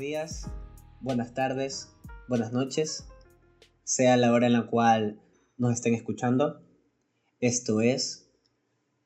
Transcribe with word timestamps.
días, 0.00 0.50
buenas 1.02 1.34
tardes, 1.34 1.94
buenas 2.26 2.52
noches, 2.52 3.06
sea 3.84 4.16
la 4.16 4.32
hora 4.32 4.46
en 4.46 4.54
la 4.54 4.66
cual 4.66 5.20
nos 5.58 5.74
estén 5.74 5.92
escuchando. 5.92 6.62
Esto 7.38 7.82
es 7.82 8.32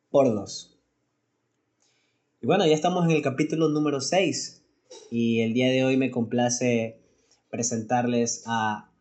Por 0.09 0.33
Dos. 0.33 0.81
Y 2.41 2.47
bueno, 2.47 2.65
ya 2.65 2.75
estamos 2.75 3.05
en 3.07 3.11
el 3.11 3.23
capítulo 3.23 3.69
número 3.71 4.01
6 4.01 4.65
y 5.11 5.41
el 5.41 5.53
día 5.53 5.69
de 5.69 5.85
hoy 5.85 5.97
me 5.97 6.13
complace 6.13 7.03
presentarles 7.51 8.45
a 8.47 8.93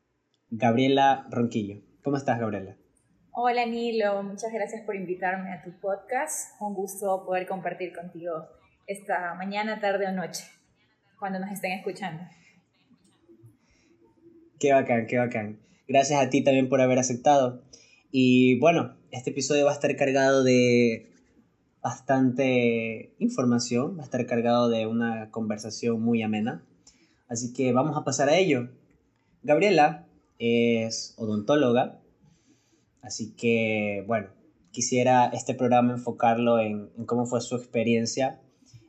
Gabriela 0.49 1.27
Ronquillo. 1.29 1.83
¿Cómo 2.03 2.17
estás, 2.17 2.39
Gabriela? 2.39 2.75
Hola, 3.33 3.67
Nilo. 3.67 4.23
Muchas 4.23 4.51
gracias 4.51 4.81
por 4.81 4.95
invitarme 4.95 5.53
a 5.53 5.61
tu 5.61 5.79
podcast. 5.79 6.59
Un 6.59 6.73
gusto 6.73 7.23
poder 7.23 7.45
compartir 7.47 7.93
contigo 7.93 8.47
esta 8.87 9.35
mañana, 9.35 9.79
tarde 9.79 10.07
o 10.07 10.11
noche, 10.11 10.43
cuando 11.23 11.39
nos 11.39 11.51
estén 11.51 11.71
escuchando. 11.71 12.21
Qué 14.59 14.73
bacán, 14.73 15.07
qué 15.07 15.17
bacán. 15.17 15.57
Gracias 15.87 16.21
a 16.21 16.29
ti 16.29 16.43
también 16.43 16.67
por 16.67 16.81
haber 16.81 16.99
aceptado. 16.99 17.63
Y 18.11 18.59
bueno, 18.59 18.97
este 19.09 19.29
episodio 19.29 19.63
va 19.63 19.71
a 19.71 19.73
estar 19.73 19.95
cargado 19.95 20.43
de 20.43 21.09
bastante 21.81 23.13
información, 23.19 23.97
va 23.97 24.01
a 24.01 24.03
estar 24.03 24.25
cargado 24.25 24.67
de 24.67 24.85
una 24.85 25.31
conversación 25.31 26.01
muy 26.01 26.21
amena. 26.23 26.61
Así 27.29 27.53
que 27.53 27.71
vamos 27.71 27.95
a 27.95 28.03
pasar 28.03 28.27
a 28.27 28.35
ello. 28.35 28.67
Gabriela 29.43 30.05
es 30.39 31.13
odontóloga, 31.15 32.01
así 33.01 33.33
que 33.33 34.03
bueno, 34.07 34.27
quisiera 34.71 35.27
este 35.27 35.53
programa 35.53 35.93
enfocarlo 35.93 36.59
en, 36.59 36.89
cómo 37.05 37.25
fue 37.25 37.39
su 37.39 37.55
experiencia 37.55 38.41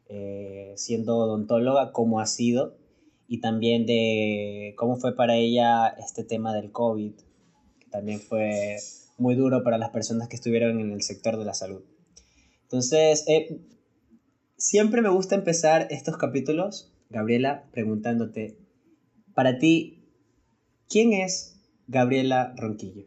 eh, 0.09 0.75
siendo 0.77 1.17
odontóloga, 1.17 1.93
cómo 1.93 2.21
ha 2.21 2.27
sido 2.27 2.77
y 3.27 3.41
también 3.41 3.87
de 3.87 4.75
cómo 4.77 4.97
fue 4.97 5.17
para 5.17 5.37
ella 5.37 5.89
este 5.89 6.25
tema 6.25 6.55
del 6.55 6.73
COVID, 6.73 7.13
que 7.81 7.87
también 7.91 8.21
fue 8.21 8.77
muy 9.17 9.35
duro 9.35 9.63
para 9.63 9.79
las 9.79 9.91
personas 9.91 10.29
que 10.29 10.37
estuvieron 10.37 10.81
en 10.81 10.93
el 10.93 11.03
sector 11.03 11.39
de 11.39 11.45
la 11.45 11.55
salud. 11.55 11.83
Entonces, 12.63 13.25
eh, 13.29 13.61
siempre 14.57 15.01
me 15.01 15.09
gusta 15.09 15.35
empezar 15.35 15.87
estos 15.91 16.17
capítulos, 16.17 16.93
Gabriela, 17.09 17.65
preguntándote, 17.73 18.59
para 19.35 19.59
ti, 19.59 20.05
¿quién 20.89 21.13
es 21.13 21.61
Gabriela 21.87 22.55
Ronquillo? 22.57 23.07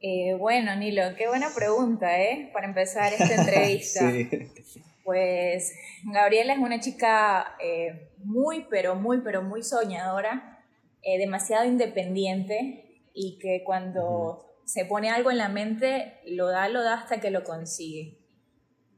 Eh, 0.00 0.34
bueno, 0.34 0.76
Nilo, 0.76 1.02
qué 1.16 1.28
buena 1.28 1.48
pregunta, 1.54 2.20
¿eh? 2.20 2.50
Para 2.52 2.66
empezar 2.66 3.12
esta 3.12 3.34
entrevista. 3.40 4.10
sí. 4.10 4.82
Pues 5.06 5.72
Gabriela 6.02 6.52
es 6.52 6.58
una 6.58 6.80
chica 6.80 7.54
eh, 7.62 8.10
muy, 8.24 8.66
pero 8.68 8.96
muy, 8.96 9.20
pero 9.20 9.40
muy 9.40 9.62
soñadora, 9.62 10.64
eh, 11.00 11.16
demasiado 11.16 11.64
independiente 11.64 13.04
y 13.14 13.38
que 13.38 13.62
cuando 13.64 14.58
se 14.64 14.84
pone 14.84 15.08
algo 15.08 15.30
en 15.30 15.38
la 15.38 15.48
mente, 15.48 16.14
lo 16.26 16.48
da, 16.48 16.68
lo 16.68 16.82
da 16.82 16.94
hasta 16.94 17.20
que 17.20 17.30
lo 17.30 17.44
consigue. 17.44 18.18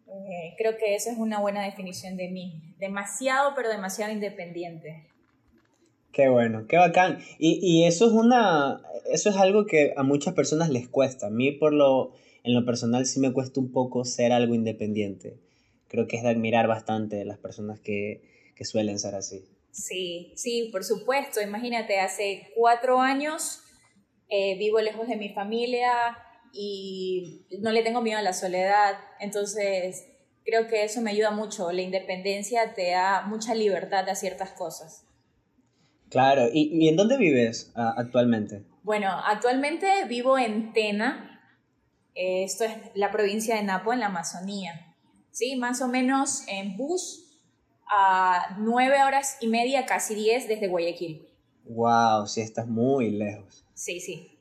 Eh, 0.07 0.55
creo 0.57 0.79
que 0.79 0.95
esa 0.95 1.13
es 1.13 1.19
una 1.19 1.41
buena 1.41 1.63
definición 1.63 2.17
de 2.17 2.29
mí. 2.29 2.75
Demasiado, 2.79 3.53
pero 3.55 3.69
demasiado 3.69 4.11
independiente. 4.11 5.11
Qué 6.11 6.31
bueno, 6.31 6.67
qué 6.67 6.79
bacán. 6.79 7.19
Y, 7.39 7.61
y 7.61 7.85
eso 7.85 8.07
es 8.07 8.13
una, 8.13 8.81
eso 9.13 9.29
es 9.29 9.37
algo 9.37 9.67
que 9.67 9.93
a 9.95 10.03
muchas 10.05 10.33
personas 10.33 10.71
les 10.71 10.89
cuesta. 10.89 11.27
A 11.27 11.31
mí 11.31 11.53
por 11.53 11.75
lo, 11.75 12.15
en 12.45 12.55
lo 12.55 12.65
personal 12.65 13.05
sí 13.05 13.21
me 13.21 13.35
cuesta 13.35 13.61
un 13.61 13.73
poco 13.73 14.07
ser 14.07 14.33
algo 14.33 14.55
independiente 14.55 15.47
creo 15.89 16.07
que 16.07 16.17
es 16.17 16.23
de 16.23 16.31
admirar 16.31 16.69
bastante 16.69 17.25
las 17.25 17.39
personas 17.39 17.81
que, 17.81 18.53
que 18.55 18.65
suelen 18.65 18.99
ser 18.99 19.15
así. 19.15 19.45
Sí, 19.71 20.33
sí, 20.37 20.69
por 20.73 20.85
supuesto. 20.85 21.41
Imagínate, 21.41 22.01
hace 22.01 22.51
cuatro 22.57 23.01
años 23.01 23.63
eh, 24.29 24.57
vivo 24.59 24.81
lejos 24.81 25.09
de 25.09 25.17
mi 25.17 25.31
familia 25.31 25.93
y 26.53 27.47
no 27.61 27.73
le 27.73 27.83
tengo 27.83 28.01
miedo 28.01 28.19
a 28.19 28.23
la 28.23 28.33
soledad. 28.33 28.97
Entonces, 29.21 30.07
creo 30.45 30.67
que 30.67 30.85
eso 30.85 31.01
me 31.01 31.11
ayuda 31.11 31.31
mucho. 31.31 31.71
La 31.73 31.83
independencia 31.83 32.75
te 32.75 32.91
da 32.91 33.23
mucha 33.27 33.55
libertad 33.55 34.09
a 34.09 34.15
ciertas 34.15 34.53
cosas. 34.53 35.05
Claro, 36.11 36.49
¿y, 36.53 36.71
y 36.73 36.89
en 36.89 36.97
dónde 36.97 37.19
vives 37.19 37.71
uh, 37.77 37.93
actualmente? 37.99 38.63
Bueno, 38.83 39.11
actualmente 39.27 39.87
vivo 40.09 40.39
en 40.39 40.73
Tena. 40.73 41.43
Eh, 42.15 42.45
esto 42.45 42.65
es 42.65 42.73
la 42.95 43.13
provincia 43.13 43.57
de 43.57 43.63
Napo, 43.63 43.93
en 43.93 44.01
la 44.01 44.07
Amazonía. 44.07 44.88
¿Sí? 45.39 45.55
Más 45.55 45.81
o 45.83 45.87
menos 45.87 46.43
en 46.49 46.77
bus 46.77 47.25
a 47.89 48.57
nueve 48.59 49.05
horas 49.05 49.39
y 49.41 49.47
media, 49.47 49.87
casi 49.87 50.17
diez 50.17 50.49
desde 50.49 50.67
Guayaquil. 50.67 51.29
Wow, 51.65 52.27
sí, 52.27 52.41
estás 52.41 52.67
muy 52.67 53.11
lejos. 53.11 53.65
Sí, 53.73 54.01
sí. 54.01 54.37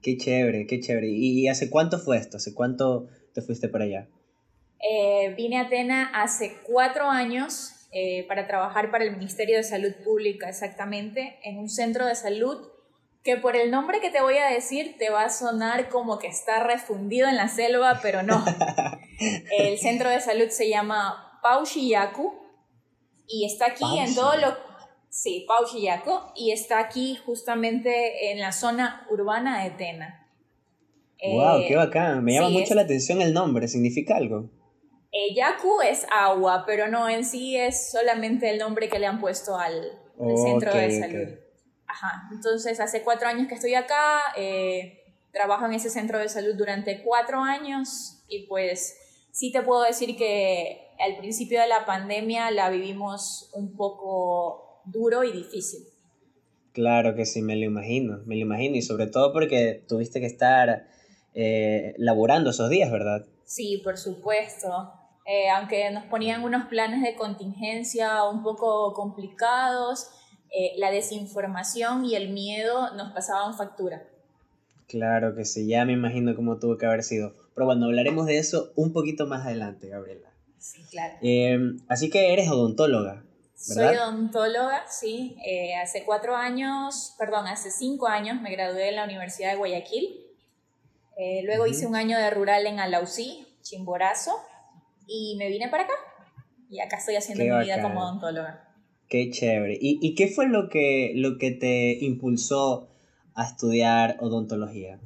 Qué 0.00 0.16
chévere, 0.16 0.66
qué 0.66 0.80
chévere. 0.80 1.08
¿Y 1.08 1.46
hace 1.48 1.68
cuánto 1.68 1.98
fue 1.98 2.16
esto? 2.16 2.38
¿Hace 2.38 2.54
cuánto 2.54 3.08
te 3.34 3.42
fuiste 3.42 3.68
para 3.68 3.84
allá? 3.84 4.08
Eh, 4.80 5.34
vine 5.36 5.58
a 5.58 5.66
Atena 5.66 6.10
hace 6.14 6.56
cuatro 6.66 7.10
años 7.10 7.72
eh, 7.92 8.24
para 8.26 8.46
trabajar 8.46 8.90
para 8.90 9.04
el 9.04 9.10
Ministerio 9.10 9.58
de 9.58 9.62
Salud 9.62 9.92
Pública, 10.02 10.48
exactamente, 10.48 11.38
en 11.44 11.58
un 11.58 11.68
centro 11.68 12.06
de 12.06 12.14
salud 12.14 12.66
que 13.22 13.36
por 13.36 13.56
el 13.56 13.70
nombre 13.70 14.00
que 14.00 14.10
te 14.10 14.20
voy 14.20 14.36
a 14.36 14.46
decir 14.46 14.96
te 14.98 15.10
va 15.10 15.24
a 15.24 15.30
sonar 15.30 15.88
como 15.88 16.18
que 16.18 16.26
está 16.26 16.62
refundido 16.62 17.28
en 17.28 17.36
la 17.36 17.48
selva, 17.48 18.00
pero 18.02 18.22
no. 18.22 18.44
el 19.58 19.78
centro 19.78 20.08
de 20.08 20.20
salud 20.20 20.48
se 20.48 20.68
llama 20.68 21.40
Yaku 21.74 22.34
y 23.26 23.44
está 23.44 23.66
aquí 23.66 23.98
en 23.98 24.14
todo 24.14 24.36
lo... 24.36 24.56
Sí, 25.08 25.46
Yaku 25.82 26.12
y 26.36 26.52
está 26.52 26.78
aquí 26.78 27.16
justamente 27.26 28.30
en 28.30 28.40
la 28.40 28.52
zona 28.52 29.06
urbana 29.10 29.64
de 29.64 29.70
Tena. 29.70 30.28
¡Wow! 31.22 31.60
¡Qué 31.66 31.74
eh, 31.74 31.76
bacán! 31.76 32.24
Me 32.24 32.34
llama 32.34 32.48
mucho 32.48 32.74
la 32.74 32.82
atención 32.82 33.20
el 33.20 33.34
nombre, 33.34 33.68
¿significa 33.68 34.16
algo? 34.16 34.48
Eh, 35.12 35.34
yaku 35.34 35.82
es 35.82 36.06
agua, 36.10 36.62
pero 36.66 36.86
no 36.88 37.08
en 37.08 37.24
sí 37.24 37.56
es 37.56 37.90
solamente 37.90 38.48
el 38.48 38.58
nombre 38.58 38.88
que 38.88 38.98
le 38.98 39.06
han 39.06 39.20
puesto 39.20 39.56
al, 39.58 39.98
centro 40.36 40.72
de 40.72 41.00
salud. 41.00 41.49
Ajá, 41.90 42.28
entonces 42.32 42.78
hace 42.78 43.02
cuatro 43.02 43.26
años 43.26 43.48
que 43.48 43.54
estoy 43.54 43.74
acá, 43.74 44.20
eh, 44.36 45.02
trabajo 45.32 45.66
en 45.66 45.72
ese 45.72 45.90
centro 45.90 46.18
de 46.18 46.28
salud 46.28 46.54
durante 46.56 47.02
cuatro 47.02 47.42
años 47.42 48.22
y 48.28 48.46
pues 48.46 48.96
sí 49.32 49.50
te 49.50 49.62
puedo 49.62 49.82
decir 49.82 50.16
que 50.16 50.86
al 51.00 51.16
principio 51.16 51.60
de 51.60 51.66
la 51.66 51.86
pandemia 51.86 52.50
la 52.52 52.70
vivimos 52.70 53.50
un 53.54 53.76
poco 53.76 54.82
duro 54.84 55.24
y 55.24 55.32
difícil. 55.32 55.80
Claro 56.72 57.16
que 57.16 57.26
sí, 57.26 57.42
me 57.42 57.56
lo 57.56 57.64
imagino, 57.64 58.20
me 58.24 58.36
lo 58.36 58.42
imagino 58.42 58.76
y 58.76 58.82
sobre 58.82 59.08
todo 59.08 59.32
porque 59.32 59.84
tuviste 59.88 60.20
que 60.20 60.26
estar 60.26 60.86
eh, 61.34 61.94
laborando 61.98 62.50
esos 62.50 62.70
días, 62.70 62.92
¿verdad? 62.92 63.26
Sí, 63.44 63.80
por 63.82 63.98
supuesto. 63.98 64.92
Eh, 65.26 65.50
aunque 65.50 65.90
nos 65.90 66.04
ponían 66.04 66.44
unos 66.44 66.66
planes 66.66 67.02
de 67.02 67.16
contingencia 67.16 68.24
un 68.24 68.42
poco 68.42 68.92
complicados, 68.94 70.10
eh, 70.52 70.72
la 70.76 70.90
desinformación 70.90 72.04
y 72.04 72.16
el 72.16 72.30
miedo 72.30 72.94
nos 72.94 73.12
pasaban 73.12 73.56
factura. 73.56 74.02
Claro 74.88 75.36
que 75.36 75.44
sí, 75.44 75.68
ya 75.68 75.84
me 75.84 75.92
imagino 75.92 76.34
cómo 76.34 76.58
tuvo 76.58 76.76
que 76.76 76.86
haber 76.86 77.04
sido. 77.04 77.34
Pero 77.54 77.66
bueno, 77.66 77.86
hablaremos 77.86 78.26
de 78.26 78.38
eso 78.38 78.72
un 78.74 78.92
poquito 78.92 79.26
más 79.26 79.46
adelante, 79.46 79.88
Gabriela. 79.88 80.28
Sí, 80.58 80.82
claro. 80.90 81.14
Em, 81.22 81.78
así 81.88 82.10
que 82.10 82.32
eres 82.32 82.48
odontóloga. 82.50 83.22
¿verdad? 83.68 83.90
Soy 83.92 83.96
odontóloga, 83.96 84.84
sí. 84.88 85.36
Eh, 85.46 85.76
hace 85.76 86.04
cuatro 86.04 86.34
años, 86.34 87.14
perdón, 87.18 87.46
hace 87.46 87.70
cinco 87.70 88.08
años 88.08 88.40
me 88.40 88.50
gradué 88.50 88.88
en 88.88 88.96
la 88.96 89.04
Universidad 89.04 89.50
de 89.50 89.56
Guayaquil. 89.56 90.26
Eh, 91.16 91.42
luego 91.44 91.66
hice 91.66 91.86
un 91.86 91.94
año 91.94 92.18
de 92.18 92.30
rural 92.30 92.66
en 92.66 92.80
Alausí, 92.80 93.46
Chimborazo, 93.62 94.32
y 95.06 95.36
me 95.38 95.48
vine 95.48 95.68
para 95.68 95.84
acá. 95.84 95.94
Y 96.68 96.80
acá 96.80 96.96
estoy 96.96 97.14
haciendo 97.14 97.44
mi 97.44 97.64
vida 97.64 97.80
como 97.80 98.00
odontóloga. 98.00 98.69
Qué 99.10 99.28
chévere. 99.28 99.76
¿Y, 99.80 99.98
¿Y, 100.00 100.14
qué 100.14 100.28
fue 100.28 100.46
lo 100.46 100.68
que, 100.68 101.12
lo 101.16 101.36
que 101.36 101.50
te 101.50 101.98
impulsó 102.00 102.88
a 103.34 103.44
estudiar 103.44 104.16
odontología? 104.20 105.00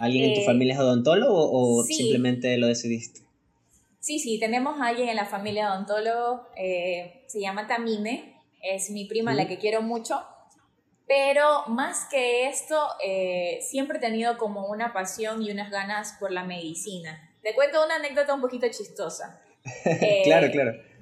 ¿Alguien 0.00 0.24
en 0.24 0.34
tu 0.34 0.40
eh, 0.40 0.44
familia 0.44 0.74
es 0.74 0.80
odontólogo 0.80 1.52
o 1.52 1.84
simplemente 1.84 2.58
lo 2.58 2.66
decidiste? 2.66 3.20
Sí, 4.00 4.18
sí, 4.18 4.40
tenemos 4.40 4.80
a 4.80 4.88
alguien 4.88 5.08
en 5.10 5.16
la 5.16 5.26
familia 5.26 5.72
odontólogo, 5.72 6.48
eh, 6.56 7.22
se 7.28 7.40
llama 7.40 7.68
Tamine, 7.68 8.34
es 8.62 8.90
mi 8.90 9.04
prima, 9.04 9.32
la 9.32 9.46
que 9.46 9.58
quiero 9.58 9.80
mucho, 9.80 10.20
pero 11.06 11.66
más 11.68 12.08
que 12.10 12.48
esto, 12.48 12.76
eh, 13.04 13.60
siempre 13.62 13.98
he 13.98 14.00
tenido 14.00 14.38
como 14.38 14.66
una 14.66 14.92
pasión 14.92 15.40
y 15.40 15.52
unas 15.52 15.70
ganas 15.70 16.16
por 16.18 16.32
la 16.32 16.42
medicina. 16.42 17.32
Te 17.44 17.54
cuento 17.54 17.84
una 17.84 17.94
anécdota 17.94 18.34
un 18.34 18.40
poquito 18.40 18.66
chistosa. 18.68 19.40
claro, 20.24 20.50
claro 20.50 20.95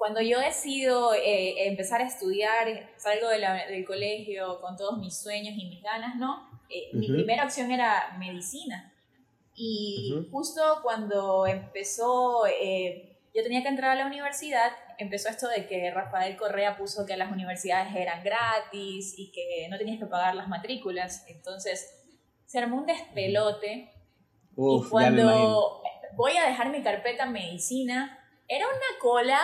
cuando 0.00 0.22
yo 0.22 0.40
decido 0.40 1.12
eh, 1.12 1.68
empezar 1.68 2.00
a 2.00 2.06
estudiar, 2.06 2.90
salgo 2.96 3.28
del 3.28 3.84
colegio 3.84 4.58
con 4.62 4.74
todos 4.74 4.96
mis 4.96 5.14
sueños 5.14 5.54
y 5.58 5.66
mis 5.66 5.82
ganas, 5.82 6.16
¿no? 6.16 6.48
Eh, 6.70 6.88
mi 6.94 7.06
primera 7.06 7.44
opción 7.44 7.70
era 7.70 8.16
medicina. 8.18 8.94
Y 9.54 10.26
justo 10.32 10.62
cuando 10.82 11.46
empezó 11.46 12.46
eh, 12.46 13.18
yo 13.34 13.42
tenía 13.42 13.62
que 13.62 13.68
entrar 13.68 13.90
a 13.90 13.94
la 13.94 14.06
universidad, 14.06 14.72
empezó 14.96 15.28
esto 15.28 15.48
de 15.48 15.66
que 15.66 15.90
Rafael 15.90 16.34
Correa 16.38 16.78
puso 16.78 17.04
que 17.04 17.18
las 17.18 17.30
universidades 17.30 17.94
eran 17.94 18.24
gratis 18.24 19.12
y 19.18 19.30
que 19.30 19.68
no 19.68 19.76
tenías 19.76 19.98
que 19.98 20.06
pagar 20.06 20.34
las 20.34 20.48
matrículas. 20.48 21.26
Entonces 21.28 21.94
se 22.46 22.58
armó 22.58 22.78
un 22.78 22.86
despelote. 22.86 23.92
y 24.56 24.88
cuando 24.88 25.82
voy 26.16 26.38
a 26.38 26.46
dejar 26.46 26.70
mi 26.70 26.82
carpeta 26.82 27.24
en 27.24 27.32
medicina, 27.32 28.16
era 28.48 28.66
una 28.66 28.98
cola 28.98 29.38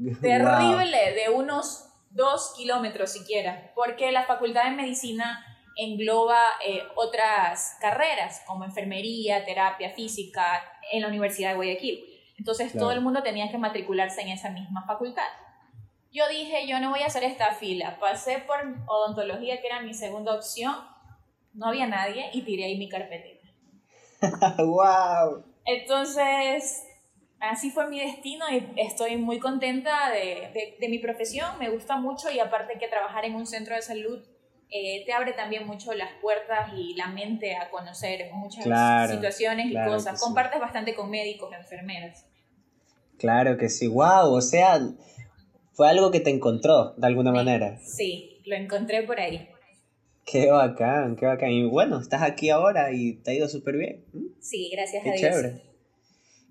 terrible 0.20 1.12
de 1.14 1.30
unos 1.34 1.86
dos 2.10 2.54
kilómetros 2.56 3.12
siquiera, 3.12 3.72
porque 3.74 4.10
la 4.12 4.24
facultad 4.24 4.64
de 4.64 4.70
medicina 4.70 5.44
engloba 5.76 6.40
eh, 6.66 6.82
otras 6.96 7.76
carreras 7.80 8.42
como 8.46 8.64
enfermería, 8.64 9.44
terapia 9.44 9.90
física 9.90 10.62
en 10.92 11.02
la 11.02 11.08
Universidad 11.08 11.50
de 11.50 11.56
Guayaquil. 11.56 12.04
Entonces 12.36 12.72
todo 12.72 12.90
el 12.92 13.00
mundo 13.00 13.22
tenía 13.22 13.50
que 13.50 13.58
matricularse 13.58 14.22
en 14.22 14.28
esa 14.28 14.50
misma 14.50 14.84
facultad. 14.86 15.28
Yo 16.12 16.28
dije, 16.28 16.66
yo 16.66 16.80
no 16.80 16.90
voy 16.90 17.00
a 17.00 17.06
hacer 17.06 17.22
esta 17.22 17.52
fila. 17.54 17.98
Pasé 18.00 18.38
por 18.46 18.56
odontología, 18.86 19.60
que 19.60 19.66
era 19.66 19.80
mi 19.80 19.94
segunda 19.94 20.34
opción. 20.34 20.74
No 21.52 21.66
había 21.66 21.86
nadie 21.86 22.30
y 22.32 22.42
tiré 22.42 22.64
ahí 22.64 22.78
mi 22.78 22.88
carpetita. 22.88 23.48
¡Wow! 24.58 25.44
Entonces, 25.64 26.84
así 27.40 27.70
fue 27.70 27.88
mi 27.88 28.00
destino 28.00 28.44
y 28.50 28.68
estoy 28.76 29.16
muy 29.16 29.38
contenta 29.38 30.10
de, 30.10 30.50
de, 30.52 30.76
de 30.78 30.88
mi 30.88 30.98
profesión. 30.98 31.58
Me 31.58 31.68
gusta 31.70 31.96
mucho 31.96 32.30
y 32.30 32.38
aparte 32.38 32.78
que 32.78 32.88
trabajar 32.88 33.24
en 33.24 33.34
un 33.34 33.46
centro 33.46 33.74
de 33.74 33.82
salud 33.82 34.22
eh, 34.72 35.04
te 35.04 35.12
abre 35.12 35.32
también 35.32 35.66
mucho 35.66 35.92
las 35.94 36.10
puertas 36.20 36.72
y 36.76 36.94
la 36.94 37.08
mente 37.08 37.56
a 37.56 37.70
conocer 37.70 38.30
muchas 38.32 38.64
situaciones 39.10 39.66
y 39.66 39.74
cosas. 39.74 40.20
Compartes 40.20 40.60
bastante 40.60 40.94
con 40.94 41.10
médicos, 41.10 41.50
enfermeras. 41.52 42.24
Claro 43.18 43.58
que 43.58 43.68
sí, 43.68 43.88
wow, 43.88 44.32
o 44.32 44.40
sea, 44.40 44.80
fue 45.72 45.88
algo 45.88 46.10
que 46.10 46.20
te 46.20 46.30
encontró 46.30 46.94
de 46.96 47.06
alguna 47.06 47.32
manera. 47.32 47.78
Sí, 47.82 48.40
lo 48.46 48.54
encontré 48.54 49.02
por 49.02 49.18
ahí. 49.18 49.48
Qué 50.24 50.50
bacán, 50.50 51.16
qué 51.16 51.26
bacán. 51.26 51.50
Y 51.50 51.64
bueno, 51.64 51.98
estás 51.98 52.22
aquí 52.22 52.50
ahora 52.50 52.92
y 52.92 53.14
te 53.14 53.32
ha 53.32 53.34
ido 53.34 53.48
súper 53.48 53.76
bien. 53.76 54.04
Sí, 54.38 54.70
gracias 54.72 55.02
qué 55.02 55.10
a 55.10 55.12
Dios. 55.14 55.30
Chévere. 55.32 55.69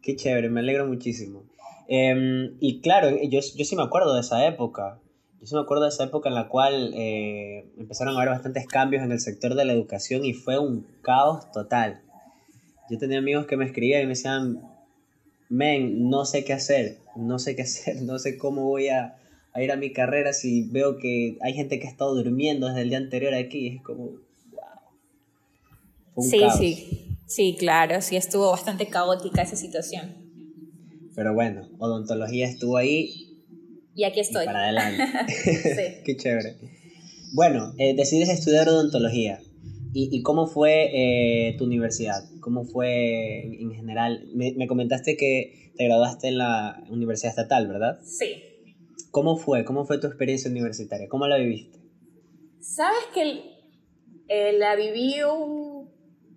Qué 0.02 0.16
chévere, 0.16 0.50
me 0.50 0.62
alegro 0.62 0.88
muchísimo. 0.88 1.44
Em, 1.88 2.56
y 2.60 2.82
claro, 2.82 3.10
yo, 3.10 3.40
yo 3.40 3.66
sí 3.66 3.76
me 3.76 3.84
acuerdo 3.84 4.14
de 4.14 4.22
esa 4.22 4.46
época. 4.46 5.00
Yo 5.42 5.48
sí 5.48 5.56
me 5.56 5.62
acuerdo 5.62 5.84
de 5.84 5.90
esa 5.90 6.04
época 6.04 6.30
en 6.30 6.36
la 6.36 6.48
cual 6.48 6.92
eh, 6.94 7.66
empezaron 7.78 8.14
a 8.14 8.18
haber 8.18 8.30
bastantes 8.30 8.68
cambios 8.68 9.04
en 9.04 9.12
el 9.12 9.20
sector 9.20 9.56
de 9.56 9.66
la 9.66 9.74
educación 9.74 10.26
y 10.26 10.34
fue 10.34 10.60
un 10.60 10.86
caos 11.02 11.52
total. 11.52 12.02
Yo 12.90 12.98
tenía 12.98 13.20
amigos 13.20 13.46
que 13.46 13.58
me 13.58 13.66
escribían 13.66 14.02
y 14.02 14.06
me 14.06 14.10
decían, 14.10 14.62
men, 15.50 16.10
no 16.10 16.26
sé 16.26 16.44
qué 16.44 16.54
hacer, 16.54 16.98
no 17.16 17.40
sé 17.40 17.56
qué 17.56 17.64
hacer, 17.64 18.02
no 18.04 18.20
sé 18.20 18.38
cómo 18.38 18.66
voy 18.66 18.90
a, 18.90 19.16
ir 19.56 19.72
a 19.72 19.76
mi 19.76 19.92
carrera 19.92 20.32
si 20.32 20.70
veo 20.70 20.98
que 20.98 21.38
hay 21.42 21.54
gente 21.54 21.80
que 21.80 21.88
ha 21.88 21.90
estado 21.90 22.16
durmiendo 22.16 22.68
desde 22.68 22.82
el 22.82 22.90
día 22.90 23.00
anterior 23.00 23.34
aquí. 23.34 23.68
Es 23.68 23.82
como, 23.82 24.12
wow. 26.16 26.24
sí, 26.24 26.44
sí, 26.58 27.09
sí, 27.30 27.56
claro, 27.58 28.02
sí 28.02 28.18
estuvo 28.18 28.52
bastante 28.52 28.88
caótica 28.88 29.44
esa 29.44 29.56
situación. 29.56 30.30
Pero 31.16 31.34
bueno, 31.34 31.70
odontología 31.80 32.48
estuvo 32.48 32.78
ahí. 32.78 33.38
Y 33.96 34.04
aquí 34.04 34.20
estoy. 34.20 34.46
para 34.46 34.64
adelante. 34.64 35.04
sí. 35.44 36.02
Qué 36.06 36.18
chévere. 36.18 36.58
Bueno, 37.34 37.74
eh, 37.78 37.94
decides 37.96 38.30
estudiar 38.30 38.68
odontología. 38.68 39.40
¿Y, 39.92 40.22
cómo 40.22 40.46
fue 40.46 40.90
eh, 40.94 41.56
tu 41.58 41.66
universidad? 41.66 42.24
¿Cómo 42.42 42.64
fue 42.64 43.42
en, 43.60 43.72
general? 43.72 44.24
Me, 44.36 44.68
comentaste 44.68 45.18
que 45.18 45.72
te 45.76 45.86
graduaste 45.86 46.28
en 46.28 46.38
la 46.38 46.84
Universidad 46.90 47.32
Estatal, 47.32 47.68
¿verdad? 47.68 48.00
Sí. 48.04 48.44
¿Cómo 49.10 49.36
fue? 49.36 49.66
¿Cómo 49.66 49.86
fue 49.86 49.98
tu 49.98 50.06
experiencia 50.06 50.50
universitaria? 50.52 51.08
¿Cómo 51.10 51.28
la 51.28 51.38
viviste? 51.38 51.80
Sabes 52.62 53.00
que 53.16 53.42
eh, 54.28 54.54
la 54.60 54.76
viví 54.76 55.24
un 55.24 55.69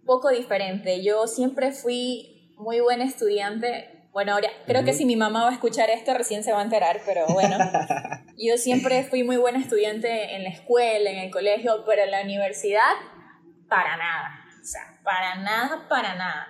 poco 0.04 0.30
diferente. 0.30 1.02
Yo 1.02 1.26
siempre 1.26 1.72
fui 1.72 2.52
muy 2.56 2.80
buena 2.80 3.04
estudiante. 3.04 4.08
Bueno, 4.12 4.34
ahora 4.34 4.48
creo 4.66 4.84
que 4.84 4.92
si 4.92 5.04
mi 5.04 5.16
mamá 5.16 5.44
va 5.44 5.50
a 5.50 5.54
escuchar 5.54 5.90
esto 5.90 6.12
recién 6.14 6.44
se 6.44 6.52
va 6.52 6.60
a 6.60 6.64
enterar, 6.64 7.00
pero 7.06 7.26
bueno. 7.28 7.56
yo 8.38 8.56
siempre 8.56 9.04
fui 9.04 9.24
muy 9.24 9.36
buena 9.36 9.58
estudiante 9.58 10.36
en 10.36 10.44
la 10.44 10.50
escuela, 10.50 11.10
en 11.10 11.18
el 11.18 11.30
colegio, 11.30 11.84
pero 11.86 12.02
en 12.02 12.10
la 12.10 12.22
universidad 12.22 12.92
para 13.68 13.96
nada. 13.96 14.44
O 14.60 14.64
sea, 14.64 15.00
para 15.02 15.36
nada, 15.36 15.88
para 15.88 16.14
nada. 16.14 16.46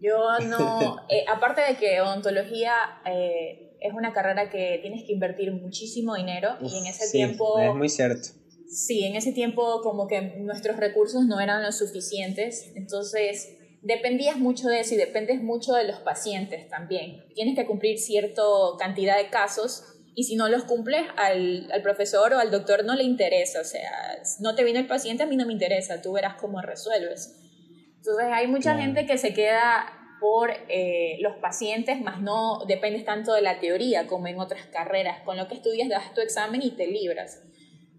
Yo 0.00 0.38
no, 0.48 0.98
eh, 1.08 1.24
aparte 1.28 1.62
de 1.62 1.76
que 1.76 2.00
odontología 2.00 2.74
eh, 3.06 3.76
es 3.80 3.92
una 3.92 4.12
carrera 4.12 4.48
que 4.50 4.78
tienes 4.80 5.04
que 5.04 5.12
invertir 5.12 5.52
muchísimo 5.52 6.14
dinero 6.14 6.56
y 6.60 6.78
en 6.78 6.86
ese 6.86 7.10
tiempo... 7.10 7.58
Es 7.58 7.74
muy 7.74 7.88
cierto. 7.88 8.28
Sí, 8.66 9.04
en 9.04 9.14
ese 9.14 9.32
tiempo 9.32 9.80
como 9.82 10.06
que 10.06 10.20
nuestros 10.38 10.76
recursos 10.76 11.24
no 11.26 11.40
eran 11.40 11.62
lo 11.62 11.72
suficientes, 11.72 12.72
entonces 12.74 13.56
dependías 13.82 14.38
mucho 14.38 14.68
de 14.68 14.80
eso 14.80 14.94
y 14.94 14.96
dependes 14.96 15.42
mucho 15.42 15.74
de 15.74 15.84
los 15.84 16.00
pacientes 16.00 16.68
también. 16.68 17.24
Tienes 17.34 17.54
que 17.54 17.66
cumplir 17.66 17.98
cierta 17.98 18.42
cantidad 18.78 19.16
de 19.16 19.28
casos 19.28 19.84
y 20.14 20.24
si 20.24 20.36
no 20.36 20.48
los 20.48 20.64
cumples, 20.64 21.02
al, 21.16 21.70
al, 21.72 21.82
profesor 21.82 22.32
o 22.32 22.38
al 22.38 22.50
doctor 22.50 22.84
no 22.84 22.94
le 22.94 23.02
interesa. 23.02 23.60
O 23.60 23.64
sea, 23.64 23.90
no 24.40 24.54
te 24.54 24.64
viene 24.64 24.80
el 24.80 24.86
paciente, 24.86 25.24
a 25.24 25.26
mí 25.26 25.36
no 25.36 25.46
me 25.46 25.52
interesa, 25.52 26.00
tú 26.00 26.12
verás 26.12 26.34
cómo 26.40 26.60
resuelves. 26.62 27.40
Entonces 27.96 28.26
hay 28.32 28.46
mucha 28.46 28.76
gente 28.76 29.06
que 29.06 29.18
se 29.18 29.34
queda 29.34 29.86
por 30.20 30.50
eh, 30.68 31.16
los 31.20 31.36
pacientes, 31.36 32.00
más 32.00 32.20
no 32.20 32.64
dependes 32.66 33.04
tanto 33.04 33.34
de 33.34 33.42
la 33.42 33.60
teoría 33.60 34.06
como 34.06 34.26
en 34.26 34.38
otras 34.38 34.66
carreras. 34.66 35.20
Con 35.22 35.36
lo 35.36 35.48
que 35.48 35.54
estudias, 35.54 35.88
das 35.88 36.14
tu 36.14 36.20
examen 36.20 36.62
y 36.62 36.70
te 36.70 36.86
libras. 36.86 37.42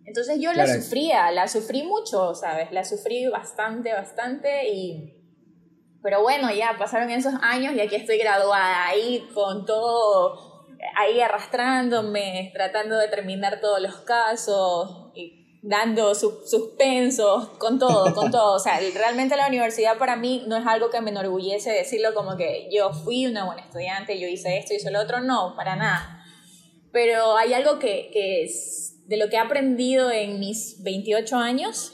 Entonces 0.05 0.39
yo 0.39 0.53
la 0.53 0.67
sufría, 0.67 1.31
la 1.31 1.47
sufrí 1.47 1.83
mucho, 1.83 2.35
¿sabes? 2.35 2.71
La 2.71 2.83
sufrí 2.83 3.27
bastante, 3.27 3.93
bastante 3.93 4.69
y... 4.69 5.11
Pero 6.03 6.21
bueno, 6.21 6.51
ya 6.51 6.75
pasaron 6.77 7.09
esos 7.09 7.33
años 7.41 7.73
y 7.73 7.81
aquí 7.81 7.95
estoy 7.95 8.19
graduada 8.19 8.87
ahí 8.87 9.27
con 9.33 9.65
todo 9.65 10.55
ahí 10.95 11.19
arrastrándome, 11.19 12.51
tratando 12.53 12.97
de 12.97 13.07
terminar 13.07 13.59
todos 13.59 13.81
los 13.81 13.95
casos 13.97 15.11
y 15.15 15.59
dando 15.61 16.13
suspensos, 16.13 17.49
con 17.57 17.79
todo, 17.79 18.13
con 18.13 18.31
todo. 18.31 18.55
O 18.55 18.59
sea, 18.59 18.79
realmente 18.93 19.35
la 19.35 19.47
universidad 19.47 19.97
para 19.97 20.15
mí 20.15 20.43
no 20.47 20.57
es 20.57 20.67
algo 20.67 20.89
que 20.89 21.01
me 21.01 21.09
enorgullece 21.09 21.71
decirlo 21.71 22.13
como 22.13 22.37
que 22.37 22.69
yo 22.71 22.91
fui 22.93 23.25
una 23.25 23.45
buena 23.45 23.61
estudiante, 23.63 24.19
yo 24.19 24.27
hice 24.27 24.57
esto, 24.57 24.73
hice 24.73 24.91
lo 24.91 25.01
otro, 25.01 25.21
no, 25.21 25.55
para 25.55 25.75
nada. 25.75 26.23
Pero 26.91 27.35
hay 27.35 27.53
algo 27.53 27.79
que, 27.79 28.09
que 28.13 28.43
es 28.43 28.94
de 29.07 29.17
lo 29.17 29.29
que 29.29 29.35
he 29.35 29.39
aprendido 29.39 30.11
en 30.11 30.39
mis 30.39 30.81
28 30.83 31.35
años, 31.37 31.93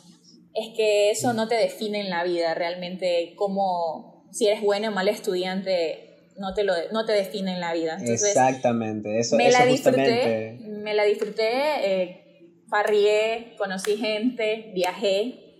es 0.53 0.75
que 0.75 1.11
eso 1.11 1.33
no 1.33 1.47
te 1.47 1.55
define 1.55 2.01
en 2.01 2.09
la 2.09 2.23
vida 2.23 2.53
realmente 2.53 3.33
como 3.35 4.27
si 4.31 4.47
eres 4.47 4.61
buena 4.61 4.89
o 4.89 4.91
mala 4.91 5.11
estudiante 5.11 6.11
no 6.37 6.53
te, 6.53 6.63
lo, 6.63 6.73
no 6.91 7.05
te 7.05 7.13
define 7.13 7.53
en 7.53 7.59
la 7.59 7.73
vida. 7.73 7.97
Exactamente, 8.03 9.19
eso, 9.19 9.35
me 9.35 9.51
la 9.51 9.65
disfruté, 9.65 10.57
me 10.59 10.93
la 10.93 11.03
disfruté, 11.03 11.49
eh, 11.83 12.47
farrié, 12.67 13.53
conocí 13.57 13.97
gente, 13.97 14.71
viajé 14.73 15.51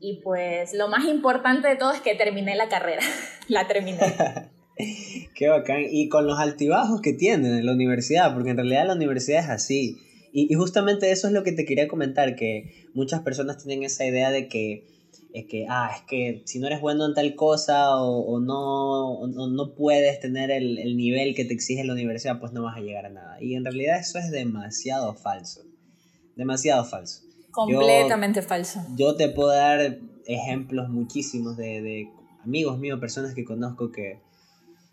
y 0.00 0.20
pues 0.22 0.74
lo 0.74 0.88
más 0.88 1.06
importante 1.06 1.68
de 1.68 1.76
todo 1.76 1.92
es 1.92 2.00
que 2.00 2.14
terminé 2.14 2.56
la 2.56 2.68
carrera, 2.68 3.02
la 3.48 3.66
terminé. 3.66 3.98
Qué 5.34 5.48
bacán. 5.48 5.82
Y 5.90 6.08
con 6.08 6.26
los 6.26 6.38
altibajos 6.38 7.00
que 7.00 7.12
tienen 7.12 7.52
en 7.52 7.66
la 7.66 7.72
universidad, 7.72 8.32
porque 8.32 8.50
en 8.50 8.56
realidad 8.56 8.86
la 8.86 8.94
universidad 8.94 9.44
es 9.44 9.50
así. 9.50 9.98
Y, 10.32 10.52
y 10.52 10.56
justamente 10.56 11.10
eso 11.10 11.26
es 11.26 11.32
lo 11.32 11.42
que 11.42 11.52
te 11.52 11.64
quería 11.64 11.88
comentar, 11.88 12.36
que 12.36 12.88
muchas 12.94 13.20
personas 13.20 13.62
tienen 13.62 13.84
esa 13.84 14.06
idea 14.06 14.30
de 14.30 14.48
que 14.48 14.86
es 15.32 15.46
que, 15.46 15.66
ah, 15.68 15.90
es 15.94 16.02
que 16.02 16.42
si 16.44 16.58
no 16.58 16.66
eres 16.66 16.80
bueno 16.80 17.06
en 17.06 17.14
tal 17.14 17.34
cosa 17.34 17.96
o, 17.96 18.38
no, 18.40 19.26
no 19.26 19.74
puedes 19.74 20.20
tener 20.20 20.50
el, 20.50 20.78
el, 20.78 20.96
nivel 20.96 21.34
que 21.34 21.44
te 21.44 21.54
exige 21.54 21.84
la 21.84 21.94
universidad, 21.94 22.38
pues 22.38 22.52
no 22.52 22.62
vas 22.62 22.76
a 22.76 22.80
llegar 22.80 23.06
a 23.06 23.10
nada. 23.10 23.42
Y 23.42 23.54
en 23.54 23.64
realidad 23.64 23.98
eso 23.98 24.18
es 24.18 24.30
demasiado 24.30 25.14
falso. 25.14 25.62
Demasiado 26.36 26.84
falso. 26.84 27.22
Completamente 27.50 28.42
falso. 28.42 28.80
Yo 28.96 29.14
te 29.14 29.28
puedo 29.28 29.50
dar 29.50 29.98
ejemplos 30.26 30.88
muchísimos 30.88 31.56
de, 31.56 31.80
de 31.80 32.08
amigos 32.44 32.78
míos, 32.78 33.00
personas 33.00 33.34
que 33.34 33.44
conozco 33.44 33.90
que, 33.90 34.20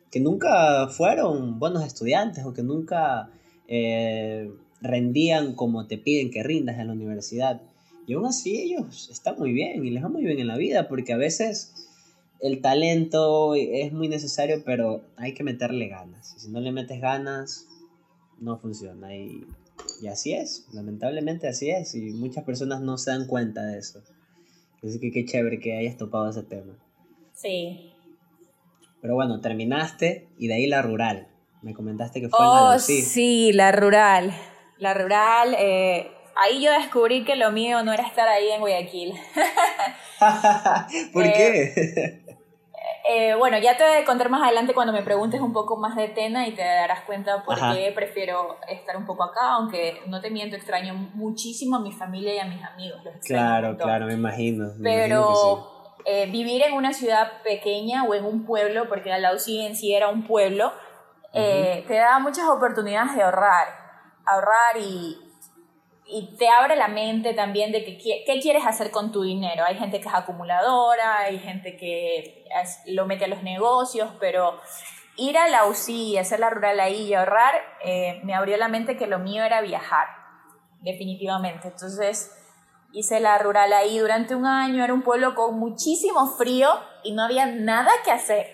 que 0.09 0.19
nunca 0.19 0.87
fueron 0.87 1.59
buenos 1.59 1.85
estudiantes 1.85 2.45
o 2.45 2.53
que 2.53 2.63
nunca 2.63 3.29
eh, 3.67 4.49
rendían 4.81 5.53
como 5.55 5.87
te 5.87 5.97
piden 5.97 6.31
que 6.31 6.43
rindas 6.43 6.79
en 6.79 6.87
la 6.87 6.93
universidad. 6.93 7.61
Y 8.07 8.13
aún 8.13 8.25
así 8.25 8.59
ellos 8.59 9.09
están 9.11 9.37
muy 9.37 9.51
bien 9.51 9.85
y 9.85 9.91
les 9.91 10.03
va 10.03 10.09
muy 10.09 10.23
bien 10.25 10.39
en 10.39 10.47
la 10.47 10.57
vida 10.57 10.87
porque 10.87 11.13
a 11.13 11.17
veces 11.17 11.73
el 12.39 12.61
talento 12.61 13.53
es 13.55 13.91
muy 13.91 14.07
necesario, 14.07 14.63
pero 14.65 15.01
hay 15.17 15.33
que 15.33 15.43
meterle 15.43 15.87
ganas. 15.89 16.33
Y 16.37 16.39
si 16.39 16.49
no 16.49 16.59
le 16.61 16.71
metes 16.71 17.01
ganas, 17.01 17.67
no 18.39 18.57
funciona. 18.57 19.15
Y, 19.15 19.45
y 20.01 20.07
así 20.07 20.33
es, 20.33 20.67
lamentablemente 20.71 21.47
así 21.47 21.69
es. 21.69 21.93
Y 21.95 22.11
muchas 22.13 22.45
personas 22.45 22.81
no 22.81 22.97
se 22.97 23.11
dan 23.11 23.27
cuenta 23.27 23.65
de 23.65 23.79
eso. 23.79 24.01
Así 24.81 24.99
que 24.99 25.11
qué 25.11 25.25
chévere 25.25 25.59
que 25.59 25.77
hayas 25.77 25.97
topado 25.97 26.29
ese 26.29 26.43
tema. 26.43 26.73
Sí. 27.33 27.91
Pero 29.01 29.15
bueno, 29.15 29.41
terminaste 29.41 30.27
y 30.37 30.47
de 30.47 30.53
ahí 30.55 30.67
la 30.67 30.81
rural. 30.81 31.27
Me 31.61 31.73
comentaste 31.73 32.21
que 32.21 32.29
fue 32.29 32.39
en 32.39 32.45
Oh, 32.45 32.79
sí, 32.79 33.51
la 33.51 33.73
rural. 33.73 34.31
La 34.79 34.93
rural, 34.93 35.55
eh, 35.57 36.11
ahí 36.35 36.63
yo 36.63 36.71
descubrí 36.71 37.23
que 37.23 37.35
lo 37.35 37.51
mío 37.51 37.83
no 37.83 37.93
era 37.93 38.03
estar 38.03 38.27
ahí 38.27 38.49
en 38.49 38.61
Guayaquil. 38.61 39.13
¿Por 41.13 41.23
qué? 41.23 42.23
Eh, 43.11 43.33
bueno, 43.35 43.57
ya 43.57 43.75
te 43.75 43.83
voy 43.83 43.97
a 43.97 44.05
contar 44.05 44.29
más 44.29 44.43
adelante 44.43 44.73
cuando 44.73 44.93
me 44.93 45.01
preguntes 45.01 45.41
un 45.41 45.51
poco 45.51 45.77
más 45.77 45.95
de 45.95 46.09
Tena 46.09 46.47
y 46.47 46.53
te 46.53 46.61
darás 46.61 47.01
cuenta 47.01 47.43
por 47.43 47.55
qué 47.55 47.91
prefiero 47.93 48.57
estar 48.67 48.95
un 48.95 49.07
poco 49.07 49.23
acá, 49.23 49.53
aunque 49.53 49.99
no 50.05 50.21
te 50.21 50.29
miento, 50.29 50.55
extraño 50.55 50.93
muchísimo 51.15 51.77
a 51.77 51.79
mi 51.79 51.91
familia 51.91 52.35
y 52.35 52.39
a 52.39 52.45
mis 52.45 52.63
amigos. 52.63 53.01
claro, 53.25 53.75
claro, 53.77 54.05
me 54.05 54.13
imagino. 54.13 54.69
Pero 54.83 55.95
eh, 56.05 56.27
vivir 56.27 56.61
en 56.61 56.73
una 56.73 56.93
ciudad 56.93 57.41
pequeña 57.43 58.03
o 58.03 58.13
en 58.13 58.25
un 58.25 58.45
pueblo, 58.45 58.87
porque 58.87 59.09
la 59.17 59.33
UCI 59.33 59.65
en 59.65 59.75
sí 59.75 59.93
era 59.93 60.09
un 60.09 60.27
pueblo, 60.27 60.71
eh, 61.33 61.83
te 61.87 61.95
da 61.95 62.19
muchas 62.19 62.47
oportunidades 62.47 63.15
de 63.15 63.23
ahorrar, 63.23 63.88
ahorrar 64.29 64.77
y, 64.77 65.17
y 66.05 66.35
te 66.37 66.49
abre 66.49 66.75
la 66.75 66.87
mente 66.87 67.33
también 67.33 67.71
de 67.71 67.85
que, 67.85 67.97
qué 67.97 68.39
quieres 68.41 68.65
hacer 68.65 68.89
con 68.89 69.11
tu 69.11 69.21
dinero. 69.21 69.63
Hay 69.65 69.77
gente 69.77 69.99
que 69.99 70.07
es 70.07 70.13
acumuladora, 70.13 71.19
hay 71.19 71.39
gente 71.39 71.77
que 71.77 72.45
lo 72.87 73.05
mete 73.05 73.25
a 73.25 73.27
los 73.27 73.43
negocios, 73.43 74.11
pero 74.19 74.59
ir 75.17 75.37
a 75.37 75.47
la 75.47 75.65
UCI 75.65 76.17
hacer 76.17 76.39
la 76.39 76.49
rural 76.49 76.79
ahí 76.79 77.07
y 77.07 77.13
ahorrar, 77.13 77.53
eh, 77.83 78.21
me 78.23 78.33
abrió 78.33 78.57
la 78.57 78.69
mente 78.69 78.97
que 78.97 79.05
lo 79.05 79.19
mío 79.19 79.43
era 79.43 79.61
viajar, 79.61 80.07
definitivamente. 80.81 81.67
Entonces 81.67 82.35
hice 82.91 83.19
la 83.19 83.37
rural 83.37 83.71
ahí 83.73 83.99
durante 83.99 84.33
un 84.33 84.45
año, 84.45 84.83
era 84.83 84.93
un 84.93 85.03
pueblo 85.03 85.35
con 85.35 85.59
muchísimo 85.59 86.25
frío 86.37 86.69
y 87.03 87.11
no 87.11 87.23
había 87.23 87.45
nada 87.45 87.91
que 88.03 88.11
hacer. 88.11 88.47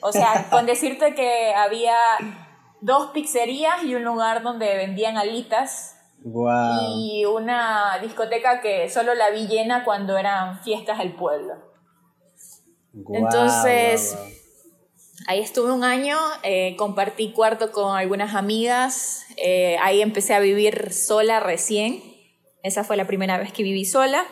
O 0.00 0.12
sea, 0.12 0.46
con 0.50 0.64
decirte 0.64 1.14
que 1.14 1.54
había 1.54 1.96
dos 2.84 3.12
pizzerías 3.12 3.82
y 3.82 3.94
un 3.94 4.04
lugar 4.04 4.42
donde 4.42 4.76
vendían 4.76 5.16
alitas 5.16 5.96
y 6.22 7.24
una 7.24 7.98
discoteca 8.02 8.60
que 8.60 8.90
solo 8.90 9.14
la 9.14 9.30
vi 9.30 9.46
llena 9.46 9.84
cuando 9.84 10.18
eran 10.18 10.62
fiestas 10.62 10.98
del 10.98 11.14
pueblo. 11.14 11.54
Entonces, 13.10 14.16
ahí 15.26 15.40
estuve 15.40 15.72
un 15.72 15.82
año, 15.82 16.18
eh, 16.42 16.76
compartí 16.76 17.32
cuarto 17.32 17.72
con 17.72 17.96
algunas 17.96 18.34
amigas, 18.34 19.24
eh, 19.38 19.78
ahí 19.80 20.02
empecé 20.02 20.34
a 20.34 20.40
vivir 20.40 20.92
sola 20.92 21.40
recién, 21.40 22.02
esa 22.62 22.84
fue 22.84 22.98
la 22.98 23.06
primera 23.06 23.38
vez 23.38 23.50
que 23.52 23.62
viví 23.62 23.86
sola. 23.86 24.26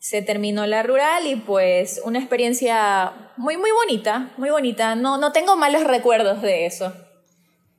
Se 0.00 0.22
terminó 0.22 0.66
la 0.66 0.82
rural 0.82 1.26
y 1.26 1.36
pues 1.36 2.00
una 2.04 2.18
experiencia 2.18 3.32
muy, 3.36 3.56
muy 3.56 3.70
bonita, 3.70 4.30
muy 4.36 4.50
bonita. 4.50 4.94
No, 4.94 5.18
no 5.18 5.32
tengo 5.32 5.56
malos 5.56 5.82
recuerdos 5.82 6.40
de 6.40 6.66
eso. 6.66 6.92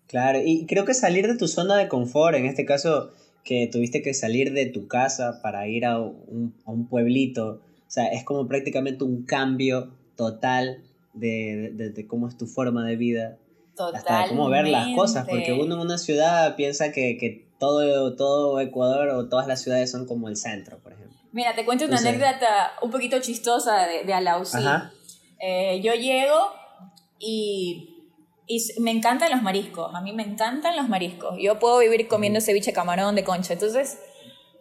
Claro, 0.09 0.39
y 0.43 0.65
creo 0.65 0.85
que 0.85 0.95
salir 0.95 1.27
de 1.27 1.37
tu 1.37 1.47
zona 1.47 1.77
de 1.77 1.87
confort, 1.87 2.35
en 2.35 2.47
este 2.47 2.65
caso, 2.65 3.11
que 3.43 3.69
tuviste 3.71 4.01
que 4.01 4.15
salir 4.15 4.53
de 4.53 4.65
tu 4.65 4.87
casa 4.87 5.39
para 5.43 5.67
ir 5.67 5.85
a 5.85 5.99
un, 5.99 6.55
a 6.65 6.71
un 6.71 6.87
pueblito. 6.87 7.61
O 7.87 7.91
sea, 7.91 8.07
es 8.07 8.23
como 8.23 8.47
prácticamente 8.47 9.03
un 9.03 9.23
cambio 9.23 9.91
total 10.15 10.83
de, 11.13 11.71
de, 11.73 11.91
de 11.91 12.07
cómo 12.07 12.27
es 12.27 12.37
tu 12.37 12.47
forma 12.47 12.85
de 12.87 12.95
vida. 12.95 13.37
Totalmente. 13.75 14.11
Hasta 14.11 14.29
cómo 14.29 14.49
ver 14.49 14.67
las 14.67 14.95
cosas, 14.95 15.27
porque 15.29 15.53
uno 15.53 15.75
en 15.75 15.81
una 15.81 15.99
ciudad 15.99 16.55
piensa 16.55 16.91
que, 16.91 17.17
que 17.17 17.47
todo, 17.59 18.15
todo 18.15 18.59
Ecuador 18.59 19.09
o 19.09 19.29
todas 19.29 19.47
las 19.47 19.61
ciudades 19.61 19.91
son 19.91 20.07
como 20.07 20.27
el 20.27 20.37
centro, 20.37 20.79
por 20.79 20.93
ejemplo. 20.93 21.15
Mira, 21.31 21.53
te 21.53 21.65
cuento 21.65 21.85
una 21.85 21.97
anécdota 21.97 22.71
un 22.81 22.89
poquito 22.89 23.19
chistosa 23.19 23.85
de, 23.85 24.05
de 24.05 24.13
Alausí. 24.13 24.57
Eh, 25.39 25.79
yo 25.83 25.93
llego 25.93 26.35
y 27.19 27.88
y 28.51 28.81
me 28.81 28.89
encantan 28.89 29.29
los 29.29 29.43
mariscos, 29.43 29.93
a 29.93 30.01
mí 30.01 30.11
me 30.11 30.23
encantan 30.23 30.75
los 30.75 30.89
mariscos. 30.89 31.35
Yo 31.39 31.59
puedo 31.59 31.77
vivir 31.77 32.07
comiendo 32.07 32.41
ceviche 32.41 32.73
camarón 32.73 33.13
de 33.13 33.23
concha. 33.23 33.53
Entonces, 33.53 33.99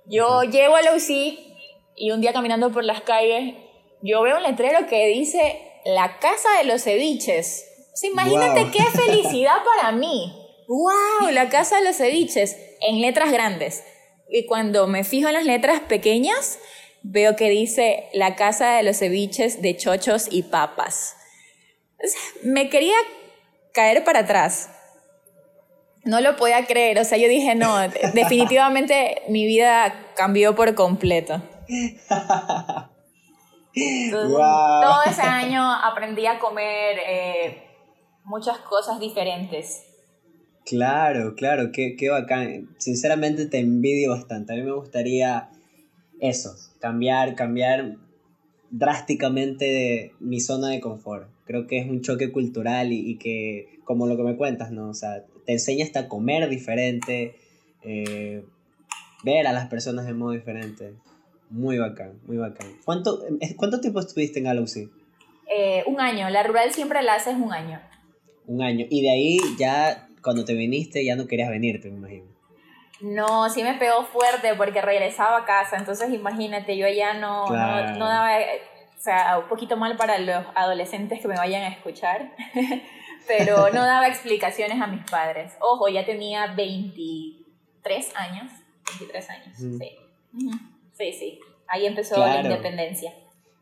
yo 0.04 0.42
llego 0.42 0.76
a 0.76 0.82
la 0.82 0.94
UCI 0.94 1.56
y 1.96 2.10
un 2.10 2.20
día 2.20 2.34
caminando 2.34 2.70
por 2.70 2.84
las 2.84 3.00
calles, 3.00 3.54
yo 4.02 4.20
veo 4.20 4.36
un 4.36 4.42
letrero 4.42 4.86
que 4.88 5.06
dice 5.06 5.62
la 5.86 6.18
casa 6.18 6.48
de 6.58 6.64
los 6.64 6.84
ceviches. 6.84 7.64
imagínate 8.02 8.70
qué 8.70 8.84
felicidad 8.84 9.56
para 9.64 9.90
mí. 9.92 10.34
¡Wow! 10.68 11.30
La 11.30 11.48
casa 11.48 11.78
de 11.78 11.86
los 11.86 11.96
ceviches 11.96 12.58
en 12.82 13.00
letras 13.00 13.32
grandes. 13.32 13.84
Y 14.28 14.44
cuando 14.44 14.86
me 14.86 15.02
fijo 15.02 15.28
en 15.28 15.34
las 15.34 15.46
letras 15.46 15.80
pequeñas, 15.80 16.58
veo 17.02 17.36
que 17.36 17.48
dice 17.48 18.10
la 18.12 18.36
casa 18.36 18.76
de 18.76 18.82
los 18.82 18.98
ceviches 18.98 19.62
de 19.62 19.78
chochos 19.78 20.28
y 20.30 20.42
papas. 20.42 21.16
Me 22.42 22.68
quería 22.68 22.94
caer 23.78 24.02
para 24.02 24.20
atrás. 24.20 24.70
No 26.04 26.20
lo 26.20 26.34
podía 26.34 26.66
creer, 26.66 26.98
o 26.98 27.04
sea, 27.04 27.16
yo 27.16 27.28
dije, 27.28 27.54
no, 27.54 27.78
definitivamente 28.14 29.22
mi 29.28 29.46
vida 29.46 29.94
cambió 30.16 30.56
por 30.56 30.74
completo. 30.74 31.40
Todo 33.72 35.02
ese 35.06 35.22
año 35.22 35.62
aprendí 35.72 36.26
a 36.26 36.40
comer 36.40 36.98
eh, 37.06 37.62
muchas 38.24 38.58
cosas 38.58 38.98
diferentes. 38.98 39.84
Claro, 40.66 41.36
claro, 41.36 41.70
qué, 41.72 41.94
qué 41.96 42.10
bacán. 42.10 42.70
Sinceramente 42.78 43.46
te 43.46 43.60
envidio 43.60 44.10
bastante. 44.10 44.54
A 44.54 44.56
mí 44.56 44.62
me 44.62 44.72
gustaría 44.72 45.50
eso, 46.18 46.50
cambiar, 46.80 47.36
cambiar 47.36 47.94
drásticamente 48.70 50.14
mi 50.18 50.40
zona 50.40 50.70
de 50.70 50.80
confort 50.80 51.28
creo 51.48 51.66
que 51.66 51.78
es 51.78 51.88
un 51.88 52.02
choque 52.02 52.30
cultural 52.30 52.92
y, 52.92 53.16
que, 53.16 53.80
como 53.84 54.06
lo 54.06 54.18
que 54.18 54.22
me 54.22 54.36
cuentas, 54.36 54.70
¿no? 54.70 54.90
O 54.90 54.94
sea, 54.94 55.24
te 55.46 55.52
enseña 55.52 55.86
hasta 55.86 56.00
a 56.00 56.08
comer 56.08 56.46
diferente, 56.50 57.36
eh, 57.82 58.44
ver 59.24 59.46
a 59.46 59.52
las 59.54 59.66
personas 59.68 60.04
de 60.04 60.12
modo 60.12 60.32
diferente. 60.32 60.92
Muy 61.48 61.78
bacán, 61.78 62.20
muy 62.26 62.36
bacán. 62.36 62.66
¿Cuánto, 62.84 63.24
eh, 63.40 63.56
¿cuánto 63.56 63.80
tiempo 63.80 63.98
estuviste 63.98 64.40
en 64.40 64.46
Aluxi? 64.46 64.90
Eh, 65.50 65.84
un 65.86 66.02
año, 66.02 66.28
la 66.28 66.42
rural 66.42 66.70
siempre 66.72 67.02
la 67.02 67.14
haces 67.14 67.36
un 67.36 67.50
año. 67.50 67.80
Un 68.46 68.60
año. 68.60 68.84
Y 68.90 69.00
de 69.00 69.10
ahí 69.10 69.38
ya, 69.58 70.06
cuando 70.22 70.44
te 70.44 70.52
viniste, 70.52 71.02
ya 71.02 71.16
no 71.16 71.26
querías 71.26 71.48
venirte, 71.48 71.88
me 71.88 71.96
imagino. 71.96 72.26
No, 73.00 73.48
sí 73.48 73.62
me 73.62 73.72
pegó 73.78 74.04
fuerte 74.04 74.54
porque 74.54 74.82
regresaba 74.82 75.38
a 75.38 75.44
casa, 75.46 75.78
entonces 75.78 76.12
imagínate, 76.12 76.76
yo 76.76 76.88
ya 76.88 77.14
no, 77.14 77.46
no, 77.46 77.92
no 77.96 78.06
daba 78.06 78.36
o 78.98 79.00
sea, 79.00 79.38
un 79.38 79.48
poquito 79.48 79.76
mal 79.76 79.96
para 79.96 80.18
los 80.18 80.44
adolescentes 80.56 81.20
que 81.20 81.28
me 81.28 81.36
vayan 81.36 81.62
a 81.62 81.68
escuchar, 81.68 82.32
pero 83.28 83.70
no 83.70 83.84
daba 83.84 84.08
explicaciones 84.08 84.80
a 84.80 84.88
mis 84.88 85.08
padres. 85.08 85.52
Ojo, 85.60 85.88
ya 85.88 86.04
tenía 86.04 86.54
23 86.54 88.16
años, 88.16 88.50
23 88.98 89.30
años, 89.30 89.56
sí. 89.56 89.96
Sí, 90.94 91.12
sí, 91.12 91.40
ahí 91.68 91.86
empezó 91.86 92.18
la 92.18 92.40
independencia. 92.40 93.12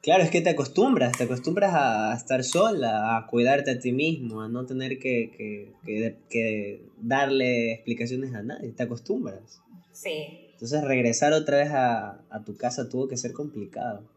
Claro, 0.02 0.22
es 0.22 0.30
que 0.30 0.40
te 0.40 0.50
acostumbras, 0.50 1.12
te 1.18 1.24
acostumbras 1.24 1.74
a 1.74 2.14
estar 2.14 2.42
sola, 2.42 3.16
a 3.16 3.26
cuidarte 3.26 3.72
a 3.72 3.78
ti 3.78 3.92
mismo, 3.92 4.40
a 4.40 4.48
no 4.48 4.64
tener 4.64 4.98
que, 4.98 5.32
que, 5.36 5.72
que, 5.84 6.16
que 6.30 6.82
darle 6.96 7.72
explicaciones 7.72 8.34
a 8.34 8.42
nadie, 8.42 8.70
te 8.70 8.84
acostumbras. 8.84 9.60
Sí. 9.92 10.48
Entonces 10.52 10.82
regresar 10.84 11.32
otra 11.34 11.58
vez 11.58 11.72
a, 11.72 12.22
a 12.30 12.44
tu 12.44 12.56
casa 12.56 12.88
tuvo 12.88 13.08
que 13.08 13.16
ser 13.18 13.32
complicado. 13.32 14.15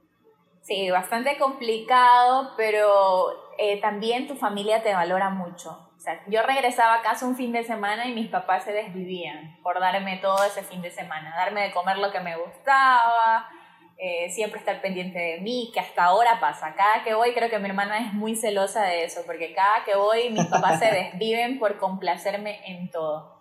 Sí, 0.61 0.89
bastante 0.91 1.37
complicado, 1.37 2.51
pero 2.57 3.55
eh, 3.57 3.79
también 3.81 4.27
tu 4.27 4.35
familia 4.35 4.83
te 4.83 4.93
valora 4.93 5.29
mucho. 5.29 5.89
O 5.97 6.01
sea, 6.01 6.21
yo 6.27 6.41
regresaba 6.43 6.95
a 6.95 7.01
casa 7.01 7.25
un 7.25 7.35
fin 7.35 7.51
de 7.51 7.63
semana 7.63 8.07
y 8.07 8.13
mis 8.13 8.29
papás 8.29 8.63
se 8.63 8.71
desvivían 8.71 9.57
por 9.61 9.79
darme 9.79 10.17
todo 10.17 10.41
ese 10.45 10.63
fin 10.63 10.81
de 10.81 10.91
semana, 10.91 11.33
darme 11.35 11.63
de 11.63 11.71
comer 11.71 11.97
lo 11.97 12.09
que 12.09 12.21
me 12.21 12.37
gustaba, 12.37 13.49
eh, 13.97 14.29
siempre 14.29 14.59
estar 14.59 14.81
pendiente 14.81 15.19
de 15.19 15.41
mí, 15.41 15.71
que 15.73 15.81
hasta 15.81 16.05
ahora 16.05 16.39
pasa. 16.39 16.73
Cada 16.77 17.03
que 17.03 17.13
voy 17.13 17.33
creo 17.33 17.49
que 17.49 17.59
mi 17.59 17.67
hermana 17.67 18.07
es 18.07 18.13
muy 18.13 18.35
celosa 18.35 18.83
de 18.83 19.03
eso, 19.03 19.21
porque 19.25 19.53
cada 19.53 19.83
que 19.83 19.97
voy 19.97 20.29
mis 20.29 20.45
papás 20.45 20.79
se 20.79 20.85
desviven 20.85 21.59
por 21.59 21.77
complacerme 21.77 22.59
en 22.65 22.89
todo. 22.91 23.39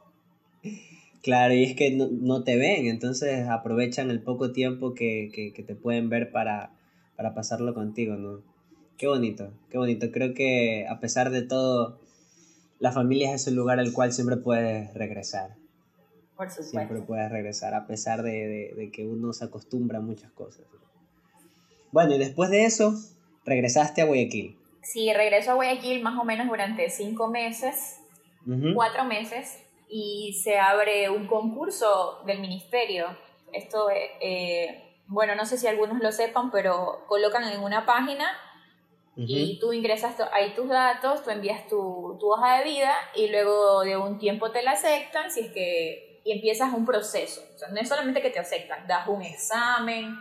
Claro, 1.23 1.55
y 1.55 1.63
es 1.63 1.77
que 1.77 1.91
no, 1.93 2.43
te 2.43 2.57
ven, 2.57 2.87
entonces 2.87 3.49
aprovechan 3.49 4.11
el 4.11 4.23
poco 4.23 4.51
tiempo 4.51 4.95
que, 4.95 5.31
que 5.55 5.63
te 5.63 5.75
pueden 5.77 6.09
ver 6.09 6.33
para, 6.33 6.71
para 7.19 7.35
pasarlo 7.35 7.75
contigo, 7.75 8.15
¿no? 8.15 8.45
Qué 8.97 9.09
bonito, 9.09 9.53
qué 9.71 9.77
bonito. 9.77 10.13
Creo 10.13 10.35
que 10.35 10.87
a 10.89 11.01
pesar 11.01 11.31
de 11.31 11.43
todo, 11.43 11.99
la 12.79 12.93
familia 12.93 13.35
es 13.35 13.43
ese 13.43 13.51
lugar 13.51 13.81
al 13.81 13.93
cual 13.93 14.13
siempre 14.13 14.37
puedes 14.37 14.95
regresar. 14.95 15.57
Por 16.37 16.49
supuesto. 16.49 16.71
Siempre 16.71 17.03
puedes 17.03 17.29
regresar, 17.33 17.75
a 17.75 17.89
pesar 17.89 18.23
de, 18.23 18.91
que 18.93 19.05
uno 19.05 19.33
se 19.33 19.45
acostumbra 19.45 19.99
a 19.99 20.01
muchas 20.01 20.31
cosas. 20.31 20.65
Bueno, 21.91 22.15
y 22.15 22.19
después 22.19 22.51
de 22.51 22.67
eso, 22.67 22.95
regresaste 23.45 24.01
a 24.01 24.05
Guayaquil. 24.05 24.57
Sí, 24.85 25.13
regreso 25.13 25.51
a 25.51 25.55
Guayaquil 25.55 26.01
más 26.01 26.17
o 26.21 26.25
menos 26.25 26.47
durante 26.47 26.89
cinco 26.89 27.27
meses, 27.27 27.97
cuatro 28.77 29.05
meses, 29.05 29.59
y 29.89 30.41
se 30.45 30.57
abre 30.57 31.11
un 31.11 31.27
concurso 31.27 32.23
del 32.27 32.39
ministerio. 32.41 33.07
Esto 33.53 33.89
eh, 33.91 34.88
bueno, 35.09 35.35
no 35.35 35.45
sé 35.45 35.59
si 35.59 35.67
algunos 35.67 35.99
lo 36.01 36.13
sepan, 36.13 36.51
pero 36.51 37.05
colocan 37.07 37.45
en 37.45 37.63
una 37.63 37.85
página 37.85 38.27
Y 39.17 39.59
tú 39.59 39.73
ingresas 39.73 40.15
ahí 40.33 40.55
tus 40.55 40.69
datos, 40.69 41.25
tú 41.25 41.31
envías 41.31 41.67
tu, 41.67 42.17
tu, 42.21 42.31
hoja 42.31 42.59
de 42.59 42.65
vida 42.65 42.95
y 43.17 43.29
luego 43.29 43.81
de 43.81 43.97
un 43.97 44.17
tiempo 44.19 44.53
te 44.53 44.63
la 44.63 44.73
aceptan 44.73 45.29
si 45.29 45.41
es 45.41 45.53
que 45.53 46.21
y 46.25 46.33
empiezas 46.33 46.73
un 46.73 46.85
proceso. 46.85 47.43
O 47.55 47.59
sea, 47.59 47.69
no 47.69 47.81
es 47.81 47.89
solamente 47.89 48.21
que 48.21 48.31
te 48.31 48.39
aceptan, 48.39 48.87
das 48.87 49.09
un 49.09 49.23
examen, 49.23 50.17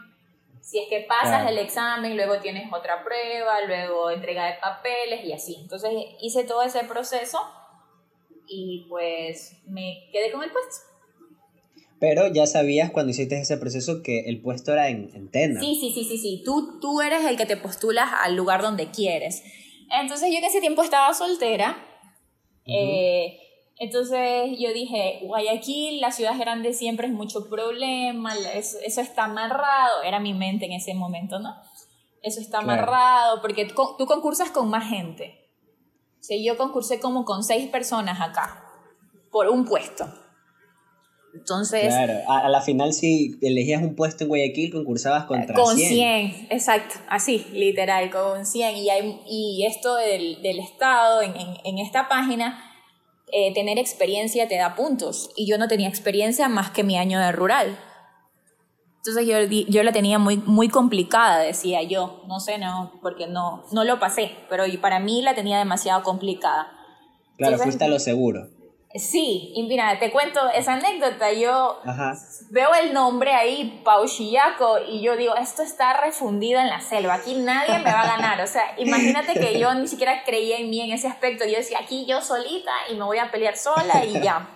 si 0.68 0.80
es 0.80 0.90
que 0.90 1.06
pasas 1.08 1.50
el 1.50 1.58
examen, 1.60 2.18
luego 2.18 2.40
tienes 2.40 2.72
otra 2.74 3.02
prueba, 3.04 3.62
luego 3.62 4.10
entrega 4.10 4.48
de 4.48 4.56
papeles 4.56 5.24
y 5.24 5.32
así. 5.32 5.56
Entonces 5.62 5.92
hice 6.20 6.44
todo 6.44 6.62
ese 6.62 6.84
proceso 6.84 7.40
y 8.48 8.86
pues 8.90 9.62
me 9.66 10.10
quedé 10.12 10.32
con 10.32 10.44
el 10.44 10.52
puesto. 10.52 10.87
Pero 12.00 12.32
ya 12.32 12.46
sabías 12.46 12.92
cuando 12.92 13.12
hiciste 13.12 13.40
ese 13.40 13.58
proceso 13.58 14.04
que 14.04 14.26
el 14.28 14.42
puesto 14.42 14.74
era 14.74 14.90
en, 14.90 15.10
en 15.16 15.32
Tena. 15.32 15.60
Sí, 15.60 15.78
sí, 15.80 15.92
sí, 15.94 16.04
sí, 16.04 16.18
sí. 16.18 16.42
Tú, 16.46 16.80
tú 16.80 17.02
eres 17.02 17.26
el 17.26 17.38
que 17.38 17.46
te 17.46 17.58
postulas 17.58 18.10
al 18.24 18.36
lugar 18.36 18.62
donde 18.62 18.92
quieres. 18.92 19.44
Entonces 19.90 20.30
yo 20.32 20.38
en 20.38 20.44
ese 20.44 20.60
tiempo 20.60 20.84
estaba 20.84 21.14
soltera. 21.14 21.78
eh, 22.66 23.40
entonces 23.80 24.58
yo 24.60 24.74
dije, 24.74 25.20
Guayaquil, 25.24 26.02
la 26.02 26.12
ciudad 26.12 26.38
grande 26.38 26.74
siempre 26.74 27.08
es 27.08 27.14
mucho 27.14 27.48
problema, 27.48 28.36
eso, 28.36 28.80
eso, 28.84 29.02
está 29.02 29.26
amarrado, 29.26 30.02
era 30.04 30.20
mi 30.20 30.34
mente 30.34 30.66
en 30.66 30.72
ese 30.72 30.96
momento, 30.96 31.38
¿no? 31.38 31.56
Eso 32.24 32.42
está 32.42 32.58
amarrado, 32.58 33.40
porque 33.40 33.66
tú, 33.66 33.76
tú 33.98 34.08
concursas 34.08 34.50
con 34.50 34.70
más 34.70 34.90
gente. 34.90 35.48
O 36.20 36.24
sea, 36.24 36.38
yo 36.42 36.58
concursé 36.58 37.00
como 37.00 37.24
con 37.24 37.44
seis 37.44 37.70
personas 37.70 38.20
acá, 38.20 38.66
por 39.32 39.48
un 39.48 39.64
puesto. 39.64 40.06
Entonces. 41.34 41.88
Claro, 41.88 42.14
a, 42.30 42.50
la 42.50 42.62
final, 42.62 42.94
si 42.94 43.38
elegías 43.42 43.82
un 43.82 43.96
puesto 43.96 44.24
en 44.24 44.30
Guayaquil, 44.30 44.72
concursabas 44.72 45.26
contra 45.26 45.56
con 45.56 45.76
100. 45.76 45.88
Con 45.88 45.98
100, 45.98 46.48
exacto, 46.50 46.96
así, 47.10 47.46
literal, 47.54 48.10
con 48.10 48.46
100. 48.46 48.76
Y, 48.78 48.90
hay, 48.90 49.22
y 49.28 49.66
esto 49.66 49.96
del, 49.96 50.42
del 50.42 50.60
Estado, 50.60 51.22
en, 51.22 51.36
en, 51.36 51.58
en, 51.64 51.78
esta 51.80 52.08
página, 52.08 52.60
eh, 53.32 53.54
tener 53.54 53.78
experiencia 53.78 54.48
te 54.48 54.56
da 54.58 54.76
puntos. 54.76 55.30
Y 55.36 55.46
yo 55.46 55.58
no 55.58 55.68
tenía 55.68 55.90
experiencia 55.90 56.50
más 56.50 56.72
que 56.72 56.84
mi 56.84 56.98
año 56.98 57.20
de 57.20 57.32
rural. 57.32 57.78
Entonces 59.08 59.26
yo, 59.26 59.42
yo 59.70 59.84
la 59.84 59.94
tenía 59.94 60.20
muy, 60.20 60.38
muy 60.38 60.68
complicada, 60.68 61.40
decía 61.40 61.82
yo. 61.84 62.24
No 62.28 62.40
sé, 62.40 62.58
no, 62.58 62.92
porque 63.02 63.28
no, 63.28 63.64
no 63.72 63.84
lo 63.86 64.00
pasé, 64.00 64.32
pero 64.50 64.66
para 64.82 65.00
mí 65.00 65.22
la 65.22 65.34
tenía 65.34 65.60
demasiado 65.60 66.04
complicada. 66.04 66.72
Claro, 67.38 67.58
fuiste 67.58 67.86
a 67.86 67.88
lo 67.88 68.00
seguro. 68.00 68.50
Sí, 69.00 69.52
y 69.56 69.64
mira, 69.64 70.00
te 70.00 70.12
cuento 70.12 70.40
esa 70.50 70.74
anécdota. 70.74 71.32
Yo 71.34 71.80
veo 72.50 72.74
el 72.76 72.94
nombre 72.94 73.34
ahí, 73.34 73.82
Pauchillaco, 73.84 74.80
y 74.88 75.02
yo 75.02 75.16
digo, 75.16 75.36
esto 75.36 75.62
está 75.62 75.94
refundido 76.02 76.60
en 76.60 76.68
la 76.68 76.82
selva, 76.82 77.16
aquí 77.16 77.36
nadie 77.36 77.80
me 77.80 77.92
va 77.92 78.02
a 78.02 78.18
ganar. 78.18 78.42
O 78.42 78.48
sea, 78.48 78.74
imagínate 78.78 79.34
que 79.34 79.60
yo 79.60 79.74
ni 79.76 79.88
siquiera 79.88 80.24
creía 80.24 80.58
en 80.58 80.70
mí 80.70 80.82
en 80.82 80.92
ese 80.92 81.08
aspecto. 81.08 81.46
Yo 81.46 81.58
decía, 81.58 81.80
aquí 81.82 82.06
yo 82.06 82.22
solita 82.22 82.72
y 82.90 82.96
me 82.96 83.04
voy 83.04 83.18
a 83.18 83.32
pelear 83.32 83.58
sola 83.58 84.04
y 84.06 84.22
ya. 84.22 84.50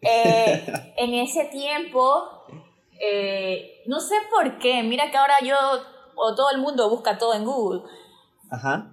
Eh, 0.00 0.66
en 0.96 1.14
ese 1.14 1.44
tiempo, 1.46 2.46
eh, 3.00 3.82
no 3.86 4.00
sé 4.00 4.16
por 4.30 4.58
qué, 4.58 4.82
mira 4.82 5.10
que 5.10 5.16
ahora 5.16 5.40
yo, 5.42 5.56
o 6.16 6.34
todo 6.34 6.50
el 6.50 6.58
mundo 6.58 6.88
busca 6.88 7.18
todo 7.18 7.34
en 7.34 7.44
Google 7.44 7.82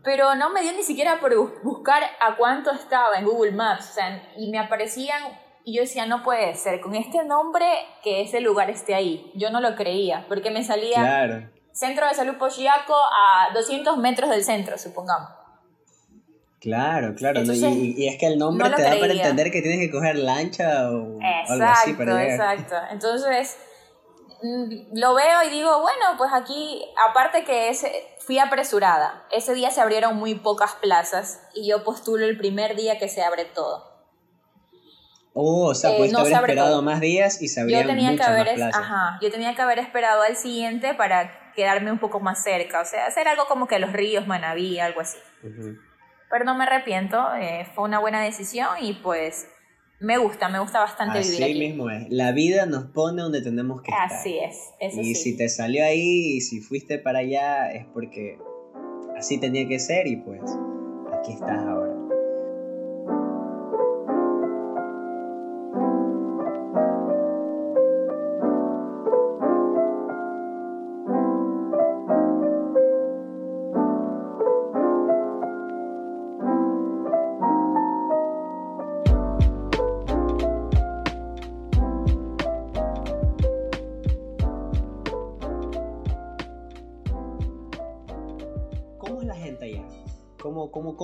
pero 0.04 0.36
no 0.36 0.52
me 0.52 0.62
dio 0.62 0.72
ni 0.74 0.84
siquiera 0.84 1.20
por 1.20 1.34
buscar 1.64 2.04
a 2.20 2.36
cuánto 2.36 2.72
estaba 2.72 3.18
en 3.18 3.26
Google 3.26 3.52
Maps. 3.52 3.98
y 4.38 4.50
me 4.50 4.60
aparecían 4.60 5.22
y 5.64 5.76
yo 5.76 5.82
decía, 5.82 6.06
no 6.06 6.24
puede 6.24 6.56
ser, 6.56 6.82
con 6.82 6.96
este 6.96 7.24
nombre 7.24 7.66
que 8.04 8.22
ese 8.22 8.42
lugar 8.42 8.70
esté 8.70 8.96
ahí. 8.96 9.32
Yo 9.36 9.52
no 9.52 9.62
lo 9.62 9.76
creía, 9.76 10.26
porque 10.28 10.50
me 10.50 10.64
salía 10.64 11.50
Centro 11.72 12.08
de 12.08 12.14
Salud 12.14 12.36
Pochiaco 12.38 12.94
a 12.94 13.54
200 13.54 13.98
metros 13.98 14.30
del 14.30 14.44
centro, 14.44 14.78
supongamos. 14.78 15.30
Claro, 16.60 17.16
claro. 17.16 17.42
y, 17.42 18.08
es 18.08 18.20
que 18.20 18.28
el 18.28 18.38
nombre 18.38 18.70
te 18.70 18.84
da 18.84 19.00
para 19.00 19.14
entender 19.14 19.52
que 19.52 19.62
tienes 19.62 19.80
que 19.80 19.90
coger 19.90 20.16
lancha 20.18 20.92
o 20.92 21.18
algo 21.48 21.66
así 21.66 21.94
para 21.94 22.24
Exacto, 22.24 22.76
Entonces 22.92 23.58
lo 24.42 25.14
veo 25.14 25.44
y 25.46 25.50
digo, 25.50 25.82
bueno, 25.82 26.18
pues 26.18 26.32
aquí, 26.34 26.84
aparte 27.10 27.44
que 27.44 27.70
ese, 27.70 27.92
fui 28.20 28.40
apresurada, 28.40 29.26
ese 29.32 29.54
día 29.54 29.72
se 29.72 29.82
abrieron 29.82 30.18
muy 30.18 30.36
pocas 30.36 30.74
plazas 30.76 31.42
y 31.54 31.68
yo 31.68 31.84
postulo 31.84 32.26
el 32.26 32.38
primer 32.38 32.76
día 32.76 32.98
que 32.98 33.08
se 33.08 33.24
abre 33.24 33.46
todo. 33.46 33.92
Oh, 35.34 35.70
o 35.70 35.76
sea, 35.76 35.96
pues 35.96 36.14
haber 36.14 36.34
esperado 36.34 36.82
más 36.82 37.00
días 37.00 37.42
y 37.42 37.48
se 37.48 37.62
abrieron 37.62 37.88
yo 37.88 37.96
tenía 37.96 38.18
que 38.18 38.24
haber, 38.24 38.60
más 38.60 38.76
Ajá, 38.76 39.18
yo 39.22 39.32
tenía 39.32 39.56
que 39.56 39.62
haber 39.62 39.80
esperado 39.80 40.24
al 40.24 40.36
siguiente 40.36 40.94
para 40.94 41.54
quedarme 41.54 41.92
un 41.92 42.00
poco 42.00 42.20
más 42.20 42.44
cerca, 42.44 42.82
o 42.82 42.86
sea, 42.86 43.06
hacer 43.06 43.28
algo 43.28 43.46
como 43.48 43.68
que 43.68 43.80
los 43.80 43.94
ríos, 43.94 44.28
Manaví, 44.28 44.80
algo 44.80 45.02
así. 45.02 45.18
Pero 46.30 46.46
no 46.46 46.56
me 46.56 46.66
arrepiento, 46.66 47.34
eh, 47.36 47.66
fue 47.76 47.86
una 47.86 48.00
buena 48.00 48.22
decisión 48.22 48.70
y 48.82 48.94
pues 48.94 49.48
me 50.02 50.18
gusta, 50.18 50.50
me 50.50 50.60
gusta 50.60 50.80
bastante 50.80 51.20
vivir. 51.20 51.44
Así 51.44 51.54
mismo 51.60 51.90
es. 51.90 52.08
La 52.10 52.32
vida 52.32 52.66
nos 52.66 52.86
pone 52.86 53.22
donde 53.22 53.42
tenemos 53.42 53.82
que 53.84 53.92
estar. 53.92 54.12
Así 54.12 54.38
es, 54.40 54.72
eso 54.80 55.00
Y 55.00 55.14
si 55.14 55.38
te 55.38 55.48
salió 55.48 55.86
ahí 55.86 56.38
y 56.38 56.42
si 56.42 56.60
fuiste 56.60 56.98
para 56.98 57.20
allá 57.20 57.72
es 57.72 57.86
porque 57.94 58.40
así 59.16 59.40
tenía 59.40 59.68
que 59.68 59.80
ser 59.80 60.08
y 60.08 60.18
pues 60.18 60.42
aquí 61.14 61.34
estás 61.34 61.64
ahora. 61.66 61.91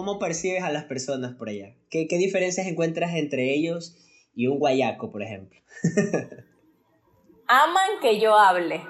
¿Cómo, 0.07 0.19
percibes 0.19 0.63
a 0.63 0.71
las 0.71 0.85
personas 0.85 1.35
por 1.35 1.49
allá? 1.49 1.73
¿Qué, 1.89 2.07
¿Qué 2.07 2.17
diferencias 2.17 2.65
encuentras 2.65 3.13
entre 3.13 3.53
ellos 3.53 3.97
y 4.33 4.47
un 4.47 4.57
guayaco, 4.57 5.11
por 5.11 5.21
ejemplo? 5.21 5.59
Aman 7.49 7.99
que 8.01 8.17
yo 8.17 8.37
hable. 8.37 8.77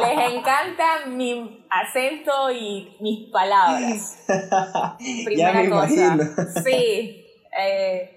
Les 0.00 0.34
encanta 0.34 1.06
mi 1.06 1.66
acento 1.70 2.50
y 2.50 2.96
mis 3.00 3.30
palabras. 3.30 4.18
Primera 5.24 5.70
cosa. 5.70 6.18
Sí. 6.62 7.24
Eh, 7.58 8.10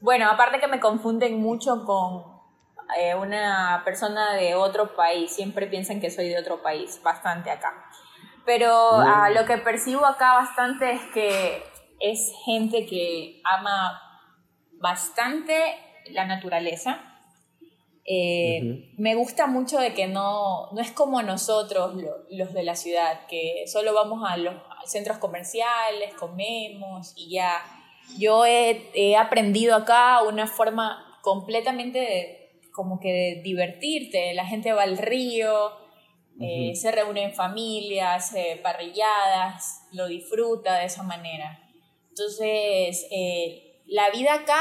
bueno, 0.00 0.28
aparte 0.28 0.58
que 0.58 0.66
me 0.66 0.80
confunden 0.80 1.40
mucho 1.40 1.84
con 1.84 2.24
eh, 2.98 3.14
una 3.14 3.82
persona 3.84 4.34
de 4.34 4.56
otro 4.56 4.96
país. 4.96 5.32
Siempre 5.32 5.68
piensan 5.68 6.00
que 6.00 6.10
soy 6.10 6.30
de 6.30 6.38
otro 6.38 6.62
país, 6.62 7.00
bastante 7.02 7.50
acá. 7.50 7.72
Pero 8.50 8.74
ah, 8.74 9.30
lo 9.30 9.44
que 9.46 9.58
percibo 9.58 10.04
acá 10.04 10.32
bastante 10.32 10.90
es 10.90 11.00
que 11.14 11.62
es 12.00 12.32
gente 12.44 12.84
que 12.84 13.40
ama 13.44 14.02
bastante 14.72 15.54
la 16.06 16.26
naturaleza. 16.26 17.00
Eh, 18.04 18.90
me 18.98 19.14
gusta 19.14 19.46
mucho 19.46 19.78
de 19.78 19.94
que 19.94 20.08
no, 20.08 20.68
no 20.72 20.80
es 20.80 20.90
como 20.90 21.22
nosotros, 21.22 21.94
los 22.28 22.52
de 22.52 22.64
la 22.64 22.74
ciudad, 22.74 23.24
que 23.28 23.66
solo 23.68 23.94
vamos 23.94 24.28
a 24.28 24.36
los 24.36 24.56
centros 24.84 25.18
comerciales, 25.18 26.12
comemos 26.14 27.12
y 27.14 27.30
ya. 27.30 27.62
Yo 28.18 28.46
he, 28.46 28.90
he 28.94 29.16
aprendido 29.16 29.76
acá 29.76 30.24
una 30.24 30.48
forma 30.48 31.20
completamente 31.22 32.00
de, 32.00 32.50
como 32.72 32.98
que 32.98 33.12
de 33.12 33.42
divertirte. 33.44 34.34
La 34.34 34.44
gente 34.44 34.72
va 34.72 34.82
al 34.82 34.98
río, 34.98 35.79
eh, 36.40 36.74
se 36.74 36.90
reúne 36.90 37.24
en 37.24 37.34
familias, 37.34 38.32
parrilladas, 38.62 39.82
lo 39.92 40.06
disfruta 40.08 40.78
de 40.78 40.86
esa 40.86 41.02
manera. 41.02 41.60
Entonces, 42.08 43.06
eh, 43.10 43.82
la 43.86 44.10
vida 44.10 44.34
acá 44.34 44.60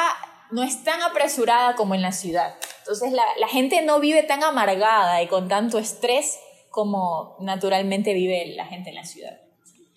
no 0.52 0.64
es 0.64 0.84
tan 0.84 1.02
apresurada 1.02 1.76
como 1.76 1.96
en 1.96 2.02
la 2.02 2.12
ciudad. 2.12 2.56
Entonces, 2.80 3.12
la, 3.12 3.24
la, 3.40 3.48
gente 3.48 3.82
no 3.82 4.00
vive 4.00 4.24
tan 4.24 4.44
amargada 4.44 5.22
y 5.22 5.28
con 5.28 5.48
tanto 5.48 5.78
estrés 5.78 6.40
como 6.70 7.36
naturalmente 7.40 8.14
vive 8.14 8.54
la 8.56 8.66
gente 8.66 8.90
en 8.90 8.96
la 8.96 9.04
ciudad. 9.04 9.40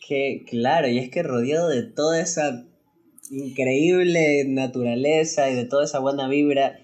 Que 0.06 0.44
claro, 0.48 0.88
y 0.88 0.98
es 0.98 1.10
que 1.10 1.22
rodeado 1.22 1.68
de 1.68 1.82
toda 1.82 2.20
esa 2.20 2.64
increíble 3.30 4.44
naturaleza 4.46 5.48
y 5.48 5.54
de 5.54 5.64
toda 5.64 5.84
esa 5.84 6.00
buena 6.00 6.28
vibra, 6.28 6.78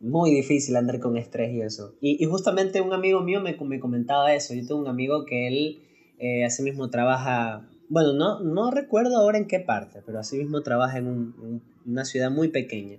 muy 0.00 0.30
difícil 0.30 0.76
andar 0.76 1.00
con 1.00 1.16
estrés 1.16 1.52
y 1.52 1.60
eso. 1.60 1.94
Y, 2.00 2.22
y 2.22 2.26
justamente 2.26 2.80
un 2.80 2.92
amigo 2.92 3.20
mío 3.20 3.40
me, 3.40 3.56
me, 3.56 3.80
comentaba 3.80 4.32
eso. 4.34 4.54
Yo 4.54 4.66
tengo 4.66 4.80
un 4.80 4.88
amigo 4.88 5.24
que 5.24 5.48
él 5.48 5.80
eh, 6.18 6.44
así 6.44 6.62
mismo 6.62 6.90
trabaja, 6.90 7.68
bueno, 7.88 8.12
no, 8.12 8.40
no 8.40 8.70
recuerdo 8.70 9.16
ahora 9.18 9.38
en 9.38 9.46
qué 9.46 9.60
parte, 9.60 10.02
pero 10.04 10.18
así 10.18 10.36
mismo 10.38 10.62
trabaja 10.62 10.98
en, 10.98 11.06
un, 11.06 11.62
una 11.86 12.04
ciudad 12.04 12.30
muy 12.30 12.48
pequeña. 12.48 12.98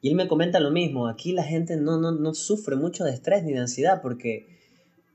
Y 0.00 0.08
él 0.08 0.14
me 0.14 0.28
comenta 0.28 0.60
lo 0.60 0.70
mismo, 0.70 1.08
aquí 1.08 1.32
la 1.32 1.42
gente 1.42 1.76
no, 1.76 1.98
no, 1.98 2.12
no 2.12 2.34
sufre 2.34 2.76
mucho 2.76 3.04
de 3.04 3.12
estrés 3.12 3.42
ni 3.42 3.52
de 3.52 3.58
ansiedad 3.58 4.00
porque 4.00 4.46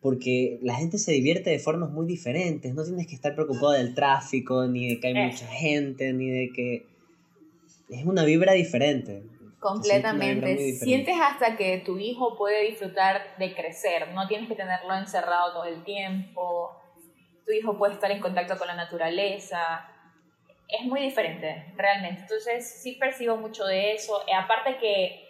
porque 0.03 0.59
la 0.61 0.75
gente 0.75 0.97
se 0.97 1.13
divierte 1.13 1.49
de 1.49 1.59
formas 1.59 1.89
muy 1.89 2.05
diferentes. 2.05 2.75
No 2.75 2.83
tienes 2.83 3.07
que 3.07 3.15
estar 3.15 3.33
preocupado 3.35 3.71
del 3.71 3.95
tráfico, 3.95 4.67
ni 4.67 4.89
de 4.89 4.99
que 4.99 5.07
hay 5.07 5.13
Eh. 5.13 5.27
mucha 5.27 5.47
gente, 5.47 6.11
ni 6.11 6.29
de 6.29 6.49
que... 6.53 6.85
Es 7.87 8.05
una 8.05 8.25
vibra 8.25 8.51
diferente. 8.51 9.23
Completamente. 9.63 10.45
diferente. 10.45 10.85
Sientes 10.85 11.15
hasta 11.19 11.55
que 11.55 11.77
tu 11.79 11.97
hijo 11.97 12.37
puede 12.37 12.63
disfrutar 12.63 13.37
de 13.37 13.55
crecer. 13.55 14.09
No 14.09 14.27
tienes 14.27 14.49
que 14.49 14.55
tenerlo 14.55 14.93
encerrado 14.93 15.53
todo 15.53 15.63
el 15.63 15.83
tiempo. 15.85 16.77
Tu 17.45 17.53
hijo 17.53 17.77
puede 17.77 17.93
estar 17.93 18.11
en 18.11 18.19
contacto 18.19 18.57
con 18.57 18.67
la 18.67 18.75
naturaleza. 18.75 19.89
Es 20.67 20.85
muy 20.85 20.99
diferente, 21.01 21.73
realmente. 21.77 22.21
Entonces, 22.21 22.81
sí 22.81 22.93
percibo 22.99 23.37
mucho 23.37 23.65
de 23.65 23.93
eso. 23.93 24.21
Eh, 24.27 24.33
aparte 24.33 24.77
que 24.77 25.23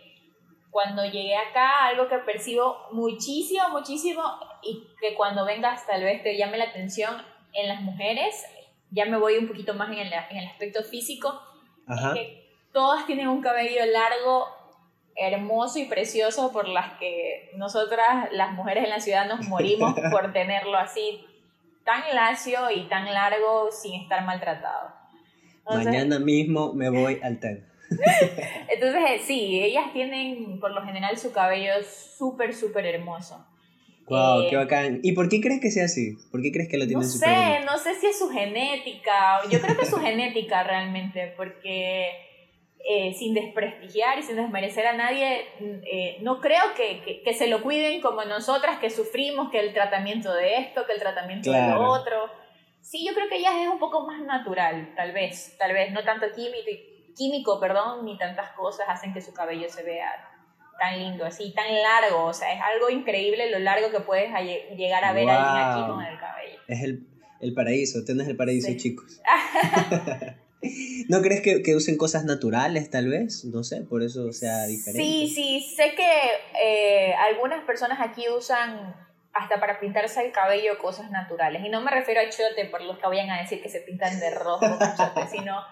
cuando 0.71 1.05
llegué 1.05 1.35
acá, 1.35 1.85
algo 1.85 2.07
que 2.07 2.17
percibo 2.17 2.87
muchísimo, 2.91 3.69
muchísimo, 3.69 4.23
y 4.63 4.87
que 4.99 5.13
cuando 5.13 5.45
vengas 5.45 5.85
tal 5.85 6.03
vez 6.03 6.23
te 6.23 6.35
llame 6.35 6.57
la 6.57 6.65
atención 6.65 7.21
en 7.53 7.67
las 7.67 7.81
mujeres, 7.81 8.43
ya 8.89 9.05
me 9.05 9.17
voy 9.17 9.37
un 9.37 9.47
poquito 9.47 9.75
más 9.75 9.91
en 9.91 9.99
el, 9.99 10.11
en 10.11 10.37
el 10.37 10.47
aspecto 10.47 10.83
físico, 10.83 11.39
Ajá. 11.87 12.13
que 12.15 12.42
todas 12.73 13.05
tienen 13.05 13.27
un 13.29 13.41
cabello 13.41 13.85
largo, 13.85 14.47
hermoso 15.15 15.79
y 15.79 15.85
precioso 15.85 16.51
por 16.51 16.67
las 16.67 16.97
que 16.99 17.51
nosotras, 17.55 18.29
las 18.31 18.53
mujeres 18.53 18.83
en 18.83 18.89
la 18.89 18.99
ciudad, 18.99 19.27
nos 19.27 19.47
morimos 19.47 19.93
por 20.11 20.33
tenerlo 20.33 20.77
así 20.77 21.25
tan 21.85 22.01
lacio 22.13 22.71
y 22.71 22.87
tan 22.89 23.05
largo 23.13 23.69
sin 23.71 24.01
estar 24.01 24.25
maltratado. 24.25 24.91
Entonces, 25.59 25.85
Mañana 25.85 26.19
mismo 26.19 26.73
me 26.73 26.89
voy 26.89 27.19
al 27.23 27.39
TED. 27.39 27.59
entonces, 28.69 29.01
eh, 29.07 29.21
sí, 29.23 29.61
ellas 29.63 29.93
tienen 29.93 30.59
por 30.59 30.71
lo 30.71 30.83
general 30.83 31.17
su 31.17 31.31
cabello 31.31 31.73
súper, 32.17 32.53
súper 32.53 32.85
hermoso. 32.85 33.45
Wow, 34.07 34.41
Eh, 34.41 34.47
qué 34.49 34.55
bacán. 34.57 34.99
¿Y 35.03 35.13
por 35.13 35.29
qué 35.29 35.39
crees 35.39 35.61
que 35.61 35.71
sea 35.71 35.85
así? 35.85 36.17
¿Por 36.31 36.41
qué 36.41 36.51
crees 36.51 36.69
que 36.69 36.77
lo 36.77 36.83
No 36.83 36.87
tienen 36.89 37.07
súper 37.07 37.29
sé, 37.29 37.65
no 37.65 37.77
sé 37.77 37.95
si 37.95 38.07
es 38.07 38.19
su 38.19 38.29
genética. 38.29 39.41
Yo 39.49 39.61
creo 39.61 39.77
que 39.77 39.83
es 39.83 39.89
su 39.89 39.97
genética 40.01 40.63
realmente, 40.63 41.33
porque 41.37 42.32
eh, 42.85 43.13
sin 43.13 43.33
desprestigiar 43.33 44.19
y 44.19 44.23
sin 44.23 44.35
desmerecer 44.35 44.85
a 44.87 44.93
nadie, 44.93 45.45
eh, 45.85 46.17
no 46.21 46.39
creo 46.41 46.73
que, 46.75 47.01
que, 47.01 47.21
que 47.21 47.33
se 47.33 47.47
lo 47.47 47.61
cuiden 47.61 48.01
como 48.01 48.23
nosotras 48.25 48.79
que 48.79 48.89
sufrimos, 48.89 49.49
que 49.51 49.59
el 49.59 49.73
tratamiento 49.73 50.33
de 50.33 50.57
esto, 50.57 50.85
que 50.85 50.93
el 50.93 50.99
tratamiento 50.99 51.51
de 51.51 51.57
Claro. 51.57 51.81
lo 51.81 51.89
otro. 51.91 52.29
Sí, 52.81 53.05
yo 53.07 53.13
creo 53.13 53.29
que 53.29 53.37
ellas 53.37 53.53
es 53.61 53.67
un 53.69 53.79
poco 53.79 54.05
más 54.05 54.21
natural, 54.21 54.93
tal 54.97 55.13
vez, 55.13 55.55
tal 55.57 55.71
vez, 55.71 55.91
no 55.93 56.03
tanto 56.03 56.25
químico, 56.35 56.69
químico 57.15 57.59
perdón, 57.59 58.03
ni 58.03 58.17
tantas 58.17 58.49
cosas 58.51 58.85
hacen 58.89 59.13
que 59.13 59.21
su 59.21 59.33
cabello 59.33 59.69
se 59.69 59.83
vea 59.83 60.11
tan 60.79 60.99
lindo, 60.99 61.23
así, 61.23 61.53
tan 61.53 61.67
largo, 61.81 62.25
o 62.25 62.33
sea, 62.33 62.51
es 62.53 62.59
algo 62.61 62.89
increíble 62.89 63.49
lo 63.51 63.59
largo 63.59 63.89
que 63.91 64.01
puedes 64.01 64.29
llegar 64.75 65.05
a 65.05 65.13
ver 65.13 65.29
a 65.29 65.35
alguien 65.41 65.65
aquí 65.85 65.89
con 65.93 66.03
el 66.03 66.19
cabello. 66.19 66.59
Es 66.67 66.83
el, 66.83 67.07
el 67.39 67.53
paraíso, 67.53 68.03
tienes 68.05 68.27
el 68.27 68.35
paraíso, 68.35 68.67
Sí. 68.67 68.75
chicos. 68.77 69.21
¿No 71.09 71.21
crees 71.21 71.41
que, 71.41 71.61
que 71.61 71.75
usen 71.75 71.97
cosas 71.97 72.23
naturales, 72.23 72.89
tal 72.89 73.09
vez? 73.09 73.43
No 73.45 73.63
sé, 73.63 73.81
por 73.81 74.03
eso 74.03 74.31
sea 74.31 74.65
diferente. 74.65 75.03
Sí, 75.03 75.31
sí, 75.33 75.73
sé 75.75 75.93
que 75.95 76.09
eh, 76.61 77.13
algunas 77.13 77.63
personas 77.65 77.99
aquí 78.01 78.25
usan 78.29 78.95
hasta 79.33 79.59
para 79.59 79.79
pintarse 79.79 80.25
el 80.25 80.31
cabello 80.31 80.77
cosas 80.77 81.11
naturales. 81.11 81.63
Y 81.65 81.69
no 81.69 81.81
me 81.81 81.91
refiero 81.91 82.21
a 82.21 82.29
chote 82.29 82.65
por 82.65 82.81
los 82.81 82.97
que 82.99 83.07
vayan 83.07 83.29
a 83.31 83.41
decir 83.41 83.61
que 83.61 83.69
se 83.69 83.81
pintan 83.81 84.19
de 84.19 84.29
rojo 84.31 84.59
con 84.59 84.95
chote, 84.95 85.27
sino 85.31 85.63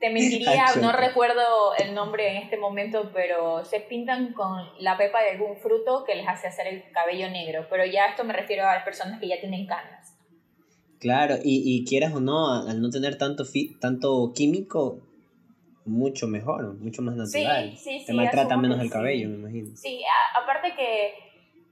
te 0.00 0.10
mentiría, 0.10 0.66
no 0.80 0.92
recuerdo 0.92 1.74
el 1.76 1.94
nombre 1.94 2.30
en 2.30 2.42
este 2.42 2.56
momento, 2.56 3.10
pero 3.14 3.64
se 3.64 3.80
pintan 3.80 4.32
con 4.32 4.68
la 4.78 4.96
pepa 4.96 5.22
de 5.22 5.30
algún 5.30 5.56
fruto 5.56 6.04
que 6.04 6.14
les 6.14 6.28
hace 6.28 6.48
hacer 6.48 6.66
el 6.66 6.90
cabello 6.92 7.30
negro. 7.30 7.66
Pero 7.70 7.84
ya 7.84 8.06
esto 8.06 8.24
me 8.24 8.32
refiero 8.32 8.66
a 8.66 8.74
las 8.74 8.84
personas 8.84 9.20
que 9.20 9.28
ya 9.28 9.40
tienen 9.40 9.66
canas. 9.66 10.15
Claro, 11.00 11.36
y, 11.44 11.62
y 11.64 11.84
quieras 11.84 12.14
o 12.14 12.20
no, 12.20 12.52
al 12.52 12.80
no 12.80 12.90
tener 12.90 13.18
tanto, 13.18 13.44
fi- 13.44 13.76
tanto 13.80 14.32
químico, 14.34 15.00
mucho 15.84 16.26
mejor, 16.26 16.74
mucho 16.78 17.02
más 17.02 17.14
natural. 17.16 17.72
Sí, 17.72 17.76
sí, 17.76 17.98
sí, 18.00 18.06
Te 18.06 18.12
maltrata 18.12 18.56
menos 18.56 18.80
el 18.80 18.90
cabello, 18.90 19.28
me 19.28 19.36
imagino. 19.36 19.76
Sí, 19.76 20.02
a- 20.04 20.42
aparte 20.42 20.74
que, 20.74 21.14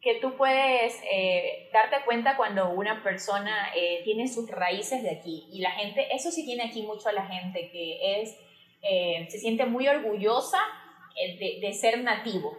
que 0.01 0.21
tú 0.21 0.37
puedes 0.37 0.95
eh, 1.11 1.69
darte 1.73 1.97
cuenta 2.05 2.37
cuando 2.37 2.71
una 2.71 3.03
persona 3.03 3.69
eh, 3.75 4.03
tiene 4.05 4.29
sus 4.29 4.49
raíces 4.51 5.03
de 5.03 5.11
aquí 5.11 5.49
y 5.51 5.61
la 5.61 5.73
gente, 5.73 6.07
eso 6.15 6.31
sí 6.31 6.45
tiene 6.45 6.65
aquí 6.65 6.83
mucho 6.83 7.09
a 7.09 7.13
la 7.13 7.27
gente, 7.27 7.71
que 7.73 8.21
es, 8.23 8.37
eh, 8.83 9.27
se 9.31 9.39
siente 9.39 9.65
muy 9.67 9.89
orgullosa 9.89 10.59
eh, 11.19 11.37
de, 11.39 11.67
de 11.67 11.73
ser 11.73 12.03
nativo. 12.05 12.57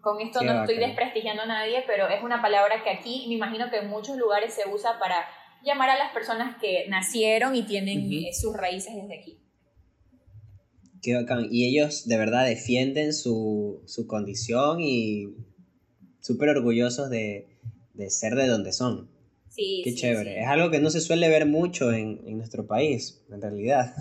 Con 0.00 0.20
esto 0.20 0.40
Qué 0.40 0.46
no 0.46 0.52
estoy 0.60 0.76
bacán. 0.76 0.88
desprestigiando 0.90 1.42
a 1.42 1.46
nadie, 1.46 1.84
pero 1.86 2.08
es 2.08 2.22
una 2.22 2.42
palabra 2.42 2.82
que 2.82 2.90
aquí 2.90 3.26
me 3.28 3.34
imagino 3.34 3.70
que 3.70 3.76
en 3.78 3.88
muchos 3.88 4.16
lugares 4.16 4.52
se 4.54 4.68
usa 4.68 4.98
para 4.98 5.28
llamar 5.64 5.90
a 5.90 5.98
las 5.98 6.12
personas 6.12 6.56
que 6.60 6.86
nacieron 6.88 7.54
y 7.56 7.62
tienen 7.62 8.12
eh, 8.12 8.30
sus 8.32 8.54
raíces 8.56 8.94
desde 8.94 9.18
aquí. 9.18 9.38
Qué 11.02 11.14
bacán. 11.14 11.48
Y 11.50 11.66
ellos 11.66 12.06
de 12.06 12.18
verdad 12.18 12.46
defienden 12.46 13.12
su, 13.14 13.82
su 13.86 14.06
condición 14.06 14.80
y 14.80 15.28
súper 16.20 16.50
orgullosos 16.50 17.08
de, 17.10 17.48
de 17.94 18.10
ser 18.10 18.34
de 18.34 18.46
donde 18.46 18.72
son. 18.72 19.10
Sí, 19.48 19.80
Qué 19.84 19.90
sí, 19.92 19.96
chévere. 19.96 20.34
sí. 20.34 20.40
Es 20.40 20.46
algo 20.46 20.70
que 20.70 20.78
no 20.80 20.90
se 20.90 21.00
suele 21.00 21.28
ver 21.28 21.46
mucho 21.46 21.92
en, 21.92 22.20
en 22.26 22.36
nuestro 22.36 22.66
país, 22.66 23.22
en 23.30 23.40
realidad. 23.40 23.94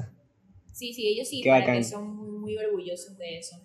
Sí, 0.73 0.93
sí, 0.93 1.07
ellos 1.07 1.27
sí, 1.27 1.41
Qué 1.41 1.49
para 1.49 1.61
bacán. 1.61 1.77
que 1.77 1.83
son 1.83 2.15
muy, 2.15 2.31
muy 2.37 2.57
orgullosos 2.57 3.17
de 3.17 3.37
eso. 3.39 3.57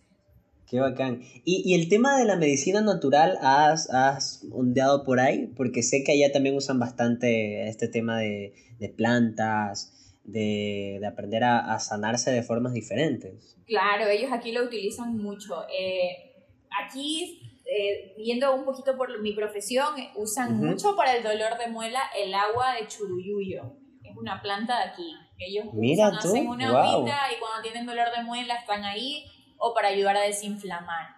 Qué 0.75 0.81
bacán. 0.81 1.23
Y, 1.45 1.63
y 1.65 1.81
el 1.81 1.89
tema 1.89 2.19
de 2.19 2.25
la 2.25 2.35
medicina 2.35 2.81
natural, 2.81 3.39
¿has, 3.41 3.89
has 3.91 4.45
ondeado 4.51 5.05
por 5.05 5.21
ahí? 5.21 5.47
Porque 5.57 5.85
sé 5.85 6.03
que 6.03 6.11
allá 6.11 6.33
también 6.33 6.57
usan 6.57 6.81
bastante 6.81 7.69
este 7.69 7.87
tema 7.87 8.19
de, 8.19 8.55
de 8.81 8.89
plantas, 8.89 10.19
de, 10.25 10.99
de 11.01 11.07
aprender 11.07 11.45
a, 11.45 11.73
a 11.73 11.79
sanarse 11.79 12.33
de 12.33 12.43
formas 12.43 12.73
diferentes. 12.73 13.57
Claro, 13.69 14.09
ellos 14.09 14.33
aquí 14.33 14.51
lo 14.51 14.65
utilizan 14.65 15.17
mucho. 15.17 15.63
Eh, 15.73 16.43
aquí, 16.85 17.61
eh, 17.67 18.17
yendo 18.19 18.53
un 18.57 18.65
poquito 18.65 18.97
por 18.97 19.23
mi 19.23 19.33
profesión, 19.33 19.95
usan 20.17 20.55
Ujú. 20.57 20.65
mucho 20.65 20.97
para 20.97 21.17
el 21.17 21.23
dolor 21.23 21.57
de 21.57 21.71
muela 21.71 22.01
el 22.21 22.35
agua 22.35 22.75
de 22.75 22.89
churuyuyo. 22.89 23.77
Es 24.03 24.17
una 24.17 24.43
planta 24.43 24.79
de 24.79 24.85
aquí. 24.91 25.15
Ellos 25.39 25.73
Mira 25.73 26.09
usan, 26.09 26.21
tú, 26.21 26.29
hacen 26.31 26.49
una 26.49 26.67
agüita 26.67 27.17
y 27.33 27.39
cuando 27.39 27.63
tienen 27.63 27.87
dolor 27.87 28.09
de 28.17 28.25
muela 28.25 28.57
están 28.57 28.83
ahí 28.83 29.25
o 29.59 29.73
para 29.75 29.89
ayudar 29.89 30.17
a 30.17 30.23
desinflamar. 30.23 31.09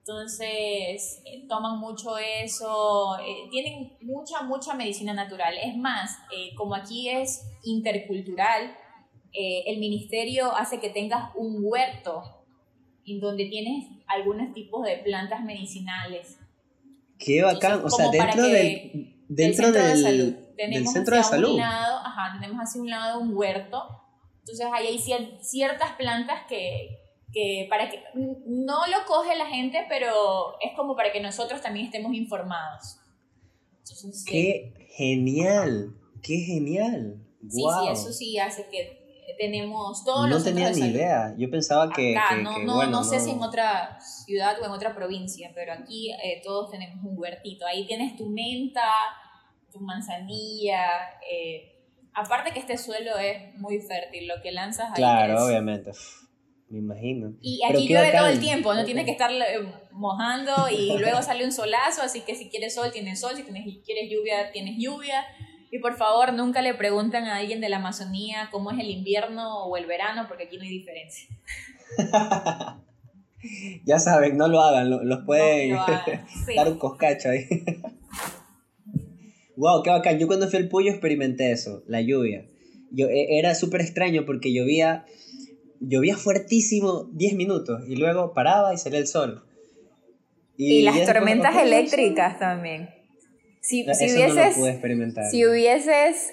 Entonces, 0.00 1.20
eh, 1.26 1.46
toman 1.48 1.78
mucho 1.78 2.16
eso, 2.16 3.18
eh, 3.18 3.48
tienen 3.50 3.96
mucha, 4.00 4.42
mucha 4.42 4.72
medicina 4.74 5.12
natural. 5.12 5.54
Es 5.62 5.76
más, 5.76 6.16
eh, 6.34 6.54
como 6.56 6.74
aquí 6.74 7.10
es 7.10 7.42
intercultural, 7.62 8.74
eh, 9.34 9.64
el 9.66 9.78
ministerio 9.78 10.50
hace 10.56 10.80
que 10.80 10.88
tengas 10.88 11.30
un 11.36 11.58
huerto 11.60 12.22
en 13.04 13.20
donde 13.20 13.46
tienes 13.46 13.84
algunos 14.06 14.54
tipos 14.54 14.82
de 14.86 14.96
plantas 14.98 15.42
medicinales. 15.42 16.38
Qué 17.18 17.42
bacán. 17.42 17.72
Entonces, 17.74 17.92
o 17.92 17.96
sea, 17.96 18.10
dentro 18.10 18.42
del, 18.48 19.24
dentro 19.28 19.64
centro 19.66 19.82
de 19.82 19.88
del, 19.88 20.02
salud. 20.02 20.32
del 20.34 20.56
Tenemos 20.56 20.92
centro 20.92 21.16
de 21.16 21.22
salud. 21.22 21.50
un 21.50 21.56
lado, 21.58 21.98
ajá, 21.98 22.38
tenemos 22.40 22.58
hacia 22.62 22.80
un 22.80 22.88
lado 22.88 23.20
un 23.20 23.36
huerto. 23.36 23.82
Entonces 24.40 24.66
ahí 24.72 24.86
hay 24.86 24.98
cier- 24.98 25.38
ciertas 25.42 25.92
plantas 25.92 26.46
que, 26.48 26.96
que 27.32 27.66
para 27.68 27.90
que 27.90 28.02
no 28.14 28.86
lo 28.86 29.04
coge 29.06 29.36
la 29.36 29.46
gente, 29.46 29.84
pero 29.88 30.58
es 30.60 30.72
como 30.76 30.96
para 30.96 31.12
que 31.12 31.20
nosotros 31.20 31.60
también 31.60 31.86
estemos 31.86 32.14
informados. 32.14 32.98
Entonces, 33.80 34.22
sí, 34.24 34.30
Qué 34.30 34.86
genial. 34.96 35.94
Qué 36.22 36.38
genial. 36.38 37.22
sí, 37.48 37.62
Guau. 37.62 37.86
sí, 37.86 37.92
eso 37.92 38.12
sí 38.12 38.38
hace 38.38 38.66
que 38.70 38.98
tenemos 39.38 40.04
todos 40.04 40.22
No 40.22 40.34
los 40.34 40.44
tenía 40.44 40.70
ni 40.70 40.80
idea. 40.80 41.34
Yo 41.38 41.48
pensaba 41.50 41.92
que, 41.92 42.16
Acá, 42.16 42.34
que- 42.36 42.42
no, 42.42 42.54
que, 42.56 42.64
no, 42.64 42.74
bueno, 42.76 42.90
no 42.90 43.04
sé 43.04 43.20
si 43.20 43.30
en 43.30 43.42
otra 43.42 44.00
ciudad 44.00 44.60
o 44.60 44.64
en 44.64 44.70
otra 44.72 44.94
provincia, 44.94 45.52
pero 45.54 45.72
aquí 45.74 46.10
eh, 46.10 46.40
todos 46.42 46.70
tenemos 46.70 47.04
un 47.04 47.16
huertito. 47.18 47.64
Ahí 47.66 47.86
tienes 47.86 48.16
tu 48.16 48.26
menta, 48.26 48.82
tu 49.70 49.80
manzanilla. 49.80 50.80
eh, 51.30 51.74
aparte 52.14 52.52
que 52.52 52.58
este 52.58 52.78
suelo 52.78 53.16
es 53.18 53.54
muy 53.58 53.80
fértil, 53.80 54.26
lo 54.26 54.40
que 54.42 54.50
lanzas 54.50 54.88
ahí 54.88 54.96
Claro, 54.96 55.34
es- 55.34 55.40
obviamente. 55.42 55.92
Me 56.70 56.78
imagino. 56.78 57.34
Y 57.40 57.60
aquí 57.64 57.88
llueve 57.88 58.12
todo 58.16 58.26
el 58.28 58.40
tiempo, 58.40 58.74
no 58.74 58.84
tienes 58.84 59.04
que 59.06 59.12
estar 59.12 59.30
eh, 59.32 59.60
mojando 59.92 60.52
y 60.70 60.92
luego 60.98 61.22
sale 61.22 61.44
un 61.44 61.52
solazo, 61.52 62.02
así 62.02 62.20
que 62.20 62.34
si 62.34 62.48
quieres 62.50 62.74
sol, 62.74 62.90
tienes 62.92 63.20
sol, 63.20 63.32
si 63.36 63.42
tienes, 63.42 63.64
quieres 63.84 64.10
lluvia, 64.10 64.52
tienes 64.52 64.76
lluvia. 64.78 65.24
Y 65.70 65.78
por 65.80 65.96
favor, 65.96 66.32
nunca 66.32 66.62
le 66.62 66.72
preguntan 66.74 67.24
a 67.24 67.36
alguien 67.36 67.60
de 67.60 67.68
la 67.68 67.76
Amazonía 67.76 68.48
cómo 68.50 68.70
es 68.70 68.78
el 68.78 68.88
invierno 68.90 69.64
o 69.64 69.76
el 69.76 69.84
verano, 69.86 70.24
porque 70.28 70.44
aquí 70.44 70.56
no 70.56 70.62
hay 70.64 70.70
diferencia. 70.70 71.28
Ya 73.84 74.00
saben, 74.00 74.36
no 74.36 74.48
lo 74.48 74.60
hagan, 74.60 74.90
lo- 74.90 75.04
los 75.04 75.20
pueden 75.24 75.70
No 75.70 75.76
lo 75.76 75.82
hagan, 75.82 76.26
sí. 76.46 76.56
dar 76.56 76.66
un 76.68 76.76
coscacho 76.78 77.30
ahí. 77.30 77.46
wow, 79.56 79.80
qué 79.84 79.90
bacán. 79.90 80.18
Yo 80.18 80.26
cuando 80.26 80.48
fui 80.48 80.58
al 80.58 80.68
Puyo 80.68 80.90
experimenté 80.90 81.52
eso, 81.52 81.82
la 81.86 82.00
lluvia. 82.00 82.44
Yo, 82.90 83.06
e- 83.08 83.38
era 83.38 83.54
súper 83.54 83.80
extraño 83.80 84.24
porque 84.26 84.52
llovía, 84.52 85.06
llovía 85.80 86.16
fuertísimo 86.16 87.04
10 87.12 87.34
minutos 87.34 87.82
y 87.88 87.96
luego 87.96 88.34
paraba 88.34 88.74
y 88.74 88.78
salía 88.78 88.98
el 88.98 89.06
sol. 89.06 89.44
Y 90.56 90.82
las 90.82 91.04
tormentas 91.06 91.56
eléctricas 91.56 92.38
también. 92.38 92.90
Si, 93.60 93.84
si 93.94 94.06
no 94.06 94.14
hubieses, 94.14 94.54
si 95.30 95.42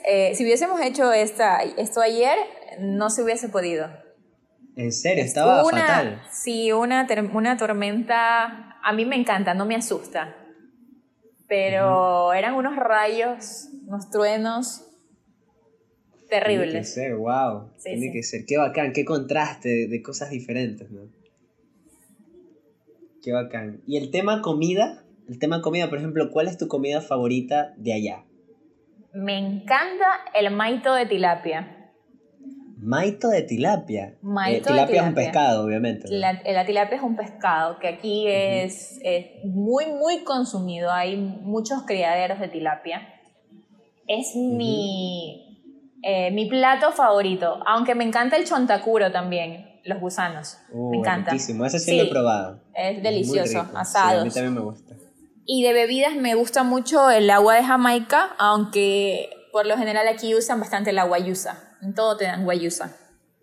eh, 0.06 0.32
si 0.36 0.44
hubiésemos 0.44 0.82
hecho 0.82 1.12
esta, 1.12 1.62
esto 1.62 2.02
ayer, 2.02 2.38
no 2.80 3.10
se 3.10 3.24
hubiese 3.24 3.50
podido. 3.50 3.90
En 4.76 4.92
serio, 4.92 5.24
estaba 5.24 5.64
una, 5.64 5.82
fatal. 5.82 6.22
Sí, 6.32 6.72
una, 6.72 7.08
una 7.34 7.58
tormenta, 7.58 8.78
a 8.84 8.94
mí 8.94 9.06
me 9.06 9.16
encanta, 9.16 9.54
no 9.54 9.66
me 9.66 9.76
asusta. 9.76 10.36
Pero 11.48 12.34
eran 12.34 12.56
unos 12.56 12.76
rayos, 12.76 13.70
unos 13.86 14.10
truenos 14.10 14.85
Tiene 16.44 16.72
que 16.72 16.84
ser, 16.84 17.16
wow. 17.16 17.70
Sí, 17.78 17.84
Tiene 17.92 18.08
sí. 18.08 18.12
que 18.12 18.24
ser. 18.24 18.46
Qué 18.46 18.58
bacán, 18.58 18.94
qué 18.94 19.06
contraste 19.06 19.88
de, 19.88 20.02
cosas 20.02 20.30
diferentes, 20.30 20.90
¿no? 20.92 21.02
Qué 23.24 23.32
bacán. 23.32 23.82
Y 23.88 23.98
el 23.98 24.12
tema 24.12 24.42
comida, 24.42 25.04
el 25.28 25.40
tema 25.40 25.62
comida, 25.62 25.90
por 25.90 25.98
ejemplo, 25.98 26.30
¿cuál 26.32 26.48
es 26.48 26.58
tu 26.58 26.68
comida 26.68 27.02
favorita 27.02 27.74
de 27.78 27.94
allá? 27.94 28.24
Me 29.14 29.38
encanta 29.38 30.06
el 30.34 30.52
maito 30.52 30.94
de 30.94 31.06
tilapia. 31.06 31.72
Maito 32.78 33.30
de 33.30 33.42
tilapia. 33.42 34.16
Maito 34.22 34.58
Eh, 34.58 34.62
de 34.62 34.62
tilapia 34.68 34.96
es 35.02 35.08
un 35.08 35.14
tilapia. 35.16 35.32
pescado, 35.32 35.66
obviamente. 35.66 36.08
¿no? 36.12 36.18
La, 36.18 36.34
la 36.44 36.66
tilapia 36.66 36.98
es 36.98 37.04
un 37.04 37.16
pescado 37.16 37.80
que 37.80 37.88
aquí 37.88 38.28
es, 38.28 39.00
es 39.02 39.26
muy, 39.46 39.86
muy 39.88 40.24
consumido. 40.24 40.92
Hay 40.92 41.16
muchos 41.16 41.84
criaderos 41.88 42.40
de 42.40 42.50
tilapia. 42.50 43.02
Es 44.08 44.36
mi, 44.36 45.45
eh, 46.08 46.30
mi 46.30 46.46
plato 46.46 46.92
favorito, 46.92 47.58
aunque 47.66 47.96
me 47.96 48.04
encanta 48.04 48.38
el 48.38 48.46
chontacuro 48.46 49.12
también, 49.12 49.80
los 49.84 50.00
gusanos. 50.00 50.60
Uh, 50.72 50.92
me 50.92 50.98
encanta. 50.98 51.32
riquísimo. 51.32 51.66
Ese 51.66 51.80
sí, 51.80 51.92
Sí, 51.92 51.98
lo 51.98 52.04
he 52.04 52.10
probado. 52.10 52.62
Es 52.76 53.02
delicioso. 53.02 53.66
Sí, 53.84 53.98
a 53.98 54.24
mí 54.24 54.30
también 54.30 54.54
me 54.54 54.60
gusta. 54.60 54.94
Y 55.48 55.64
de 55.64 55.74
bebidas 55.74 56.16
me 56.16 56.36
gusta 56.36 56.62
mucho 56.62 57.10
el 57.10 57.28
agua 57.32 57.56
de 57.56 57.64
Jamaica, 57.64 58.36
aunque 58.38 59.32
por 59.52 59.66
lo 59.66 59.78
general 59.78 60.08
aquí 60.08 60.36
usan 60.36 60.60
bastante 60.60 60.94
la 60.94 61.06
guayusa. 61.06 61.76
En 61.82 61.96
todo 61.96 62.18
te 62.18 62.26
dan 62.26 62.44
guayusa. 62.44 62.96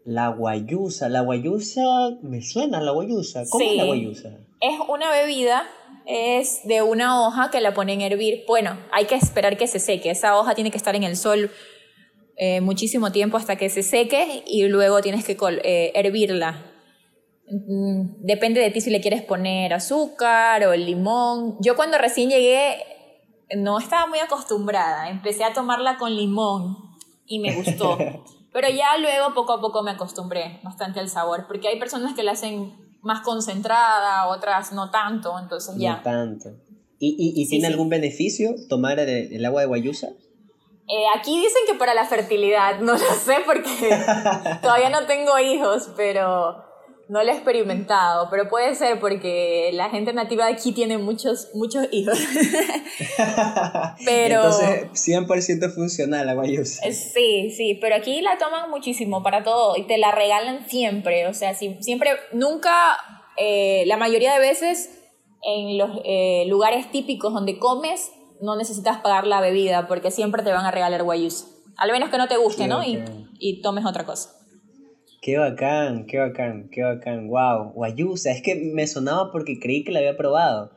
La 0.05 0.29
guayusa, 0.29 1.09
la 1.09 1.23
guayusa, 1.23 1.83
me 2.23 2.43
suena 2.43 2.81
la 2.81 2.93
guayusa. 2.93 3.43
¿Cómo 3.51 3.65
es 3.65 3.77
la 3.77 3.85
guayusa? 3.87 4.29
Es 4.61 4.79
una 4.89 5.11
bebida, 5.11 5.65
es 6.07 6.61
de 6.63 6.83
una 6.83 7.27
hoja 7.27 7.51
que 7.51 7.61
la 7.61 7.75
ponen 7.75 8.03
a 8.03 8.07
hervir. 8.07 8.45
Bueno, 8.47 8.79
hay 8.93 9.07
que 9.07 9.17
esperar 9.17 9.57
que 9.57 9.67
se 9.67 9.81
seque. 9.81 10.11
Esa 10.11 10.39
hoja 10.39 10.55
tiene 10.55 10.71
que 10.71 10.77
estar 10.77 10.95
en 10.95 11.03
el 11.03 11.17
sol 11.17 11.51
eh, 12.37 12.61
muchísimo 12.61 13.13
tiempo 13.13 13.37
hasta 13.37 13.57
que 13.57 13.69
se 13.69 13.83
seque 13.83 14.43
y 14.47 14.67
luego 14.69 15.01
tienes 15.01 15.25
que 15.25 15.37
eh, 15.65 15.93
hervirla. 15.95 16.67
Mm, 17.51 18.25
Depende 18.25 18.61
de 18.61 18.71
ti 18.71 18.81
si 18.81 18.91
le 18.91 19.01
quieres 19.01 19.23
poner 19.23 19.73
azúcar 19.75 20.65
o 20.65 20.75
limón. 20.75 21.57
Yo 21.61 21.77
cuando 21.77 21.99
recién 21.99 22.31
llegué 22.31 22.77
no 23.57 23.79
estaba 23.79 24.07
muy 24.07 24.19
acostumbrada. 24.19 25.11
Empecé 25.11 25.45
a 25.45 25.53
tomarla 25.53 25.99
con 25.99 26.15
limón 26.17 26.77
y 27.27 27.39
me 27.39 27.55
gustó. 27.55 27.99
Pero 28.53 28.69
ya 28.69 28.99
luego 28.99 29.35
poco 29.35 29.53
a 29.55 29.61
poco 29.61 29.83
me 29.83 29.93
acostumbré 29.93 30.61
bastante 30.63 31.01
al 31.01 31.09
sabor, 31.09 31.47
porque 31.47 31.69
hay 31.69 31.79
personas 31.79 32.15
que 32.15 32.23
la 32.23 32.33
hacen 32.33 32.75
más 33.01 33.23
concentrada, 33.23 34.29
otras 34.29 34.73
no 34.73 34.91
tanto, 34.91 35.39
entonces 35.39 35.75
ya. 35.79 35.97
No 35.97 36.03
tanto. 36.03 36.51
¿Y, 36.99 37.17
y, 37.19 37.41
y 37.41 37.45
Sí, 37.47 37.51
tiene 37.53 37.67
sí. 37.67 37.73
algún 37.73 37.89
beneficio 37.89 38.55
tomar 38.69 38.99
el, 39.01 39.09
el 39.33 39.45
agua 39.47 39.63
de 39.63 39.67
guayusa? 39.69 40.09
Eh, 40.95 41.05
aquí 41.19 41.37
dicen 41.41 41.63
que 41.67 41.75
para 41.75 41.95
la 41.95 42.05
fertilidad, 42.05 42.81
no 42.81 42.93
lo 42.93 42.99
sé 42.99 43.37
porque 43.47 43.65
todavía 44.63 44.91
no 44.91 45.07
tengo 45.07 45.39
hijos, 45.39 45.89
pero 45.97 46.57
no 47.09 47.23
lo 47.23 47.31
he 47.31 47.35
experimentado. 47.35 48.29
Pero 48.31 48.49
puede 48.51 48.75
ser 48.75 49.01
porque 49.01 49.71
la 49.73 49.89
gente 49.91 50.13
nativa 50.13 50.47
de 50.47 50.53
aquí 50.53 50.73
tiene 50.73 50.99
muchos, 50.99 51.49
muchos 51.55 51.87
hijos. 51.93 52.19
Pero- 54.05 54.37
Entonces, 54.45 54.91
100% 54.93 55.75
funcional 55.75 56.27
la 56.27 56.35
guayusa. 56.35 56.87
Eh, 56.87 56.93
Sí, 56.93 57.51
sí, 57.51 57.79
pero 57.81 57.97
aquí 57.97 58.21
la 58.21 58.39
toman 58.39 58.71
muchísimo 58.71 59.23
para 59.23 59.43
todo 59.43 59.77
y 59.77 59.85
te 59.87 59.99
la 59.99 60.13
regalan 60.13 60.69
siempre. 60.69 61.27
O 61.27 61.35
sea, 61.35 61.55
si- 61.55 61.77
siempre, 61.83 62.11
nunca, 62.33 62.73
eh, 63.37 63.85
la 63.87 63.97
mayoría 63.97 64.33
de 64.35 64.41
veces 64.41 64.91
en 65.45 65.77
los 65.79 65.91
eh, 66.05 66.45
lugares 66.49 66.91
típicos 66.91 67.33
donde 67.35 67.59
comes, 67.59 68.11
no 68.43 68.57
necesitas 68.57 68.99
pagar 68.99 69.27
la 69.27 69.41
bebida 69.41 69.87
porque 69.89 70.11
siempre 70.11 70.43
te 70.43 70.51
van 70.53 70.67
a 70.67 70.71
regalar 70.71 71.03
guayusa. 71.03 71.47
Al 71.77 71.91
menos 71.93 72.11
que 72.11 72.19
no 72.19 72.29
te 72.29 72.37
guste, 72.37 72.65
Qué 72.65 72.69
¿no? 72.69 72.83
Y, 72.85 73.03
y 73.39 73.63
tomes 73.63 73.87
otra 73.87 74.05
cosa. 74.05 74.31
Qué 75.23 75.39
bacán, 75.39 76.07
qué 76.07 76.19
bacán, 76.19 76.69
qué 76.71 76.83
bacán. 76.83 77.29
Wow, 77.29 77.73
guayusa. 77.73 78.33
Es 78.33 78.43
que 78.43 78.57
me 78.57 78.87
sonaba 78.87 79.31
porque 79.31 79.59
creí 79.61 79.85
que 79.85 79.93
la 79.93 80.01
había 80.01 80.17
probado. 80.17 80.73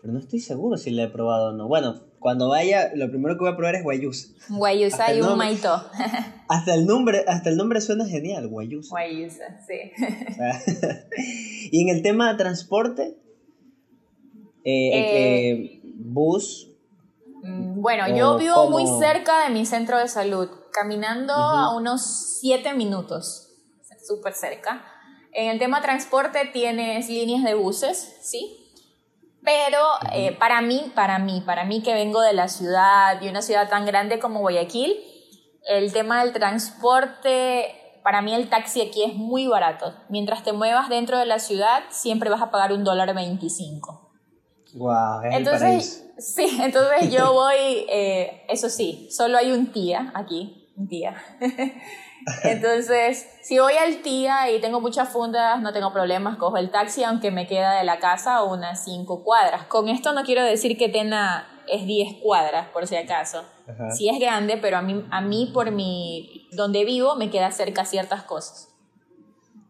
Pero 0.00 0.14
no 0.14 0.18
estoy 0.18 0.40
seguro 0.40 0.78
si 0.78 0.90
la 0.90 1.04
he 1.04 1.08
probado 1.08 1.50
o 1.50 1.52
no. 1.52 1.68
Bueno, 1.68 2.00
cuando 2.18 2.48
vaya, 2.48 2.90
lo 2.94 3.10
primero 3.10 3.34
que 3.34 3.40
voy 3.40 3.52
a 3.52 3.56
probar 3.56 3.74
es 3.74 3.82
guayusa. 3.82 4.28
Guayusa 4.48 5.04
Hasta 5.04 5.14
y 5.14 5.20
un 5.20 5.36
maito. 5.36 5.68
Hasta 6.48 6.74
el 6.74 6.86
nombre, 6.86 7.24
hasta 7.28 7.48
el 7.50 7.56
nombre 7.56 7.80
suena 7.80 8.06
genial, 8.06 8.48
guayusa. 8.48 8.88
Guayusa, 8.90 9.44
sí. 9.68 9.92
O 10.30 10.34
sea, 10.34 10.60
y 11.70 11.82
en 11.82 11.94
el 11.94 12.02
tema 12.02 12.32
de 12.32 12.38
transporte, 12.38 13.16
eh, 14.64 14.90
Eh, 14.92 15.50
eh, 15.52 15.80
bus, 15.96 16.69
Bueno, 17.42 18.04
¿O 18.04 18.16
yo 18.16 18.36
vivo 18.38 18.68
muy 18.68 18.86
cerca 18.86 19.44
de 19.44 19.50
mi 19.50 19.64
centro 19.64 19.98
de 19.98 20.08
salud, 20.08 20.48
caminando 20.72 21.32
a 21.32 21.74
unos 21.74 22.38
7 22.40 22.74
minutos, 22.74 23.50
súper 24.06 24.34
cerca. 24.34 24.84
En 25.32 25.48
el 25.48 25.58
tema 25.58 25.80
transporte 25.80 26.50
tienes 26.52 27.08
líneas 27.08 27.44
de 27.44 27.54
buses, 27.54 28.18
¿sí? 28.22 28.56
Pero 29.42 29.78
eh, 30.12 30.36
para 30.38 30.60
mí, 30.60 30.92
para 30.94 31.18
mí, 31.18 31.42
para 31.46 31.64
mí 31.64 31.82
que 31.82 31.94
vengo 31.94 32.20
de 32.20 32.32
la 32.32 32.48
ciudad, 32.48 33.18
de 33.20 33.30
una 33.30 33.40
ciudad 33.40 33.68
tan 33.68 33.86
grande 33.86 34.18
como 34.18 34.40
Guayaquil, 34.40 34.98
el 35.66 35.92
tema 35.92 36.22
del 36.22 36.32
transporte, 36.32 37.74
para 38.02 38.22
mí 38.22 38.34
el 38.34 38.50
taxi 38.50 38.82
aquí 38.82 39.04
es 39.04 39.14
muy 39.14 39.46
barato. 39.46 39.94
Mientras 40.08 40.42
te 40.42 40.52
muevas 40.52 40.88
dentro 40.88 41.18
de 41.18 41.26
la 41.26 41.38
ciudad, 41.38 41.84
siempre 41.90 42.28
vas 42.28 42.42
a 42.42 42.50
pagar 42.50 42.72
un 42.72 42.84
dólar 42.84 43.14
25. 43.14 44.09
Wow, 44.74 45.20
es 45.22 45.26
el. 45.26 45.38
Entonces, 45.38 46.10
sí, 46.18 46.58
entonces 46.62 47.12
yo 47.12 47.32
voy, 47.32 47.86
eh, 47.88 48.42
eso 48.48 48.68
sí, 48.68 49.08
solo 49.10 49.38
hay 49.38 49.52
un 49.52 49.72
tía 49.72 50.12
aquí, 50.14 50.68
un 50.76 50.88
tía. 50.88 51.16
Entonces, 52.44 53.26
si 53.42 53.58
voy 53.58 53.72
al 53.74 54.02
tía 54.02 54.50
y 54.50 54.60
tengo 54.60 54.80
muchas 54.80 55.08
fundas, 55.08 55.60
no 55.62 55.72
tengo 55.72 55.90
problemas, 55.92 56.36
cojo 56.36 56.58
el 56.58 56.70
taxi, 56.70 57.02
aunque 57.02 57.30
me 57.30 57.46
queda 57.46 57.78
de 57.78 57.84
la 57.84 57.98
casa 57.98 58.42
unas 58.44 58.84
5 58.84 59.24
cuadras. 59.24 59.64
Con 59.64 59.88
esto 59.88 60.12
no 60.12 60.22
quiero 60.22 60.44
decir 60.44 60.76
que 60.76 60.90
Tena 60.90 61.48
es 61.66 61.86
10 61.86 62.16
cuadras, 62.22 62.68
por 62.68 62.86
si 62.86 62.96
acaso. 62.96 63.44
Ajá. 63.66 63.90
Sí 63.92 64.08
es 64.08 64.18
grande, 64.18 64.58
pero 64.58 64.76
a 64.76 64.82
mí, 64.82 65.02
a 65.10 65.20
mí 65.22 65.50
por 65.54 65.70
mi, 65.70 66.46
donde 66.52 66.84
vivo, 66.84 67.14
me 67.16 67.30
queda 67.30 67.50
cerca 67.52 67.84
ciertas 67.86 68.22
cosas. 68.24 68.68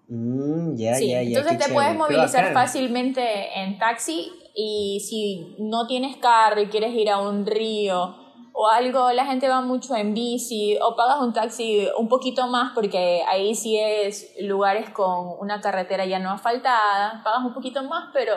Mm, 0.08 0.74
ya, 0.74 0.96
Sí, 0.96 1.08
ya, 1.08 1.22
ya. 1.22 1.28
entonces 1.28 1.52
te 1.52 1.64
chévere, 1.66 1.74
puedes 1.74 1.96
movilizar 1.96 2.52
fácilmente 2.52 3.60
en 3.60 3.78
taxi 3.78 4.32
y 4.61 5.01
si 5.01 5.57
no 5.59 5.87
tienes 5.87 6.16
carro 6.16 6.61
y 6.61 6.66
quieres 6.66 6.94
ir 6.94 7.09
a 7.09 7.18
un 7.18 7.46
río 7.46 8.14
o 8.53 8.68
algo, 8.68 9.11
la 9.12 9.25
gente 9.25 9.49
va 9.49 9.62
mucho 9.62 9.96
en 9.96 10.12
bici 10.12 10.77
o 10.83 10.94
pagas 10.94 11.20
un 11.20 11.33
taxi 11.33 11.88
un 11.99 12.09
poquito 12.09 12.46
más 12.46 12.73
porque 12.75 13.23
ahí 13.27 13.55
sí 13.55 13.79
es 13.79 14.35
lugares 14.40 14.90
con 14.90 15.38
una 15.40 15.61
carretera 15.62 16.05
ya 16.05 16.18
no 16.18 16.31
asfaltada, 16.31 17.23
pagas 17.25 17.44
un 17.44 17.55
poquito 17.55 17.83
más, 17.85 18.11
pero, 18.12 18.35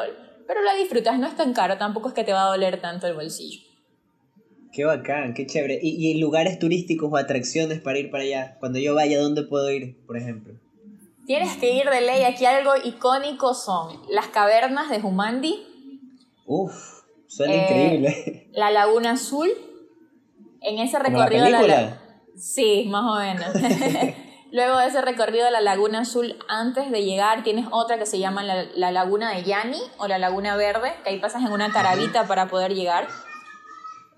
pero 0.48 0.62
la 0.62 0.76
disfrutas, 0.76 1.20
no 1.20 1.28
es 1.28 1.36
tan 1.36 1.54
caro, 1.54 1.78
tampoco 1.78 2.08
es 2.08 2.14
que 2.14 2.24
te 2.24 2.32
va 2.32 2.46
a 2.46 2.50
doler 2.52 2.80
tanto 2.80 3.08
el 3.08 3.16
bolsillo. 3.16 3.62
Qué 4.72 4.86
bacán, 4.86 5.34
qué 5.34 5.46
chévere. 5.46 5.80
¿Y, 5.84 6.08
y 6.08 6.20
lugares 6.20 6.58
turísticos 6.58 7.12
o 7.12 7.18
atracciones 7.18 7.80
para 7.80 8.00
ir 8.00 8.10
para 8.10 8.24
allá? 8.24 8.58
Cuando 8.60 8.80
yo 8.80 8.96
vaya, 8.96 9.22
¿dónde 9.22 9.44
puedo 9.44 9.70
ir, 9.70 10.04
por 10.08 10.18
ejemplo? 10.18 10.54
Tienes 11.28 11.56
que 11.58 11.76
ir 11.76 11.90
de 11.90 12.02
ley, 12.02 12.24
aquí 12.24 12.46
algo 12.46 12.72
icónico 12.84 13.54
son 13.54 14.02
las 14.10 14.28
cavernas 14.28 14.90
de 14.90 14.98
Humandi, 14.98 15.73
Uf, 16.46 16.74
suena 17.28 17.54
Eh, 17.54 17.62
increíble. 17.64 18.50
La 18.54 18.70
Laguna 18.72 19.12
Azul, 19.12 19.50
en 20.62 20.78
ese 20.80 20.98
¿Como 21.00 21.18
la 21.18 21.26
recorrido 21.26 21.46
de 21.46 21.50
la, 21.52 21.58
película? 21.60 21.82
la- 21.82 22.00
Sí, 22.36 22.86
más 22.90 23.04
o 23.06 23.20
menos. 23.20 23.48
Luego 24.52 24.78
de 24.78 24.88
ese 24.88 25.02
recorrido 25.02 25.46
de 25.46 25.52
la 25.52 25.62
Laguna 25.62 26.02
Azul, 26.02 26.38
antes 26.48 26.92
de 26.92 27.04
llegar, 27.04 27.44
tienes 27.44 27.66
otra 27.72 27.98
que 27.98 28.06
se 28.06 28.20
llama 28.20 28.44
la, 28.44 28.64
la 28.76 28.92
Laguna 28.92 29.32
de 29.34 29.44
Yani 29.44 29.80
o 29.98 30.08
la 30.08 30.20
Laguna 30.20 30.56
Verde, 30.56 30.94
que 31.04 31.10
ahí 31.12 31.20
pasas 31.20 31.42
en 31.44 31.52
una 31.52 31.72
tarabita 31.74 32.28
para 32.28 32.48
poder 32.48 32.74
llegar. 32.76 33.08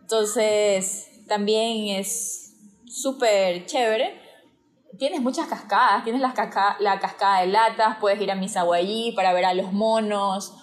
Entonces, 0.02 1.08
también 1.28 1.96
es 2.00 2.54
súper 2.86 3.66
chévere. 3.66 4.22
Tienes 4.98 5.22
muchas 5.22 5.48
cascadas, 5.48 6.04
tienes 6.04 6.22
casca- 6.34 6.78
la 6.80 7.00
cascada 7.00 7.42
de 7.42 7.48
latas, 7.48 7.98
puedes 8.00 8.20
ir 8.22 8.32
a 8.32 8.36
Misaguayí 8.36 9.12
para 9.14 9.34
ver 9.34 9.46
a 9.46 9.54
los 9.54 9.74
monos, 9.74 10.54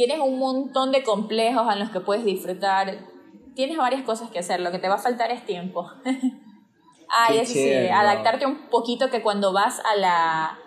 tienes 0.00 0.18
un 0.18 0.38
montón 0.38 0.92
de 0.92 1.02
complejos 1.02 1.70
en 1.70 1.78
los 1.78 1.90
que 1.90 2.00
puedes 2.00 2.24
disfrutar, 2.24 3.06
tienes 3.54 3.76
varias 3.76 4.02
cosas 4.02 4.30
que 4.30 4.38
hacer, 4.38 4.58
lo 4.58 4.70
que 4.70 4.78
te 4.78 4.88
va 4.88 4.94
a 4.94 4.98
faltar 4.98 5.30
es 5.30 5.44
tiempo. 5.44 5.90
ah, 6.06 7.26
y 7.28 7.34
Qué 7.34 7.40
eso 7.42 7.52
chévere, 7.52 7.88
sí, 7.88 7.92
adaptarte 7.92 8.46
un 8.46 8.70
poquito 8.70 9.10
que 9.10 9.20
cuando 9.20 9.52
vas 9.52 9.78
a 9.80 9.96
la 9.98 10.58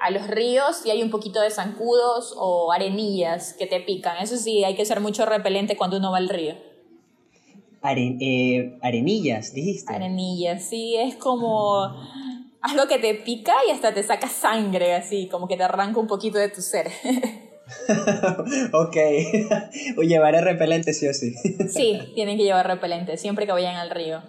a 0.00 0.10
los 0.10 0.26
ríos 0.26 0.84
y 0.84 0.90
hay 0.90 1.04
un 1.04 1.10
poquito 1.10 1.40
de 1.40 1.50
zancudos 1.50 2.34
o 2.36 2.72
arenillas 2.72 3.54
que 3.54 3.66
te 3.66 3.78
pican. 3.78 4.16
Eso 4.20 4.36
sí, 4.36 4.64
hay 4.64 4.74
que 4.74 4.84
ser 4.84 4.98
mucho 4.98 5.24
repelente 5.24 5.76
cuando 5.76 5.98
uno 5.98 6.10
va 6.10 6.18
al 6.18 6.28
río. 6.28 6.56
eh, 7.84 8.76
arenillas, 8.82 9.52
dijiste. 9.54 9.94
Arenillas, 9.94 10.64
sí, 10.64 10.96
es 10.96 11.14
como 11.14 11.84
algo 12.60 12.88
que 12.88 12.98
te 12.98 13.14
pica 13.14 13.54
y 13.68 13.70
hasta 13.70 13.94
te 13.94 14.02
saca 14.02 14.28
sangre, 14.28 14.96
así, 14.96 15.28
como 15.28 15.46
que 15.46 15.56
te 15.56 15.62
arranca 15.62 16.00
un 16.00 16.08
poquito 16.08 16.38
de 16.38 16.48
tu 16.48 16.60
ser. 16.60 16.90
ok. 18.72 18.96
o 19.98 20.02
llevaré 20.02 20.40
repelente 20.40 20.92
sí 20.92 21.08
o 21.08 21.14
sí. 21.14 21.34
sí, 21.68 21.98
tienen 22.14 22.36
que 22.36 22.44
llevar 22.44 22.66
repelente 22.66 23.16
siempre 23.16 23.46
que 23.46 23.52
vayan 23.52 23.76
al 23.76 23.90
río. 23.90 24.22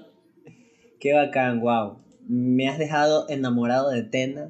Qué 0.99 1.13
bacán, 1.13 1.61
wow. 1.61 1.99
Me 2.27 2.67
has 2.67 2.77
dejado 2.77 3.27
enamorado 3.29 3.89
de 3.89 4.03
Tena. 4.03 4.49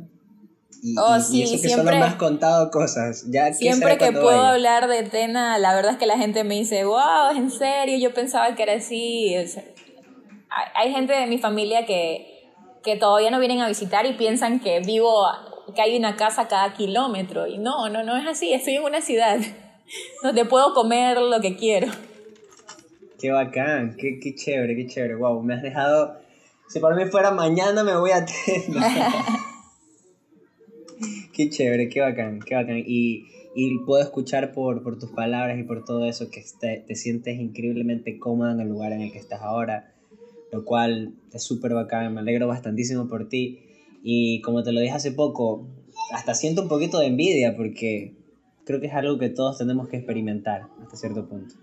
Y, 0.82 0.96
oh, 0.98 1.20
sí, 1.20 1.44
eso 1.44 1.62
que 1.62 1.70
solo 1.70 1.84
me 1.84 1.98
has 1.98 2.16
contado 2.16 2.72
cosas. 2.72 3.26
Ya, 3.30 3.54
siempre 3.54 3.98
que 3.98 4.12
puedo 4.14 4.42
hablar 4.42 4.88
de 4.88 5.04
Tena, 5.04 5.58
la 5.58 5.76
verdad 5.76 5.94
es 5.94 5.98
que 5.98 6.06
la 6.06 6.18
gente 6.18 6.44
me 6.44 6.56
dice, 6.56 6.86
wow, 6.86 7.32
en 7.36 7.52
serio, 7.52 7.98
yo 7.98 8.14
pensaba 8.14 8.56
que 8.56 8.64
era 8.64 8.74
así. 8.74 9.36
hay 10.76 10.92
gente 10.92 11.14
de 11.14 11.28
mi 11.28 11.38
familia 11.38 11.86
que, 11.86 12.54
que 12.82 12.96
todavía 12.96 13.30
no 13.30 13.40
vienen 13.40 13.60
a 13.60 13.68
visitar 13.68 14.06
y 14.06 14.14
piensan 14.14 14.62
que 14.62 14.80
vivo 14.80 15.26
que 15.74 15.82
hay 15.82 15.98
una 15.98 16.16
casa 16.16 16.48
cada 16.48 16.74
kilómetro. 16.74 17.48
Y 17.48 17.58
no, 17.58 17.90
no, 17.90 18.04
no 18.04 18.18
es 18.18 18.28
así. 18.28 18.54
Estoy 18.54 18.76
en 18.76 18.84
una 18.84 19.02
ciudad 19.02 19.40
donde 20.24 20.46
puedo 20.46 20.74
comer 20.74 21.18
lo 21.20 21.40
que 21.42 21.56
quiero. 21.56 21.88
Qué 23.20 23.32
bacán, 23.32 23.96
qué, 23.98 24.20
qué 24.20 24.34
chévere, 24.34 24.76
qué 24.76 24.88
chévere. 24.88 25.16
Wow, 25.16 25.42
me 25.44 25.54
has 25.56 25.62
dejado. 25.62 26.18
Si 26.70 26.80
por 26.80 26.96
mí 26.96 27.06
fuera 27.06 27.32
mañana, 27.32 27.84
me 27.84 27.98
voy 27.98 28.12
a 28.12 28.26
qué 31.34 31.50
chévere, 31.50 31.90
qué 31.90 32.00
bacán, 32.00 32.40
qué 32.40 32.56
bacán. 32.56 32.78
Y, 32.86 33.26
y 33.56 33.80
puedo 33.80 34.02
escuchar 34.02 34.54
por, 34.54 34.84
por, 34.84 35.00
tus 35.00 35.12
palabras 35.12 35.60
y 35.60 35.64
por 35.64 35.84
todo 35.84 36.06
eso 36.06 36.30
que 36.30 36.44
te, 36.60 36.84
te 36.88 36.96
sientes 36.96 37.40
increíblemente 37.40 38.20
cómoda 38.20 38.54
en 38.54 38.62
el 38.62 38.70
lugar 38.70 38.94
en 38.94 39.02
el 39.02 39.12
que 39.12 39.18
estás 39.18 39.42
ahora, 39.42 39.94
lo 40.52 40.64
cual 40.64 41.16
es 41.34 41.44
súper 41.44 41.74
bacán. 41.74 42.14
Me 42.14 42.22
alegro 42.22 42.48
bastantísimo 42.48 43.08
por 43.08 43.28
ti. 43.28 43.69
Y 44.04 44.42
como 44.42 44.64
te 44.64 44.72
lo 44.72 44.80
dije 44.80 44.94
hace 44.94 45.12
poco, 45.12 45.68
hasta 46.12 46.34
siento 46.34 46.62
un 46.62 46.70
poquito 46.70 47.00
de 47.00 47.08
envidia 47.08 47.56
porque 47.56 48.16
creo 48.66 48.80
que 48.80 48.88
es 48.88 48.94
algo 48.94 49.18
que 49.18 49.30
todos 49.30 49.58
tenemos 49.58 49.88
que 49.88 49.98
experimentar 49.98 50.68
hasta 50.82 50.96
cierto 50.96 51.28
punto. 51.28 51.56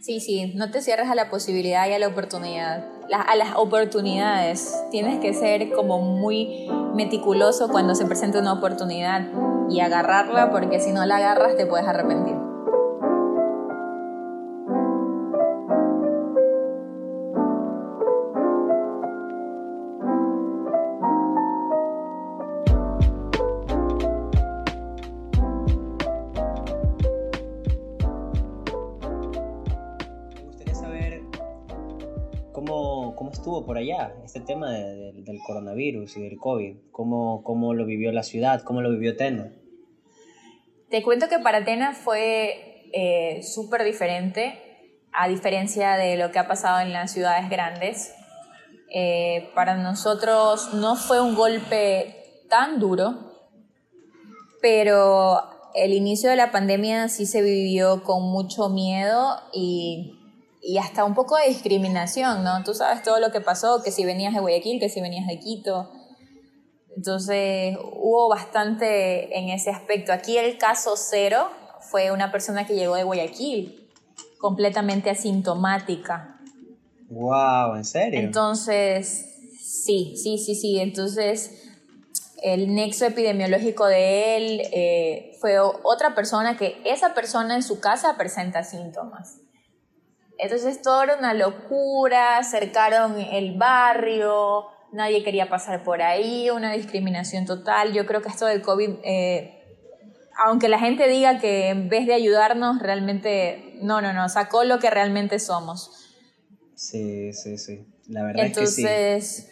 Sí, 0.00 0.20
sí, 0.20 0.52
no 0.54 0.70
te 0.70 0.82
cierres 0.82 1.08
a 1.08 1.16
la 1.16 1.30
posibilidad 1.30 1.88
y 1.88 1.92
a 1.92 1.98
la 1.98 2.06
oportunidad. 2.06 2.86
a 3.10 3.36
las 3.36 3.56
oportunidades. 3.56 4.74
Tienes 4.90 5.18
que 5.20 5.32
ser 5.34 5.72
como 5.72 6.00
muy 6.00 6.68
meticuloso 6.94 7.68
cuando 7.68 7.94
se 7.94 8.04
presenta 8.04 8.40
una 8.40 8.52
oportunidad 8.52 9.28
y 9.68 9.80
agarrarla 9.80 10.50
porque 10.50 10.80
si 10.80 10.92
no 10.92 11.04
la 11.06 11.16
agarras 11.16 11.56
te 11.56 11.66
puedes 11.66 11.86
arrepentir. 11.86 12.45
Por 33.76 33.82
allá, 33.82 34.14
este 34.24 34.40
tema 34.40 34.70
del 34.70 35.38
coronavirus 35.46 36.16
y 36.16 36.22
del 36.22 36.38
COVID? 36.38 36.76
¿Cómo, 36.92 37.42
¿Cómo 37.44 37.74
lo 37.74 37.84
vivió 37.84 38.10
la 38.10 38.22
ciudad? 38.22 38.62
¿Cómo 38.62 38.80
lo 38.80 38.90
vivió 38.90 39.18
Tena? 39.18 39.52
Te 40.88 41.02
cuento 41.02 41.28
que 41.28 41.40
para 41.40 41.62
Tena 41.62 41.92
fue 41.92 42.88
eh, 42.94 43.42
súper 43.42 43.84
diferente, 43.84 44.58
a 45.12 45.28
diferencia 45.28 45.96
de 45.96 46.16
lo 46.16 46.30
que 46.30 46.38
ha 46.38 46.48
pasado 46.48 46.80
en 46.80 46.94
las 46.94 47.12
ciudades 47.12 47.50
grandes. 47.50 48.14
Eh, 48.94 49.50
para 49.54 49.76
nosotros 49.76 50.72
no 50.72 50.96
fue 50.96 51.20
un 51.20 51.34
golpe 51.34 52.16
tan 52.48 52.80
duro, 52.80 53.30
pero 54.62 55.42
el 55.74 55.92
inicio 55.92 56.30
de 56.30 56.36
la 56.36 56.50
pandemia 56.50 57.10
sí 57.10 57.26
se 57.26 57.42
vivió 57.42 58.02
con 58.04 58.22
mucho 58.22 58.70
miedo 58.70 59.36
y 59.52 60.15
y 60.62 60.78
hasta 60.78 61.04
un 61.04 61.14
poco 61.14 61.36
de 61.36 61.48
discriminación, 61.48 62.42
¿no? 62.42 62.62
Tú 62.64 62.74
sabes 62.74 63.02
todo 63.02 63.20
lo 63.20 63.30
que 63.30 63.40
pasó, 63.40 63.82
que 63.82 63.90
si 63.90 64.04
venías 64.04 64.34
de 64.34 64.40
Guayaquil, 64.40 64.80
que 64.80 64.88
si 64.88 65.00
venías 65.00 65.26
de 65.26 65.38
Quito. 65.38 65.90
Entonces 66.96 67.76
hubo 67.78 68.28
bastante 68.28 69.38
en 69.38 69.50
ese 69.50 69.70
aspecto. 69.70 70.12
Aquí 70.12 70.38
el 70.38 70.58
caso 70.58 70.96
cero 70.96 71.50
fue 71.80 72.10
una 72.10 72.32
persona 72.32 72.66
que 72.66 72.74
llegó 72.74 72.96
de 72.96 73.04
Guayaquil, 73.04 73.88
completamente 74.38 75.10
asintomática. 75.10 76.40
Wow, 77.08 77.76
¿en 77.76 77.84
serio? 77.84 78.18
Entonces, 78.18 79.52
sí, 79.60 80.14
sí, 80.16 80.38
sí, 80.38 80.54
sí. 80.54 80.80
Entonces, 80.80 81.62
el 82.42 82.74
nexo 82.74 83.06
epidemiológico 83.06 83.86
de 83.86 84.36
él 84.36 84.62
eh, 84.72 85.36
fue 85.40 85.58
otra 85.58 86.14
persona 86.14 86.56
que 86.56 86.80
esa 86.84 87.14
persona 87.14 87.54
en 87.54 87.62
su 87.62 87.78
casa 87.78 88.16
presenta 88.16 88.64
síntomas. 88.64 89.38
Entonces 90.38 90.82
todo 90.82 91.02
era 91.02 91.16
una 91.16 91.34
locura, 91.34 92.42
cercaron 92.44 93.18
el 93.18 93.56
barrio, 93.56 94.66
nadie 94.92 95.22
quería 95.22 95.48
pasar 95.48 95.82
por 95.82 96.02
ahí, 96.02 96.50
una 96.50 96.72
discriminación 96.72 97.46
total. 97.46 97.92
Yo 97.92 98.06
creo 98.06 98.22
que 98.22 98.28
esto 98.28 98.46
del 98.46 98.62
COVID, 98.62 98.90
eh, 99.04 99.62
aunque 100.44 100.68
la 100.68 100.78
gente 100.78 101.08
diga 101.08 101.38
que 101.38 101.68
en 101.68 101.88
vez 101.88 102.06
de 102.06 102.14
ayudarnos, 102.14 102.80
realmente, 102.80 103.78
no, 103.80 104.02
no, 104.02 104.12
no, 104.12 104.28
sacó 104.28 104.64
lo 104.64 104.78
que 104.78 104.90
realmente 104.90 105.38
somos. 105.38 105.90
Sí, 106.74 107.32
sí, 107.32 107.56
sí, 107.56 107.86
la 108.08 108.22
verdad 108.24 108.46
es 108.46 108.58
que 108.58 108.66
sí. 108.66 108.82
Entonces, 108.82 109.50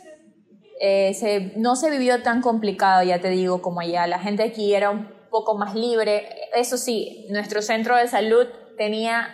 eh, 0.81 1.53
no 1.57 1.77
se 1.77 1.91
vivió 1.91 2.23
tan 2.23 2.43
complicado, 2.43 3.03
ya 3.03 3.21
te 3.21 3.31
digo, 3.31 3.63
como 3.63 3.81
allá. 3.81 4.07
La 4.07 4.19
gente 4.19 4.43
aquí 4.43 4.75
era 4.75 4.91
un 4.91 5.09
poco 5.31 5.57
más 5.57 5.75
libre. 5.75 6.29
Eso 6.55 6.77
sí, 6.77 7.27
nuestro 7.31 7.63
centro 7.63 7.97
de 7.97 8.07
salud 8.07 8.47
tenía 8.77 9.29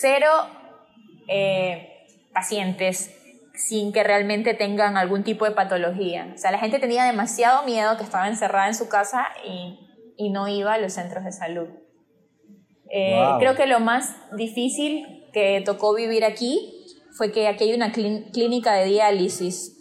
cero 0.00 0.28
eh, 1.28 2.06
pacientes 2.32 3.14
sin 3.54 3.92
que 3.92 4.04
realmente 4.04 4.54
tengan 4.54 4.96
algún 4.96 5.24
tipo 5.24 5.44
de 5.44 5.50
patología. 5.50 6.32
O 6.34 6.38
sea, 6.38 6.52
la 6.52 6.58
gente 6.58 6.78
tenía 6.78 7.04
demasiado 7.04 7.64
miedo 7.64 7.96
que 7.96 8.04
estaba 8.04 8.28
encerrada 8.28 8.68
en 8.68 8.74
su 8.74 8.88
casa 8.88 9.26
y, 9.44 9.78
y 10.16 10.30
no 10.30 10.48
iba 10.48 10.74
a 10.74 10.78
los 10.78 10.92
centros 10.92 11.24
de 11.24 11.32
salud. 11.32 11.68
Eh, 12.90 13.20
creo 13.38 13.54
que 13.56 13.66
lo 13.66 13.80
más 13.80 14.14
difícil 14.36 15.28
que 15.32 15.60
tocó 15.64 15.94
vivir 15.94 16.24
aquí 16.24 16.86
fue 17.16 17.32
que 17.32 17.48
aquí 17.48 17.64
hay 17.64 17.74
una 17.74 17.92
clínica 17.92 18.74
de 18.74 18.86
diálisis 18.86 19.76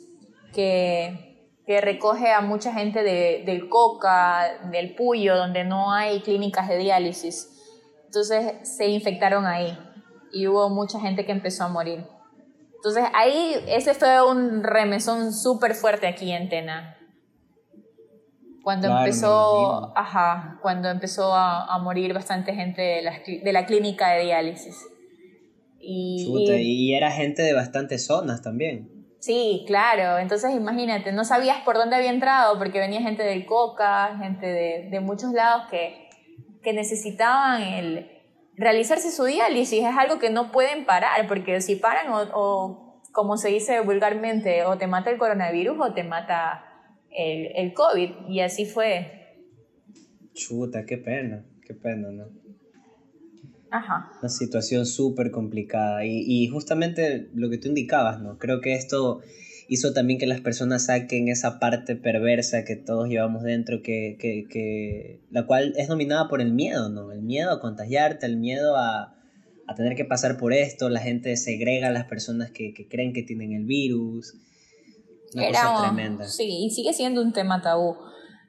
que, 0.53 1.45
que 1.65 1.79
recoge 1.79 2.31
a 2.31 2.41
mucha 2.41 2.73
gente 2.73 3.03
de, 3.03 3.43
del 3.45 3.69
Coca, 3.69 4.59
del 4.71 4.95
Puyo, 4.95 5.37
donde 5.37 5.63
no 5.63 5.93
hay 5.93 6.21
clínicas 6.21 6.67
de 6.67 6.77
diálisis. 6.77 7.53
Entonces 8.05 8.67
se 8.67 8.87
infectaron 8.87 9.45
ahí 9.45 9.77
y 10.31 10.47
hubo 10.47 10.69
mucha 10.69 10.99
gente 10.99 11.25
que 11.25 11.31
empezó 11.31 11.65
a 11.65 11.69
morir. 11.69 12.05
Entonces 12.75 13.05
ahí 13.13 13.55
ese 13.67 13.93
fue 13.93 14.21
un 14.29 14.63
remesón 14.63 15.33
súper 15.33 15.73
fuerte 15.73 16.07
aquí 16.07 16.31
en 16.31 16.49
Tena. 16.49 16.93
Cuando 18.63 18.87
empezó, 18.87 19.97
ajá, 19.97 20.59
cuando 20.61 20.89
empezó 20.89 21.33
a, 21.33 21.73
a, 21.73 21.79
morir 21.79 22.13
bastante 22.13 22.53
gente 22.53 22.81
de 22.81 23.01
la, 23.01 23.13
de 23.25 23.53
la 23.53 23.65
clínica 23.65 24.11
de 24.11 24.25
diálisis. 24.25 24.75
Y, 25.79 26.27
y, 26.59 26.93
era 26.93 27.09
gente 27.11 27.43
de 27.43 27.53
bastantes 27.53 28.05
zonas 28.05 28.41
también. 28.41 28.89
Sí, 29.19 29.63
claro. 29.67 30.17
Entonces 30.17 30.53
imagínate, 30.53 31.13
no 31.13 31.23
sabías 31.23 31.61
por 31.63 31.77
dónde 31.77 31.95
había 31.95 32.09
entrado 32.09 32.57
porque 32.57 32.79
venía 32.79 32.99
gente 32.99 33.23
del 33.23 33.45
Coca, 33.45 34.17
gente 34.21 34.45
de, 34.45 34.89
de 34.91 34.99
muchos 34.99 35.31
lados 35.31 35.67
que, 35.71 36.09
que 36.61 36.73
necesitaban 36.73 37.61
el, 37.61 38.16
realizarse 38.57 39.11
su 39.11 39.23
diálisis 39.23 39.79
es 39.79 39.95
algo 39.97 40.19
que 40.19 40.29
no 40.29 40.51
pueden 40.51 40.85
parar, 40.85 41.27
porque 41.27 41.61
si 41.61 41.75
paran 41.75 42.07
o, 42.11 43.01
como 43.11 43.37
se 43.37 43.49
dice 43.49 43.79
vulgarmente, 43.81 44.63
o 44.65 44.77
te 44.77 44.87
mata 44.87 45.09
el 45.11 45.17
coronavirus 45.17 45.77
o 45.79 45.93
te 45.93 46.03
mata 46.03 46.63
el, 47.09 47.51
el 47.55 47.73
COVID, 47.73 48.27
y 48.27 48.41
así 48.41 48.65
fue. 48.65 49.37
Chuta, 50.33 50.85
qué 50.85 50.97
pena, 50.97 51.45
qué 51.65 51.73
pena, 51.73 52.11
¿no? 52.11 52.25
Ajá. 53.69 54.11
Una 54.19 54.29
situación 54.29 54.85
súper 54.85 55.31
complicada. 55.31 56.05
Y, 56.05 56.23
y 56.25 56.47
justamente 56.47 57.29
lo 57.33 57.49
que 57.49 57.57
tú 57.57 57.67
indicabas, 57.67 58.21
¿no? 58.21 58.37
Creo 58.37 58.61
que 58.61 58.73
esto 58.73 59.21
hizo 59.67 59.93
también 59.93 60.19
que 60.19 60.25
las 60.25 60.41
personas 60.41 60.85
saquen 60.85 61.27
esa 61.27 61.59
parte 61.59 61.95
perversa 61.95 62.63
que 62.63 62.75
todos 62.75 63.09
llevamos 63.09 63.43
dentro, 63.43 63.81
que, 63.81 64.17
que, 64.19 64.47
que, 64.49 65.19
la 65.29 65.45
cual 65.45 65.73
es 65.77 65.87
dominada 65.87 66.27
por 66.29 66.41
el 66.41 66.53
miedo, 66.53 66.89
¿no? 66.89 67.11
El 67.11 67.21
miedo 67.21 67.51
a 67.51 67.59
contagiarte, 67.59 68.25
el 68.25 68.37
miedo 68.37 68.77
a, 68.77 69.15
a 69.67 69.75
tener 69.75 69.95
que 69.95 70.05
pasar 70.05 70.37
por 70.37 70.53
esto, 70.53 70.89
la 70.89 71.01
gente 71.01 71.35
segrega 71.35 71.89
a 71.89 71.91
las 71.91 72.05
personas 72.05 72.51
que, 72.51 72.73
que 72.73 72.87
creen 72.87 73.13
que 73.13 73.23
tienen 73.23 73.51
el 73.51 73.65
virus. 73.65 74.35
Una 75.33 75.47
cosa 75.47 75.81
tremenda. 75.81 76.27
Sí, 76.27 76.65
y 76.65 76.69
sigue 76.69 76.93
siendo 76.93 77.21
un 77.21 77.33
tema 77.33 77.61
tabú. 77.61 77.97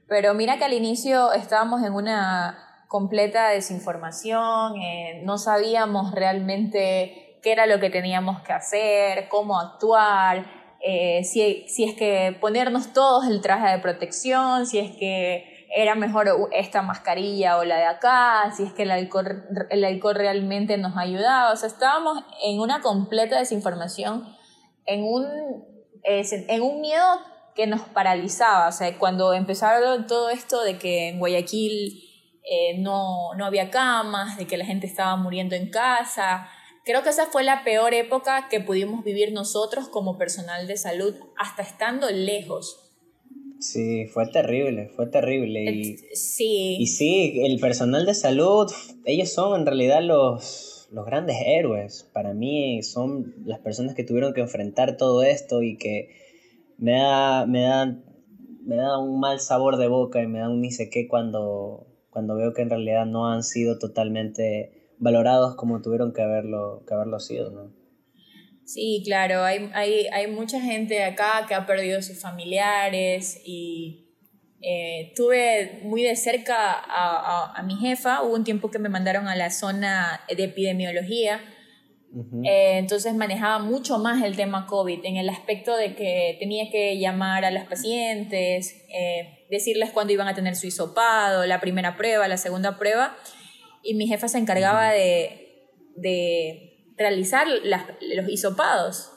Pero 0.06 0.32
mira 0.34 0.58
que 0.58 0.64
al 0.64 0.72
inicio 0.72 1.32
estábamos 1.32 1.82
en 1.82 1.92
una 1.92 2.56
completa 2.86 3.48
desinformación, 3.48 4.76
eh, 4.80 5.22
no 5.24 5.36
sabíamos 5.36 6.12
realmente 6.12 7.38
qué 7.42 7.52
era 7.52 7.66
lo 7.66 7.80
que 7.80 7.90
teníamos 7.90 8.40
que 8.42 8.52
hacer, 8.52 9.28
cómo 9.28 9.60
actuar, 9.60 10.57
eh, 10.80 11.24
si, 11.24 11.64
si 11.68 11.84
es 11.84 11.94
que 11.94 12.36
ponernos 12.40 12.92
todos 12.92 13.26
el 13.26 13.40
traje 13.40 13.70
de 13.70 13.78
protección, 13.78 14.66
si 14.66 14.78
es 14.78 14.96
que 14.96 15.66
era 15.74 15.94
mejor 15.94 16.28
esta 16.52 16.82
mascarilla 16.82 17.58
o 17.58 17.64
la 17.64 17.76
de 17.76 17.84
acá, 17.84 18.52
si 18.56 18.62
es 18.62 18.72
que 18.72 18.84
el 18.84 18.90
alcohol, 18.90 19.44
el 19.70 19.84
alcohol 19.84 20.14
realmente 20.14 20.78
nos 20.78 20.96
ayudaba. 20.96 21.52
O 21.52 21.56
sea, 21.56 21.68
estábamos 21.68 22.24
en 22.42 22.60
una 22.60 22.80
completa 22.80 23.38
desinformación, 23.38 24.34
en 24.86 25.04
un, 25.04 25.26
en 26.04 26.62
un 26.62 26.80
miedo 26.80 27.04
que 27.54 27.66
nos 27.66 27.82
paralizaba. 27.82 28.68
O 28.68 28.72
sea, 28.72 28.96
cuando 28.98 29.34
empezaron 29.34 30.06
todo 30.06 30.30
esto 30.30 30.62
de 30.62 30.78
que 30.78 31.08
en 31.08 31.18
Guayaquil 31.18 32.02
eh, 32.44 32.78
no, 32.78 33.34
no 33.36 33.44
había 33.44 33.70
camas, 33.70 34.38
de 34.38 34.46
que 34.46 34.56
la 34.56 34.64
gente 34.64 34.86
estaba 34.86 35.16
muriendo 35.16 35.54
en 35.54 35.70
casa, 35.70 36.48
Creo 36.88 37.02
que 37.02 37.10
esa 37.10 37.26
fue 37.26 37.44
la 37.44 37.64
peor 37.64 37.92
época 37.92 38.48
que 38.48 38.60
pudimos 38.60 39.04
vivir 39.04 39.34
nosotros 39.34 39.90
como 39.90 40.16
personal 40.16 40.66
de 40.66 40.78
salud, 40.78 41.14
hasta 41.36 41.60
estando 41.60 42.10
lejos. 42.10 42.94
Sí, 43.58 44.06
fue 44.06 44.26
terrible, 44.28 44.88
fue 44.96 45.06
terrible. 45.06 45.64
Y, 45.70 45.98
sí. 46.14 46.78
Y 46.80 46.86
sí, 46.86 47.42
el 47.44 47.60
personal 47.60 48.06
de 48.06 48.14
salud, 48.14 48.72
ellos 49.04 49.30
son 49.30 49.60
en 49.60 49.66
realidad 49.66 50.00
los, 50.00 50.88
los 50.90 51.04
grandes 51.04 51.36
héroes. 51.44 52.08
Para 52.14 52.32
mí 52.32 52.82
son 52.82 53.34
las 53.44 53.58
personas 53.58 53.94
que 53.94 54.04
tuvieron 54.04 54.32
que 54.32 54.40
enfrentar 54.40 54.96
todo 54.96 55.22
esto 55.22 55.62
y 55.62 55.76
que 55.76 56.08
me 56.78 56.92
da, 56.92 57.44
me 57.44 57.64
da, 57.64 57.98
me 58.64 58.76
da 58.76 58.98
un 58.98 59.20
mal 59.20 59.40
sabor 59.40 59.76
de 59.76 59.88
boca 59.88 60.22
y 60.22 60.26
me 60.26 60.38
da 60.38 60.48
un 60.48 60.62
ni 60.62 60.70
sé 60.70 60.88
qué 60.88 61.06
cuando, 61.06 61.86
cuando 62.08 62.34
veo 62.34 62.54
que 62.54 62.62
en 62.62 62.70
realidad 62.70 63.04
no 63.04 63.30
han 63.30 63.42
sido 63.42 63.78
totalmente 63.78 64.77
valorados 64.98 65.56
como 65.56 65.80
tuvieron 65.82 66.12
que 66.12 66.22
haberlo, 66.22 66.84
que 66.86 66.94
haberlo 66.94 67.20
sido, 67.20 67.50
¿no? 67.50 67.72
Sí, 68.64 69.02
claro, 69.04 69.44
hay, 69.44 69.70
hay, 69.72 70.06
hay 70.12 70.26
mucha 70.26 70.60
gente 70.60 71.02
acá 71.02 71.46
que 71.48 71.54
ha 71.54 71.64
perdido 71.64 72.02
sus 72.02 72.20
familiares 72.20 73.40
y 73.46 74.08
eh, 74.60 75.12
tuve 75.16 75.80
muy 75.84 76.02
de 76.02 76.16
cerca 76.16 76.72
a, 76.72 77.54
a, 77.54 77.62
mi 77.62 77.76
jefa, 77.76 78.22
hubo 78.22 78.34
un 78.34 78.44
tiempo 78.44 78.70
que 78.70 78.78
me 78.78 78.88
mandaron 78.88 79.28
a 79.28 79.36
la 79.36 79.50
zona 79.50 80.20
de 80.28 80.44
epidemiología, 80.44 81.40
eh, 82.44 82.78
entonces 82.78 83.14
manejaba 83.14 83.58
mucho 83.58 83.98
más 83.98 84.22
el 84.24 84.34
tema 84.34 84.66
COVID 84.66 85.04
en 85.04 85.16
el 85.16 85.28
aspecto 85.28 85.76
de 85.76 85.94
que 85.94 86.36
tenía 86.40 86.70
que 86.70 86.98
llamar 86.98 87.44
a 87.44 87.50
los 87.50 87.64
pacientes, 87.64 88.84
eh, 88.88 89.46
decirles 89.48 89.90
cuándo 89.92 90.12
iban 90.12 90.26
a 90.26 90.34
tener 90.34 90.56
su 90.56 90.66
hisopado, 90.66 91.46
la 91.46 91.60
primera 91.60 91.96
prueba, 91.96 92.26
la 92.26 92.36
segunda 92.36 92.78
prueba, 92.78 93.16
y 93.88 93.94
mi 93.94 94.06
jefa 94.06 94.28
se 94.28 94.36
encargaba 94.36 94.90
de, 94.90 95.64
de 95.96 96.92
realizar 96.98 97.46
los 97.48 98.28
hisopados. 98.28 99.10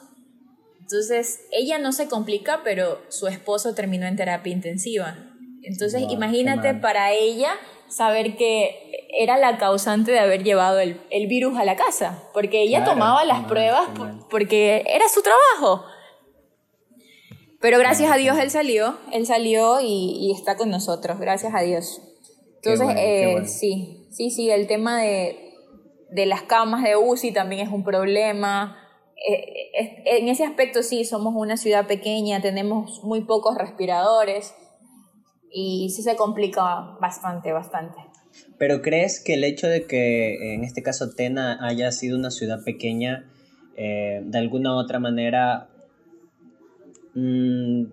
Entonces, 0.80 1.42
ella 1.52 1.78
no 1.78 1.92
se 1.92 2.08
complica, 2.08 2.62
pero 2.64 3.02
su 3.10 3.26
esposo 3.26 3.74
terminó 3.74 4.06
en 4.06 4.16
terapia 4.16 4.50
intensiva. 4.50 5.14
Entonces, 5.62 6.04
imagínate 6.08 6.72
para 6.72 7.12
ella 7.12 7.52
saber 7.88 8.38
que 8.38 9.06
era 9.10 9.36
la 9.36 9.58
causante 9.58 10.10
de 10.10 10.20
haber 10.20 10.42
llevado 10.42 10.80
el, 10.80 11.26
virus 11.28 11.58
a 11.58 11.64
la 11.66 11.76
casa, 11.76 12.22
porque 12.32 12.62
ella 12.62 12.82
tomaba 12.82 13.26
las 13.26 13.44
pruebas 13.44 13.90
porque 14.30 14.84
era 14.86 15.04
su 15.12 15.20
trabajo. 15.20 15.84
Pero 17.60 17.78
gracias 17.78 18.10
a 18.10 18.16
Dios 18.16 18.38
él 18.38 18.50
salió, 18.50 18.96
él 19.12 19.26
salió 19.26 19.80
y, 19.82 20.32
está 20.34 20.56
con 20.56 20.70
nosotros, 20.70 21.20
gracias 21.20 21.54
a 21.54 21.60
Dios. 21.60 22.00
Entonces, 22.62 22.96
eh, 22.96 23.42
sí, 23.46 24.01
sí, 24.12 24.30
sí, 24.30 24.50
el 24.50 24.66
tema 24.66 25.02
de, 25.02 25.54
de 26.10 26.26
las 26.26 26.42
camas 26.42 26.84
de 26.84 26.96
UCI 26.96 27.32
también 27.32 27.66
es 27.66 27.72
un 27.72 27.82
problema. 27.82 28.76
Eh, 29.16 29.70
en 30.04 30.28
ese 30.28 30.44
aspecto 30.44 30.82
sí, 30.82 31.04
somos 31.04 31.34
una 31.34 31.56
ciudad 31.56 31.86
pequeña, 31.86 32.40
tenemos 32.40 33.02
muy 33.02 33.24
pocos 33.24 33.56
respiradores 33.56 34.54
y 35.50 35.90
sí 35.90 36.02
se 36.02 36.16
complica 36.16 36.96
bastante, 37.00 37.52
bastante. 37.52 37.98
Pero 38.58 38.82
¿crees 38.82 39.22
que 39.22 39.34
el 39.34 39.44
hecho 39.44 39.68
de 39.68 39.86
que 39.86 40.54
en 40.54 40.64
este 40.64 40.82
caso 40.82 41.10
Tena 41.10 41.58
haya 41.66 41.90
sido 41.92 42.16
una 42.16 42.30
ciudad 42.30 42.64
pequeña, 42.64 43.30
eh, 43.76 44.20
de 44.24 44.38
alguna 44.38 44.74
u 44.74 44.78
otra 44.78 44.98
manera, 44.98 45.68
mm, 47.14 47.84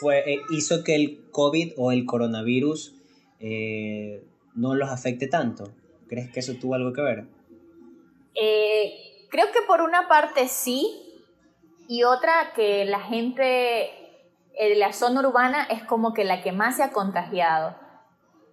fue, 0.00 0.32
eh, 0.32 0.38
hizo 0.50 0.84
que 0.84 0.94
el 0.94 1.30
COVID 1.30 1.72
o 1.76 1.92
el 1.92 2.06
coronavirus 2.06 2.94
no 4.54 4.74
los 4.74 4.90
afecte 4.90 5.26
tanto? 5.26 5.72
¿Crees 6.08 6.30
que 6.30 6.40
eso 6.40 6.54
tuvo 6.60 6.74
algo 6.74 6.92
que 6.92 7.02
ver? 7.02 7.24
Eh, 8.34 9.26
creo 9.30 9.46
que 9.52 9.60
por 9.66 9.80
una 9.80 10.08
parte 10.08 10.48
sí, 10.48 11.02
y 11.88 12.04
otra 12.04 12.52
que 12.54 12.84
la 12.84 13.00
gente 13.00 13.90
de 14.58 14.76
la 14.76 14.92
zona 14.92 15.20
urbana 15.20 15.64
es 15.64 15.82
como 15.84 16.12
que 16.12 16.24
la 16.24 16.42
que 16.42 16.52
más 16.52 16.76
se 16.76 16.82
ha 16.82 16.92
contagiado. 16.92 17.76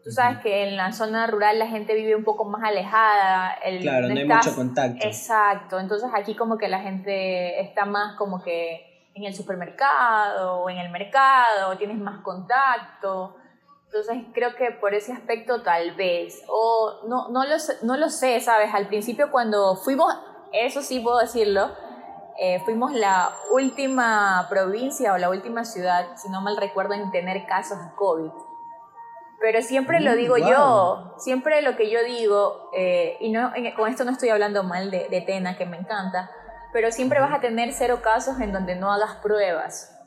Tú 0.03 0.11
sabes 0.11 0.39
que 0.39 0.67
en 0.67 0.77
la 0.77 0.91
zona 0.93 1.27
rural 1.27 1.59
la 1.59 1.67
gente 1.67 1.93
vive 1.93 2.15
un 2.15 2.23
poco 2.23 2.45
más 2.45 2.63
alejada. 2.63 3.53
El, 3.63 3.81
claro, 3.81 4.07
no, 4.07 4.15
hay 4.15 4.25
mucho 4.25 4.55
contacto. 4.55 5.05
Exacto, 5.05 5.79
entonces 5.79 6.09
aquí 6.13 6.35
como 6.35 6.57
que 6.57 6.67
la 6.67 6.79
gente 6.79 7.59
está 7.61 7.85
más 7.85 8.15
como 8.15 8.41
que 8.41 9.09
en 9.13 9.25
el 9.25 9.35
supermercado 9.35 10.61
o 10.61 10.69
en 10.69 10.77
el 10.77 10.89
mercado, 10.89 11.77
tienes 11.77 11.97
más 11.97 12.21
contacto. 12.21 13.35
Entonces 13.91 14.23
creo 14.35 14.55
que 14.55 14.69
por 14.69 14.93
ese 14.93 15.11
aspecto 15.11 15.63
tal 15.63 15.95
vez, 15.95 16.43
o 16.47 17.07
no, 17.07 17.29
no, 17.29 17.43
lo, 17.43 17.55
no 17.81 17.97
lo 17.97 18.09
sé, 18.09 18.39
¿sabes? 18.39 18.71
Al 18.71 18.87
principio 18.87 19.31
cuando 19.31 19.75
fuimos, 19.77 20.13
eso 20.53 20.83
sí 20.83 20.99
puedo 20.99 21.17
decirlo, 21.17 21.71
eh, 22.37 22.59
fuimos 22.65 22.93
la 22.93 23.31
última 23.51 24.45
provincia 24.47 25.11
o 25.13 25.17
la 25.17 25.31
última 25.31 25.65
ciudad, 25.65 26.05
si 26.17 26.29
no 26.29 26.39
mal 26.39 26.55
recuerdo, 26.57 26.93
en 26.93 27.09
tener 27.09 27.47
casos 27.47 27.79
de 27.83 27.91
COVID. 27.95 28.29
Pero 29.41 29.61
siempre 29.63 30.01
lo 30.01 30.11
mm, 30.11 30.15
digo 30.17 30.37
yo, 30.37 31.15
siempre 31.17 31.63
lo 31.63 31.75
que 31.75 31.89
yo 31.89 32.03
digo, 32.03 32.69
eh, 32.75 33.17
y 33.21 33.31
no, 33.31 33.51
con 33.75 33.89
esto 33.89 34.03
no 34.03 34.11
estoy 34.11 34.29
hablando 34.29 34.63
mal 34.63 34.91
de, 34.91 35.09
de 35.09 35.21
Tena, 35.21 35.57
que 35.57 35.65
me 35.65 35.77
encanta, 35.77 36.29
pero 36.71 36.91
siempre 36.91 37.19
vas 37.19 37.33
a 37.33 37.41
tener 37.41 37.73
cero 37.73 38.01
casos 38.03 38.39
en 38.39 38.53
donde 38.53 38.75
no 38.75 38.91
hagas 38.91 39.15
pruebas. 39.15 39.98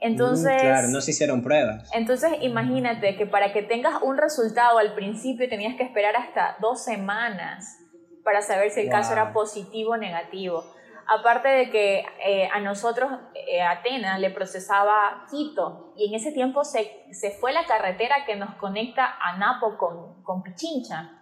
Entonces, 0.00 0.60
claro, 0.62 0.88
no 0.88 1.00
se 1.00 1.10
hicieron 1.10 1.42
pruebas. 1.42 1.90
Entonces, 1.92 2.32
imagínate 2.40 3.16
que 3.16 3.26
para 3.26 3.52
que 3.52 3.62
tengas 3.62 4.02
un 4.02 4.16
resultado 4.16 4.78
al 4.78 4.94
principio 4.94 5.48
tenías 5.48 5.76
que 5.76 5.82
esperar 5.82 6.16
hasta 6.16 6.56
dos 6.60 6.82
semanas 6.82 7.78
para 8.24 8.40
saber 8.40 8.70
si 8.70 8.80
el 8.80 8.90
caso 8.90 9.12
era 9.12 9.32
positivo 9.32 9.92
o 9.92 9.96
negativo. 9.96 10.64
Aparte 11.06 11.48
de 11.48 11.70
que 11.70 12.04
eh, 12.24 12.48
a 12.52 12.60
nosotros, 12.60 13.10
eh, 13.34 13.60
Atenas, 13.60 14.20
le 14.20 14.30
procesaba 14.30 15.26
Quito 15.30 15.92
y 15.96 16.08
en 16.08 16.14
ese 16.14 16.30
tiempo 16.30 16.64
se, 16.64 16.88
se, 17.10 17.32
fue 17.32 17.52
la 17.52 17.66
carretera 17.66 18.24
que 18.24 18.36
nos 18.36 18.54
conecta 18.54 19.16
a 19.20 19.36
Napo 19.36 19.76
con, 19.76 20.22
con 20.22 20.42
Pichincha. 20.42 21.20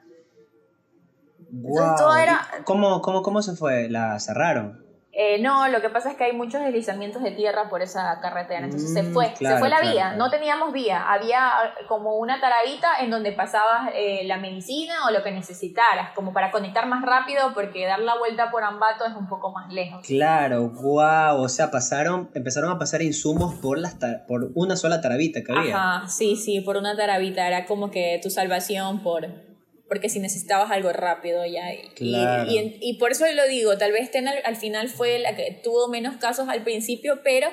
¿Cómo, 2.65 3.01
cómo, 3.01 3.23
¿Cómo 3.23 3.41
se 3.41 3.57
fue? 3.57 3.89
¿La 3.89 4.21
cerraron? 4.21 4.88
Eh, 5.21 5.41
no, 5.41 5.67
lo 5.67 5.81
que 5.81 5.91
pasa 5.91 6.13
es 6.13 6.17
que 6.17 6.23
hay 6.23 6.33
muchos 6.33 6.61
deslizamientos 6.63 7.25
de 7.25 7.33
tierra 7.33 7.69
por 7.69 7.83
esa 7.83 8.21
carretera, 8.21 8.67
entonces 8.67 8.93
se 8.93 9.03
mm, 9.03 9.13
fue, 9.13 9.35
se 9.37 9.57
fue 9.57 9.69
la 9.69 9.81
vía, 9.81 10.13
no 10.13 10.31
teníamos 10.31 10.73
vía, 10.73 11.11
había 11.11 11.51
como 11.89 12.19
una 12.19 12.41
taradita 12.41 13.01
en 13.01 13.11
donde 13.11 13.33
pasabas 13.33 13.91
eh, 13.97 14.23
la 14.27 14.37
medicina 14.37 14.95
o 15.09 15.11
lo 15.11 15.25
que 15.25 15.33
necesitaras, 15.33 16.13
como 16.15 16.33
para 16.33 16.53
conectar 16.53 16.87
más 16.87 17.05
rápido, 17.05 17.53
porque 17.53 17.85
dar 17.85 17.99
la 17.99 18.17
vuelta 18.17 18.53
por 18.53 18.63
Ambato 18.63 19.07
es 19.07 19.17
un 19.17 19.27
poco 19.27 19.51
más 19.51 19.73
lejos. 19.73 20.07
Claro, 20.07 20.71
wow, 20.71 21.43
o 21.43 21.49
sea, 21.49 21.73
pasaron, 21.73 22.31
empezaron 22.35 22.71
a 22.71 22.79
pasar 22.79 23.03
insumos 23.03 23.57
por, 23.57 23.77
las 23.77 23.97
por 24.29 24.53
una 24.55 24.77
sola 24.77 25.01
tarabita 25.01 25.43
que 25.43 25.51
había. 25.51 25.75
Ajá, 25.75 26.07
sí, 26.07 26.37
sí, 26.37 26.61
por 26.61 26.77
una 26.77 26.97
tarabita, 26.97 27.45
era 27.45 27.67
como 27.67 27.91
que 27.91 28.21
tu 28.23 28.31
salvación 28.31 29.03
por 29.03 29.48
porque 29.89 30.09
si 30.09 30.21
necesitabas 30.21 30.71
algo 30.71 30.93
rápido 30.93 31.45
ya. 31.47 31.73
Y, 31.73 32.79
y, 32.81 32.99
por 32.99 33.13
eso 33.13 33.25
lo 33.33 33.49
digo, 33.49 33.79
tal 33.79 33.93
vez 33.93 34.11
Ten 34.11 34.29
al, 34.29 34.57
final 34.57 34.89
fue 34.89 35.19
la 35.19 35.35
que 35.35 35.61
tuvo 35.65 35.89
menos 35.89 36.17
casos 36.17 36.49
al 36.49 36.63
principio, 36.63 37.21
pero 37.25 37.49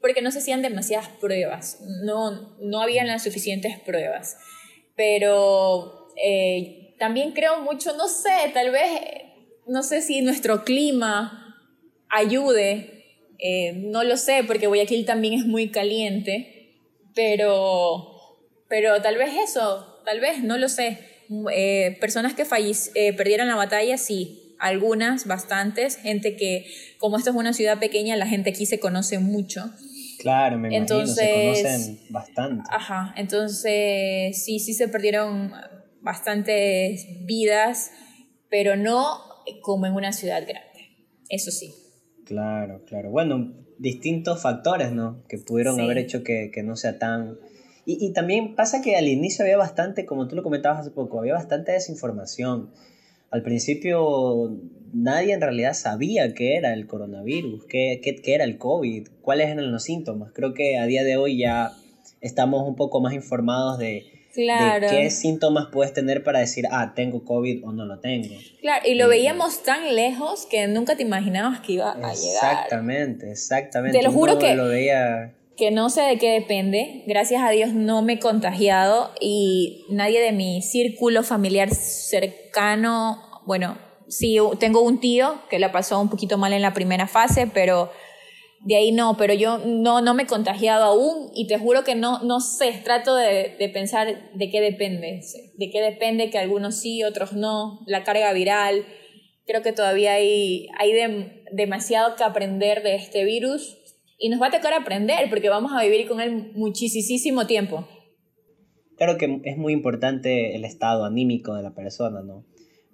porque 0.00 0.20
no 0.20 0.30
se 0.30 0.38
hacían 0.38 0.62
demasiadas 0.62 1.08
pruebas, 1.20 1.78
no, 2.04 2.56
no 2.60 2.82
habían 2.82 3.06
las 3.06 3.22
suficientes 3.22 3.78
pruebas. 3.80 4.36
Pero 4.96 6.08
eh, 6.22 6.94
también 6.98 7.32
creo 7.32 7.60
mucho, 7.62 7.96
no 7.96 8.08
sé, 8.08 8.50
tal 8.52 8.70
vez, 8.70 8.90
no 9.66 9.82
sé 9.82 10.02
si 10.02 10.22
nuestro 10.22 10.64
clima 10.64 11.56
ayude, 12.08 13.04
eh, 13.38 13.74
no 13.74 14.02
lo 14.02 14.16
sé, 14.16 14.42
porque 14.46 14.66
Guayaquil 14.66 15.04
también 15.04 15.34
es 15.34 15.44
muy 15.44 15.70
caliente, 15.70 16.74
pero, 17.14 18.38
pero 18.68 19.00
tal 19.02 19.16
vez 19.16 19.30
eso, 19.34 20.00
tal 20.04 20.20
vez, 20.20 20.42
no 20.42 20.58
lo 20.58 20.68
sé. 20.68 21.15
Eh, 21.52 21.96
personas 22.00 22.34
que 22.34 22.44
eh, 22.94 23.12
perdieron 23.14 23.48
la 23.48 23.56
batalla, 23.56 23.98
sí, 23.98 24.54
algunas, 24.58 25.26
bastantes, 25.26 25.96
gente 25.96 26.36
que, 26.36 26.66
como 26.98 27.16
esto 27.16 27.30
es 27.30 27.36
una 27.36 27.52
ciudad 27.52 27.78
pequeña, 27.78 28.16
la 28.16 28.26
gente 28.26 28.50
aquí 28.50 28.66
se 28.66 28.78
conoce 28.80 29.18
mucho. 29.18 29.70
Claro, 30.18 30.58
me 30.58 30.74
imagino, 30.74 31.06
se 31.06 31.30
conocen 31.30 32.00
bastante. 32.10 32.64
Ajá, 32.72 33.14
entonces 33.16 34.42
sí, 34.44 34.58
sí 34.58 34.72
se 34.72 34.88
perdieron 34.88 35.52
bastantes 36.00 37.06
vidas, 37.24 37.90
pero 38.48 38.76
no 38.76 39.18
como 39.62 39.86
en 39.86 39.92
una 39.92 40.12
ciudad 40.12 40.42
grande. 40.42 40.66
Eso 41.28 41.50
sí. 41.50 41.74
Claro, 42.24 42.84
claro. 42.86 43.10
Bueno, 43.10 43.54
distintos 43.78 44.42
factores, 44.42 44.92
¿no? 44.92 45.24
Que 45.28 45.38
pudieron 45.38 45.80
haber 45.80 45.98
hecho 45.98 46.22
que, 46.22 46.50
que, 46.52 46.62
no 46.62 46.76
sea 46.76 46.98
tan... 46.98 47.38
Y, 47.86 48.04
y, 48.04 48.12
también 48.12 48.56
pasa 48.56 48.82
que 48.82 48.96
al 48.96 49.08
inicio 49.08 49.44
había 49.44 49.56
bastante, 49.56 50.04
como 50.04 50.28
tú 50.28 50.36
lo 50.36 50.42
comentabas 50.42 50.80
hace 50.80 50.90
poco, 50.90 51.20
había 51.20 51.34
bastante 51.34 51.72
desinformación. 51.72 52.70
Al 53.30 53.42
principio 53.42 54.58
nadie 54.92 55.32
en 55.32 55.40
realidad 55.40 55.72
sabía 55.72 56.34
qué 56.34 56.56
era 56.56 56.72
el 56.72 56.86
coronavirus, 56.86 57.64
qué, 57.66 58.00
qué, 58.02 58.16
qué 58.16 58.34
era 58.34 58.44
el 58.44 58.58
COVID, 58.58 59.08
cuáles 59.22 59.50
eran 59.50 59.70
los 59.70 59.84
síntomas. 59.84 60.32
Creo 60.32 60.52
que 60.52 60.78
a 60.78 60.86
día 60.86 61.04
de 61.04 61.16
hoy 61.16 61.38
ya 61.38 61.72
estamos 62.20 62.66
un 62.68 62.74
poco 62.74 63.00
más 63.00 63.14
informados 63.14 63.78
de, 63.78 64.04
Claro. 64.36 64.88
qué 64.90 65.10
síntomas 65.10 65.68
puedes 65.72 65.94
tener 65.94 66.22
para 66.22 66.40
decir, 66.40 66.66
ah, 66.70 66.92
tengo 66.94 67.24
COVID 67.24 67.64
o 67.64 67.72
no 67.72 67.86
lo 67.86 68.00
tengo. 68.00 68.34
Claro, 68.60 68.86
y 68.86 68.94
lo 68.94 69.08
veíamos 69.08 69.62
tan 69.62 69.94
lejos 69.94 70.46
que 70.46 70.68
nunca 70.68 70.94
te 70.94 71.02
imaginabas 71.02 71.60
que 71.60 71.72
iba 71.72 71.92
a 71.92 71.96
llegar. 71.96 72.12
Exactamente, 72.12 73.30
exactamente. 73.30 73.98
Te 73.98 74.04
lo 74.04 74.12
juro 74.12 74.38
que, 74.38 74.54
lo 74.54 74.68
veía... 74.68 75.32
que 75.56 75.70
no 75.70 75.90
sé 75.90 76.02
de 76.02 76.18
qué 76.18 76.30
depende. 76.30 77.02
Gracias 77.06 77.42
a 77.42 77.50
Dios 77.50 77.72
no 77.72 78.02
me 78.02 78.14
he 78.14 78.18
contagiado 78.18 79.12
y 79.20 79.86
nadie 79.90 80.20
de 80.20 80.32
mi 80.32 80.62
círculo 80.62 81.22
familiar 81.22 81.70
cercano, 81.70 83.22
bueno, 83.46 83.78
sí, 84.08 84.38
tengo 84.58 84.82
un 84.82 85.00
tío 85.00 85.40
que 85.48 85.58
la 85.58 85.72
pasó 85.72 86.00
un 86.00 86.10
poquito 86.10 86.36
mal 86.38 86.52
en 86.52 86.62
la 86.62 86.74
primera 86.74 87.06
fase, 87.06 87.46
pero 87.46 87.90
de 88.60 88.76
ahí 88.76 88.92
no, 88.92 89.16
pero 89.16 89.32
yo 89.32 89.58
no, 89.58 90.00
no 90.00 90.14
me 90.14 90.24
he 90.24 90.26
contagiado 90.26 90.84
aún 90.84 91.30
y 91.34 91.46
te 91.46 91.58
juro 91.58 91.84
que 91.84 91.94
no, 91.94 92.22
no 92.22 92.40
sé, 92.40 92.72
trato 92.84 93.14
de, 93.14 93.54
de 93.58 93.68
pensar 93.68 94.32
de 94.34 94.50
qué 94.50 94.60
depende, 94.60 95.20
de 95.56 95.70
qué 95.70 95.80
depende 95.80 96.30
que 96.30 96.38
algunos 96.38 96.80
sí, 96.80 97.02
otros 97.02 97.32
no, 97.32 97.80
la 97.86 98.04
carga 98.04 98.32
viral. 98.32 98.84
Creo 99.46 99.62
que 99.62 99.72
todavía 99.72 100.14
hay, 100.14 100.68
hay 100.76 100.92
demasiado 101.52 102.16
que 102.16 102.24
aprender 102.24 102.82
de 102.82 102.96
este 102.96 103.24
virus 103.24 103.78
y 104.18 104.28
nos 104.28 104.40
va 104.40 104.48
a 104.48 104.50
tocar 104.50 104.72
aprender 104.74 105.28
porque 105.30 105.48
vamos 105.48 105.72
a 105.72 105.82
vivir 105.82 106.08
con 106.08 106.20
él 106.20 106.52
muchísimo 106.54 107.46
tiempo. 107.46 107.86
Claro 108.96 109.18
que 109.18 109.40
es 109.44 109.58
muy 109.58 109.72
importante 109.72 110.56
el 110.56 110.64
estado 110.64 111.04
anímico 111.04 111.54
de 111.54 111.62
la 111.62 111.74
persona, 111.74 112.22
¿no? 112.22 112.44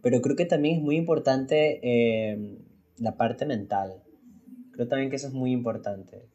Pero 0.02 0.20
creo 0.20 0.34
que 0.34 0.46
también 0.46 0.76
es 0.76 0.82
muy 0.82 0.96
importante 0.96 1.80
eh, 1.82 2.58
la 2.98 3.16
parte 3.16 3.46
mental 3.46 4.02
Creo 4.72 4.88
también 4.88 5.10
que 5.10 5.16
eso 5.16 5.28
es 5.28 5.34
muy 5.34 5.52
importante. 5.52 6.26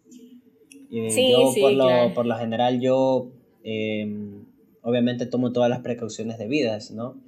sí, 0.90 1.32
yo, 1.32 1.52
por, 1.60 1.74
lo, 1.74 2.14
por 2.14 2.26
lo 2.26 2.38
general, 2.38 2.80
yo 2.80 3.32
em, 3.64 4.46
obviamente 4.82 5.26
tomo 5.26 5.52
todas 5.52 5.70
las 5.70 5.80
precauciones 5.80 6.38
debidas, 6.38 6.92
¿no? 6.92 7.20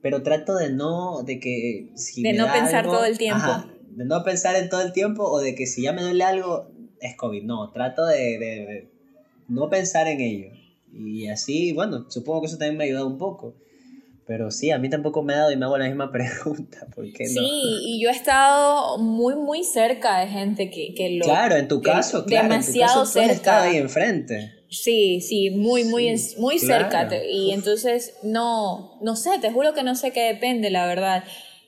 Pero 0.00 0.22
trato 0.22 0.54
de 0.54 0.72
no, 0.72 1.22
de 1.24 1.40
que 1.40 1.90
si 1.96 2.22
De 2.22 2.32
no 2.32 2.46
pensar 2.52 2.86
todo 2.86 3.04
el 3.04 3.18
tiempo. 3.18 3.46
de 3.90 4.04
no 4.04 4.22
pensar 4.22 4.54
en 4.54 4.68
todo 4.68 4.80
el 4.82 4.92
tiempo 4.92 5.24
o 5.24 5.40
de 5.40 5.56
que 5.56 5.66
si 5.66 5.82
ya 5.82 5.92
me 5.92 6.02
duele 6.02 6.22
algo, 6.22 6.70
es 7.00 7.16
COVID. 7.16 7.42
No, 7.44 7.70
trato 7.70 8.06
de, 8.06 8.38
de 8.38 8.88
no 9.48 9.68
pensar 9.68 10.06
en 10.08 10.20
ello. 10.20 10.50
Y 10.92 11.28
así, 11.28 11.72
bueno, 11.72 12.06
supongo 12.08 12.42
que 12.42 12.46
eso 12.46 12.58
también 12.58 12.76
me 12.76 12.84
ha 12.84 12.86
ayudado 12.86 13.06
un 13.06 13.18
poco. 13.18 13.54
Pero 14.26 14.50
sí, 14.50 14.70
a 14.70 14.78
mí 14.78 14.90
tampoco 14.90 15.22
me 15.22 15.32
ha 15.32 15.38
dado 15.38 15.52
y 15.52 15.56
me 15.56 15.64
hago 15.64 15.78
la 15.78 15.86
misma 15.86 16.12
pregunta. 16.12 16.86
¿Por 16.94 17.10
qué 17.12 17.24
no? 17.24 17.30
Sí, 17.30 17.78
y 17.82 18.02
yo 18.02 18.10
he 18.10 18.12
estado 18.12 18.98
muy, 18.98 19.34
muy 19.34 19.64
cerca 19.64 20.20
de 20.20 20.28
gente 20.28 20.70
que, 20.70 20.94
que 20.94 21.10
lo. 21.10 21.24
Claro, 21.24 21.56
en 21.56 21.66
tu 21.66 21.80
caso, 21.80 22.24
claro. 22.26 22.48
Demasiado 22.48 23.04
en 23.04 23.06
tu 23.06 23.12
caso, 23.12 23.34
cerca. 23.34 23.62
ahí 23.62 23.78
enfrente. 23.78 24.52
Sí, 24.70 25.22
sí, 25.22 25.48
muy, 25.48 25.84
muy, 25.84 26.14
muy 26.36 26.58
cerca. 26.58 27.08
Y 27.26 27.52
entonces, 27.52 28.16
no, 28.22 28.98
no 29.00 29.16
sé, 29.16 29.30
te 29.40 29.50
juro 29.50 29.72
que 29.72 29.82
no 29.82 29.94
sé 29.94 30.10
qué 30.10 30.24
depende, 30.24 30.68
la 30.68 30.86
verdad. 30.86 31.24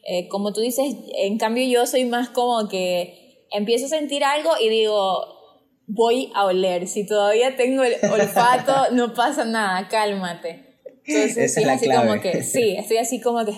Eh, 0.07 0.28
como 0.28 0.53
tú 0.53 0.61
dices, 0.61 0.85
en 1.16 1.39
cambio, 1.39 1.66
yo 1.66 1.87
soy 1.87 2.05
más 2.05 2.28
como 2.28 2.68
que 2.68 3.30
empiezo 3.51 3.86
a 3.86 3.88
sentir 3.88 4.24
algo 4.24 4.51
y 4.61 4.68
digo, 4.68 5.40
voy 5.86 6.30
a 6.34 6.44
oler. 6.46 6.86
Si 6.86 7.07
todavía 7.07 7.57
tengo 7.57 7.82
el 7.82 7.96
olfato, 8.11 8.90
no 8.92 9.14
pasa 9.14 9.44
nada, 9.44 9.88
cálmate. 9.88 10.78
Entonces, 11.05 11.55
sí, 11.55 11.64
así 11.64 11.90
como 11.90 12.20
que, 12.20 12.42
sí, 12.42 12.76
estoy 12.76 12.98
así 12.98 13.20
como 13.20 13.44
que, 13.44 13.53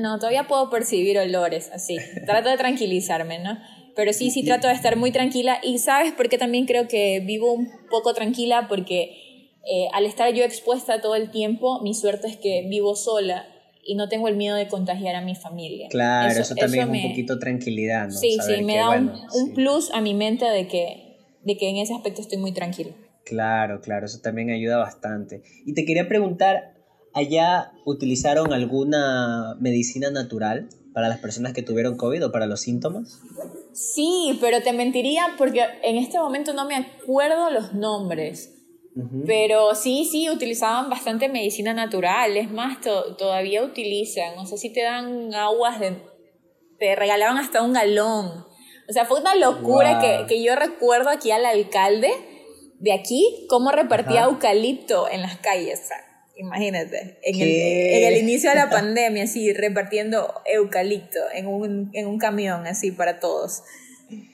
no, 0.00 0.18
todavía 0.18 0.46
puedo 0.46 0.70
percibir 0.70 1.18
olores, 1.18 1.70
así. 1.72 1.96
Trato 2.26 2.48
de 2.48 2.56
tranquilizarme, 2.56 3.38
¿no? 3.38 3.58
Pero 3.94 4.14
sí, 4.14 4.30
sí 4.30 4.42
trato 4.42 4.68
de 4.68 4.74
estar 4.74 4.96
muy 4.96 5.12
tranquila 5.12 5.58
y 5.62 5.78
sabes 5.78 6.12
por 6.12 6.30
qué 6.30 6.38
también 6.38 6.64
creo 6.64 6.88
que 6.88 7.20
vivo 7.20 7.52
un 7.52 7.68
poco 7.90 8.14
tranquila 8.14 8.66
porque 8.66 9.50
eh, 9.64 9.88
al 9.92 10.06
estar 10.06 10.32
yo 10.32 10.44
expuesta 10.44 11.02
todo 11.02 11.14
el 11.14 11.30
tiempo, 11.30 11.80
mi 11.82 11.92
suerte 11.92 12.26
es 12.28 12.38
que 12.38 12.66
vivo 12.68 12.96
sola 12.96 13.51
y 13.82 13.94
no 13.96 14.08
tengo 14.08 14.28
el 14.28 14.36
miedo 14.36 14.56
de 14.56 14.68
contagiar 14.68 15.14
a 15.16 15.20
mi 15.20 15.34
familia. 15.34 15.88
Claro, 15.90 16.40
eso, 16.40 16.54
también 16.54 16.94
es 16.94 17.04
un 17.04 17.10
poquito 17.10 17.38
tranquilidad, 17.38 18.06
¿no? 18.06 18.12
Sí, 18.12 18.38
sí, 18.46 18.62
me 18.62 18.76
da 18.76 18.90
un, 18.90 19.12
un 19.34 19.54
plus 19.54 19.90
a 19.92 20.00
mi 20.00 20.14
mente 20.14 20.44
de 20.44 20.68
que, 20.68 21.16
de 21.42 21.56
que 21.56 21.68
en 21.68 21.76
ese 21.76 21.94
aspecto 21.94 22.20
estoy 22.20 22.38
muy 22.38 22.52
tranquila. 22.52 22.92
Claro, 23.24 23.80
claro, 23.80 24.06
eso 24.06 24.20
también 24.20 24.50
ayuda 24.50 24.78
bastante. 24.78 25.42
Y 25.64 25.74
te 25.74 25.84
quería 25.84 26.08
preguntar, 26.08 26.74
¿allá 27.14 27.72
utilizaron 27.84 28.52
alguna 28.52 29.56
medicina 29.60 30.10
natural 30.10 30.68
para 30.92 31.08
las 31.08 31.18
personas 31.18 31.52
que 31.52 31.62
tuvieron 31.62 31.96
COVID 31.96 32.26
o 32.26 32.32
para 32.32 32.46
los 32.46 32.60
síntomas? 32.60 33.20
Sí, 33.72 34.38
pero 34.40 34.62
te 34.62 34.72
mentiría 34.72 35.22
porque 35.38 35.62
en 35.82 35.96
este 35.96 36.18
momento 36.18 36.52
no 36.52 36.66
me 36.66 36.76
acuerdo 36.76 37.50
los 37.50 37.74
nombres. 37.74 38.61
Pero 39.26 39.74
sí, 39.74 40.06
sí, 40.10 40.28
utilizaban 40.28 40.90
bastante 40.90 41.28
medicina 41.28 41.72
natural. 41.72 42.36
Es 42.36 42.50
más, 42.50 42.78
todavía 42.80 43.62
utilizan. 43.62 44.36
No 44.36 44.46
sé 44.46 44.58
si 44.58 44.70
te 44.70 44.82
dan 44.82 45.34
aguas 45.34 45.80
de... 45.80 45.96
Te 46.78 46.94
regalaban 46.96 47.38
hasta 47.38 47.62
un 47.62 47.72
galón. 47.72 48.44
O 48.88 48.92
sea, 48.92 49.04
fue 49.06 49.20
una 49.20 49.34
locura 49.34 49.98
que, 50.00 50.26
que 50.28 50.42
yo 50.42 50.56
recuerdo 50.56 51.08
aquí 51.08 51.30
al 51.30 51.46
alcalde 51.46 52.10
de 52.82 52.92
aquí, 52.92 53.46
cómo 53.48 53.70
repartía 53.70 54.24
eucalipto 54.24 55.08
en 55.08 55.22
las 55.22 55.36
calles. 55.38 55.88
imagínate, 56.36 57.16
en 57.22 57.40
el, 57.40 57.48
en 57.48 58.12
el, 58.12 58.18
inicio 58.18 58.50
de 58.50 58.56
la 58.56 58.70
pandemia, 58.70 59.22
así, 59.22 59.52
repartiendo 59.52 60.42
eucalipto 60.44 61.20
en 61.32 61.46
un, 61.46 61.90
en 61.92 62.08
un 62.08 62.18
camión, 62.18 62.66
así, 62.66 62.90
para 62.90 63.20
todos. 63.20 63.62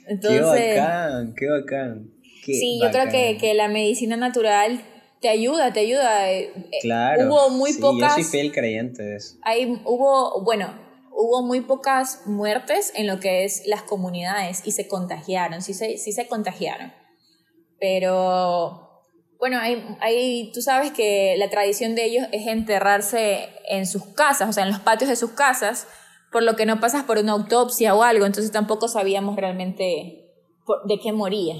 Entonces, 0.06 0.40
qué 0.40 0.80
bacán, 0.80 1.34
qué 1.34 1.46
bacán. 1.46 2.10
Sí, 2.44 2.80
yo 2.82 2.90
creo 2.90 3.08
que, 3.08 3.36
que, 3.38 3.54
la 3.54 3.68
medicina 3.68 4.16
natural 4.16 4.82
te 5.20 5.28
ayuda, 5.28 5.72
te 5.72 5.80
ayuda. 5.80 6.30
Eh, 6.30 6.52
eh, 6.54 6.78
claro. 6.82 7.26
Hubo 7.26 7.50
muy 7.50 7.72
sí, 7.72 7.80
pocas. 7.80 8.16
Yo 8.16 8.22
soy 8.22 8.24
fiel 8.24 8.52
creyente 8.52 9.02
de 9.02 9.16
eso. 9.16 9.36
Hay, 9.42 9.80
hubo, 9.84 10.42
bueno, 10.42 10.72
hubo 11.12 11.42
muy 11.42 11.60
pocas 11.60 12.22
muertes 12.26 12.92
en 12.94 13.06
lo 13.06 13.18
que 13.20 13.44
es 13.44 13.62
las 13.66 13.82
comunidades 13.82 14.62
y 14.64 14.72
se 14.72 14.86
contagiaron, 14.86 15.62
sí 15.62 15.74
se, 15.74 15.98
sí 15.98 16.12
se 16.12 16.26
contagiaron. 16.28 16.92
Pero 17.80 18.88
bueno, 19.38 19.58
hay, 19.60 20.50
tú 20.52 20.62
sabes 20.62 20.92
que 20.92 21.36
la 21.38 21.48
tradición 21.48 21.94
de 21.94 22.04
ellos 22.04 22.26
es 22.32 22.46
enterrarse 22.46 23.48
en 23.68 23.86
sus 23.86 24.04
casas, 24.04 24.48
o 24.48 24.52
sea, 24.52 24.64
en 24.64 24.70
los 24.70 24.80
patios 24.80 25.08
de 25.08 25.16
sus 25.16 25.32
casas, 25.32 25.86
por 26.32 26.42
lo 26.42 26.56
que 26.56 26.66
no 26.66 26.80
pasas 26.80 27.04
por 27.04 27.18
una 27.18 27.32
autopsia 27.32 27.94
o 27.94 28.02
algo, 28.02 28.26
entonces 28.26 28.50
tampoco 28.50 28.88
sabíamos 28.88 29.36
realmente 29.36 30.24
de 30.86 31.00
qué 31.00 31.12
moría. 31.12 31.54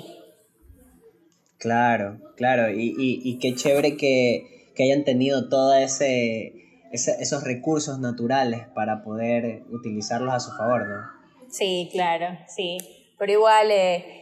Claro, 1.58 2.20
claro, 2.36 2.70
y, 2.70 2.94
y, 2.96 3.38
qué 3.38 3.54
chévere 3.54 3.96
que, 3.96 4.72
que 4.76 4.84
hayan 4.84 5.04
tenido 5.04 5.48
todos 5.48 5.76
ese, 5.76 6.52
esos 6.92 7.42
recursos 7.42 7.98
naturales 7.98 8.62
para 8.74 9.02
poder 9.02 9.64
utilizarlos 9.70 10.32
a 10.32 10.40
su 10.40 10.52
favor, 10.52 10.86
¿no? 10.86 11.50
Sí, 11.50 11.88
claro, 11.92 12.38
sí, 12.46 12.78
pero 13.18 13.32
igual... 13.32 13.70
Eh, 13.70 14.14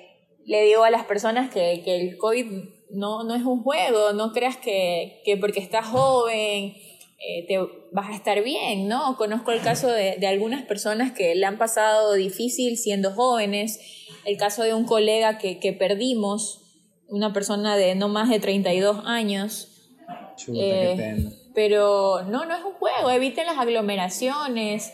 le 0.47 0.63
digo 0.63 0.85
a 0.85 0.91
las 0.91 1.05
personas 1.05 1.51
que, 1.51 1.83
que 1.85 1.97
el 1.97 2.17
COVID 2.17 2.47
no, 2.91 3.25
no, 3.25 3.35
es 3.35 3.43
un 3.43 3.63
juego, 3.63 4.13
no 4.13 4.33
creas 4.33 4.57
que, 4.57 5.21
que 5.25 5.37
porque 5.37 5.61
estás 5.61 5.87
joven 5.87 6.75
eh, 7.19 7.47
te 7.49 7.59
vas 7.93 8.11
a 8.11 8.15
estar 8.15 8.43
bien, 8.45 8.89
¿no? 8.89 9.17
Conozco 9.17 9.51
el 9.51 9.61
caso 9.61 9.89
de, 9.89 10.17
de, 10.19 10.27
algunas 10.27 10.63
personas 10.63 11.13
que 11.13 11.35
le 11.35 11.47
han 11.47 11.59
pasado 11.59 12.13
difícil 12.13 12.77
siendo 12.77 13.13
jóvenes, 13.13 13.81
el 14.25 14.37
caso 14.37 14.63
de 14.63 14.75
un 14.75 14.85
colega 14.85 15.39
que, 15.39 15.59
que 15.59 15.73
perdimos, 15.73 16.63
una 17.09 17.33
persona 17.33 17.77
de 17.77 17.95
no 17.95 18.09
más 18.09 18.29
de 18.29 18.41
32 18.41 19.05
años. 19.07 19.69
Chuta, 20.37 20.59
qué 20.59 20.93
eh, 20.93 20.97
pena. 20.97 21.31
Pero 21.55 22.23
no, 22.25 22.45
no 22.45 22.55
es 22.55 22.65
un 22.65 22.75
juego, 22.75 23.11
eviten 23.11 23.47
las 23.47 23.59
aglomeraciones, 23.59 24.93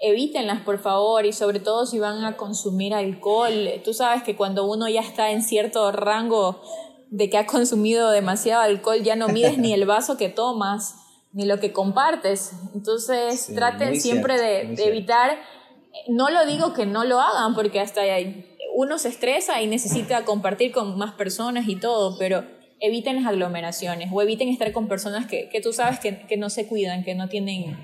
evítenlas 0.00 0.62
por 0.62 0.78
favor 0.78 1.26
y 1.26 1.32
sobre 1.32 1.60
todo 1.60 1.86
si 1.86 1.98
van 1.98 2.24
a 2.24 2.36
consumir 2.36 2.94
alcohol. 2.94 3.52
Tú 3.84 3.94
sabes 3.94 4.22
que 4.22 4.36
cuando 4.36 4.64
uno 4.64 4.88
ya 4.88 5.00
está 5.00 5.30
en 5.30 5.42
cierto 5.42 5.90
rango 5.92 6.60
de 7.10 7.28
que 7.28 7.38
ha 7.38 7.46
consumido 7.46 8.10
demasiado 8.10 8.62
alcohol 8.62 9.02
ya 9.02 9.16
no 9.16 9.28
mides 9.28 9.58
ni 9.58 9.72
el 9.74 9.84
vaso 9.84 10.16
que 10.16 10.28
tomas 10.28 10.96
ni 11.32 11.46
lo 11.46 11.60
que 11.60 11.72
compartes. 11.72 12.52
Entonces 12.74 13.50
traten 13.54 14.00
siempre 14.00 14.40
de, 14.40 14.74
evitar, 14.84 15.38
no 16.08 16.30
lo 16.30 16.46
digo 16.46 16.74
que 16.74 16.86
no 16.86 17.04
lo 17.04 17.20
hagan 17.20 17.54
porque 17.54 17.80
hasta 17.80 18.02
uno 18.74 18.98
se 18.98 19.08
estresa 19.08 19.60
y 19.62 19.66
necesita 19.66 20.24
compartir 20.24 20.72
con 20.72 20.96
más 20.98 21.14
personas 21.14 21.68
y 21.68 21.76
todo, 21.76 22.18
pero 22.18 22.44
eviten 22.80 23.16
las 23.16 23.26
aglomeraciones 23.26 24.10
o 24.12 24.22
eviten 24.22 24.48
estar 24.48 24.72
con 24.72 24.88
personas 24.88 25.26
que, 25.26 25.48
que 25.48 25.60
tú 25.60 25.72
sabes 25.72 26.00
que 26.00 26.36
no 26.36 26.50
se 26.50 26.66
cuidan, 26.66 27.04
que 27.04 27.14
no 27.14 27.28
tienen 27.28 27.76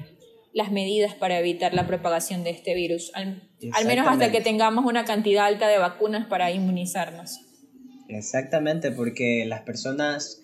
las 0.52 0.72
medidas 0.72 1.14
para 1.14 1.38
evitar 1.38 1.74
la 1.74 1.86
propagación 1.86 2.42
de 2.44 2.50
este 2.50 2.74
virus. 2.74 3.12
Al 3.14 3.86
menos 3.86 4.06
hasta 4.08 4.30
que 4.30 4.40
tengamos 4.40 4.84
una 4.84 5.04
cantidad 5.04 5.46
alta 5.46 5.68
de 5.68 5.78
vacunas 5.78 6.26
para 6.26 6.50
inmunizarnos. 6.50 7.40
Exactamente, 8.08 8.90
porque 8.90 9.44
las 9.46 9.62
personas 9.62 10.40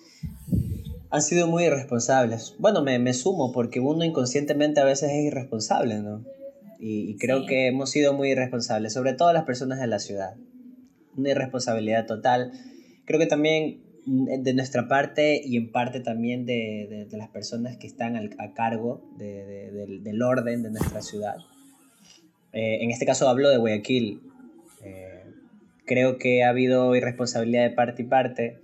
han 1.10 1.22
sido 1.22 1.46
muy 1.46 1.64
irresponsables. 1.64 2.54
Bueno, 2.58 2.82
me, 2.82 2.98
me 2.98 3.14
sumo 3.14 3.52
porque 3.52 3.80
uno 3.80 4.04
inconscientemente 4.04 4.80
a 4.80 4.84
veces 4.84 5.10
es 5.10 5.24
irresponsable, 5.24 5.98
¿no? 5.98 6.24
Y, 6.86 7.16
creo 7.16 7.46
que 7.46 7.66
hemos 7.66 7.90
sido 7.90 8.12
muy 8.12 8.32
irresponsables, 8.32 8.92
sobre 8.92 9.14
todo 9.14 9.32
las 9.32 9.44
personas 9.44 9.80
de 9.80 9.86
la 9.86 9.98
ciudad. 9.98 10.36
Una 11.16 11.30
irresponsabilidad 11.30 12.04
total. 12.04 12.52
Creo 13.06 13.18
que 13.18 13.24
también 13.24 13.80
mm, 14.04 14.42
de 14.42 14.52
nuestra 14.52 14.86
parte 14.86 15.40
y 15.42 15.56
en 15.56 15.72
parte 15.72 16.00
también 16.00 16.44
de, 16.44 17.06
de, 17.10 17.16
las 17.16 17.30
personas 17.30 17.78
que 17.78 17.86
están 17.86 18.16
a 18.16 18.52
cargo 18.52 19.02
de, 19.16 19.70
del, 20.02 20.20
orden 20.20 20.62
de 20.62 20.70
nuestra 20.72 21.00
ciudad. 21.00 21.36
Eh, 22.52 22.84
en 22.84 22.90
este 22.90 23.06
caso 23.06 23.30
hablo 23.30 23.48
de 23.48 23.56
Guayaquil. 23.56 24.20
Eh, 24.84 25.22
creo 25.86 26.18
que 26.18 26.44
ha 26.44 26.50
habido 26.50 26.94
irresponsabilidad 26.94 27.62
de 27.62 27.74
parte 27.74 28.02
y 28.02 28.04
parte. 28.04 28.58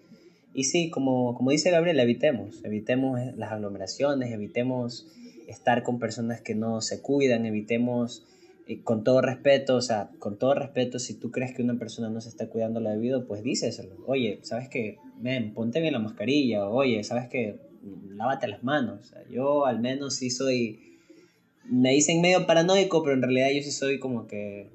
Y 0.52 0.64
sí, 0.64 0.90
como, 0.90 1.34
como 1.34 1.52
dice 1.52 1.70
Gabriel, 1.70 1.98
evitemos, 1.98 2.62
evitemos 2.64 3.18
las 3.36 3.50
aglomeraciones, 3.50 4.30
evitemos 4.30 5.06
estar 5.50 5.82
con 5.82 5.98
personas 5.98 6.40
que 6.40 6.54
no 6.54 6.80
se 6.80 7.02
cuidan, 7.02 7.44
evitemos 7.44 8.26
eh, 8.66 8.82
con 8.82 9.02
todo 9.02 9.20
respeto, 9.20 9.76
o 9.76 9.82
sea, 9.82 10.10
con 10.18 10.38
todo 10.38 10.54
respeto, 10.54 10.98
si 10.98 11.14
tú 11.14 11.30
crees 11.30 11.54
que 11.54 11.62
una 11.62 11.78
persona 11.78 12.08
no 12.08 12.20
se 12.20 12.28
está 12.28 12.48
cuidando 12.48 12.80
lo 12.80 12.90
debido, 12.90 13.26
pues 13.26 13.42
díselo. 13.42 13.96
Oye, 14.06 14.38
¿sabes 14.42 14.68
qué? 14.68 14.98
Men, 15.18 15.54
ponte 15.54 15.80
bien 15.80 15.92
la 15.92 15.98
mascarilla. 15.98 16.68
oye, 16.68 17.02
¿sabes 17.02 17.28
qué? 17.28 17.58
Lávate 18.10 18.46
las 18.46 18.62
manos. 18.62 19.12
yo 19.30 19.66
al 19.66 19.80
menos 19.80 20.14
sí 20.16 20.30
soy... 20.30 20.78
Me 21.64 21.92
dicen 21.92 22.20
medio 22.20 22.46
paranoico, 22.46 23.02
pero 23.02 23.14
en 23.14 23.22
realidad 23.22 23.48
yo 23.54 23.62
sí 23.62 23.70
soy 23.70 23.98
como 23.98 24.26
que 24.26 24.70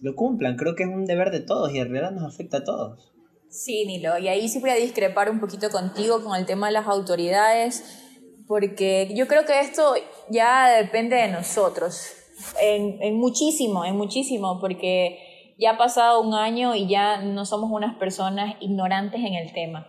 lo 0.00 0.14
cumplan. 0.14 0.56
Creo 0.56 0.74
que 0.74 0.84
es 0.84 0.88
un 0.88 1.04
deber 1.04 1.30
de 1.30 1.40
todos 1.40 1.72
y 1.72 1.78
en 1.78 1.90
realidad 1.90 2.12
nos 2.12 2.24
afecta 2.24 2.58
a 2.58 2.64
todos. 2.64 3.12
Sí, 3.48 3.84
Nilo, 3.84 4.16
y 4.18 4.28
ahí 4.28 4.48
sí 4.48 4.60
voy 4.60 4.70
a 4.70 4.76
discrepar 4.76 5.28
un 5.30 5.40
poquito 5.40 5.70
contigo 5.70 6.22
con 6.22 6.38
el 6.38 6.46
tema 6.46 6.68
de 6.68 6.72
las 6.72 6.86
autoridades 6.86 8.09
porque 8.50 9.08
yo 9.14 9.28
creo 9.28 9.44
que 9.44 9.60
esto 9.60 9.94
ya 10.28 10.68
depende 10.70 11.14
de 11.14 11.28
nosotros, 11.28 12.12
en, 12.60 13.00
en, 13.00 13.16
muchísimo, 13.16 13.84
en 13.84 13.96
muchísimo, 13.96 14.58
porque 14.58 15.54
ya 15.56 15.70
ha 15.70 15.78
pasado 15.78 16.20
un 16.20 16.34
año 16.34 16.74
y 16.74 16.88
ya 16.88 17.18
no 17.18 17.46
somos 17.46 17.70
unas 17.70 17.94
personas 17.94 18.56
ignorantes 18.58 19.20
en 19.20 19.34
el 19.34 19.52
tema. 19.52 19.86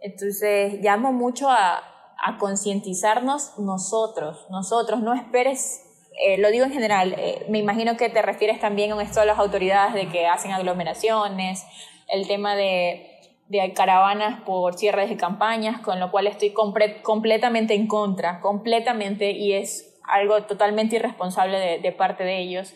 Entonces, 0.00 0.80
llamo 0.80 1.12
mucho 1.12 1.50
a, 1.50 1.82
a 2.16 2.38
concientizarnos 2.38 3.58
nosotros, 3.58 4.46
nosotros, 4.48 5.02
no 5.02 5.12
esperes, 5.12 5.82
eh, 6.24 6.38
lo 6.38 6.50
digo 6.50 6.64
en 6.64 6.72
general, 6.72 7.14
eh, 7.18 7.44
me 7.50 7.58
imagino 7.58 7.98
que 7.98 8.08
te 8.08 8.22
refieres 8.22 8.58
también 8.58 8.90
a 8.94 9.02
esto 9.02 9.20
de 9.20 9.26
las 9.26 9.38
autoridades 9.38 9.92
de 9.92 10.08
que 10.08 10.26
hacen 10.26 10.52
aglomeraciones, 10.52 11.62
el 12.08 12.26
tema 12.26 12.56
de 12.56 13.17
de 13.48 13.72
caravanas 13.72 14.42
por 14.42 14.74
cierres 14.74 15.08
de 15.08 15.16
campañas, 15.16 15.80
con 15.80 16.00
lo 16.00 16.10
cual 16.10 16.26
estoy 16.26 16.52
completamente 16.52 17.74
en 17.74 17.86
contra, 17.86 18.40
completamente, 18.40 19.30
y 19.32 19.54
es 19.54 19.98
algo 20.04 20.42
totalmente 20.44 20.96
irresponsable 20.96 21.58
de, 21.58 21.78
de, 21.78 21.92
parte 21.92 22.24
de 22.24 22.38
ellos. 22.38 22.74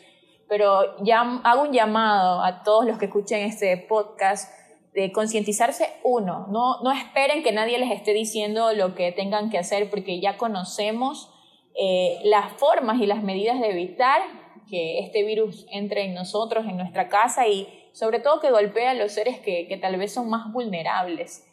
Pero 0.49 1.03
ya 1.03 1.41
hago 1.45 1.63
un 1.63 1.73
llamado 1.73 2.43
a 2.43 2.63
todos 2.63 2.87
los 2.87 2.99
que 2.99 3.07
escuchen 3.07 3.41
este 3.41 3.77
podcast 3.77 4.51
de 4.95 5.11
concientizarse 5.11 5.89
uno, 6.05 6.47
no, 6.51 6.83
no 6.83 6.93
esperen 6.93 7.43
que 7.43 7.53
nadie 7.53 7.79
les 7.79 7.91
esté 7.91 8.13
diciendo 8.13 8.73
lo 8.75 8.95
que 8.95 9.11
tengan 9.11 9.49
que 9.49 9.59
hacer 9.59 9.89
porque 9.89 10.21
ya 10.21 10.37
conocemos 10.37 11.31
eh, 11.75 12.19
las 12.25 12.53
formas 12.53 13.01
y 13.01 13.07
las 13.07 13.23
medidas 13.23 13.59
de 13.59 13.71
evitar 13.71 14.21
que 14.69 14.99
este 14.99 15.25
virus 15.25 15.67
entre 15.71 16.05
en 16.05 16.15
nosotros, 16.15 16.67
en 16.67 16.77
nuestra 16.77 17.09
casa 17.09 17.49
y 17.49 17.67
sobre 17.93 18.21
todo 18.21 18.41
que 18.41 18.51
golpea 18.51 18.91
a 18.91 18.95
los 18.95 19.13
seres 19.13 19.39
que, 19.39 19.69
que 19.69 19.77
tal 19.77 19.97
vez 19.97 20.13
son 20.13 20.29
más 20.29 20.53
vulnerables. 20.53 21.47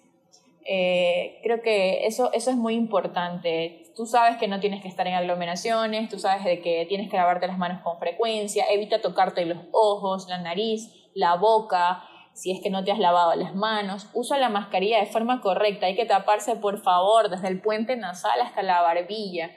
Eh, 0.65 1.39
creo 1.41 1.61
que 1.61 2.05
eso, 2.05 2.31
eso 2.33 2.51
es 2.51 2.55
muy 2.55 2.75
importante. 2.75 3.91
Tú 3.95 4.05
sabes 4.05 4.37
que 4.37 4.47
no 4.47 4.59
tienes 4.59 4.81
que 4.81 4.87
estar 4.87 5.07
en 5.07 5.15
aglomeraciones, 5.15 6.09
tú 6.09 6.19
sabes 6.19 6.43
de 6.43 6.61
que 6.61 6.85
tienes 6.87 7.09
que 7.09 7.17
lavarte 7.17 7.47
las 7.47 7.57
manos 7.57 7.81
con 7.81 7.97
frecuencia, 7.97 8.65
evita 8.69 9.01
tocarte 9.01 9.45
los 9.45 9.57
ojos, 9.71 10.27
la 10.29 10.37
nariz, 10.37 10.93
la 11.15 11.35
boca, 11.35 12.03
si 12.33 12.51
es 12.51 12.61
que 12.61 12.69
no 12.69 12.83
te 12.83 12.91
has 12.91 12.99
lavado 12.99 13.35
las 13.35 13.55
manos, 13.55 14.09
usa 14.13 14.37
la 14.37 14.49
mascarilla 14.49 14.99
de 14.99 15.07
forma 15.07 15.41
correcta, 15.41 15.87
hay 15.87 15.95
que 15.95 16.05
taparse 16.05 16.55
por 16.55 16.81
favor 16.81 17.29
desde 17.29 17.47
el 17.47 17.61
puente 17.61 17.97
nasal 17.97 18.39
hasta 18.41 18.61
la 18.61 18.81
barbilla 18.81 19.51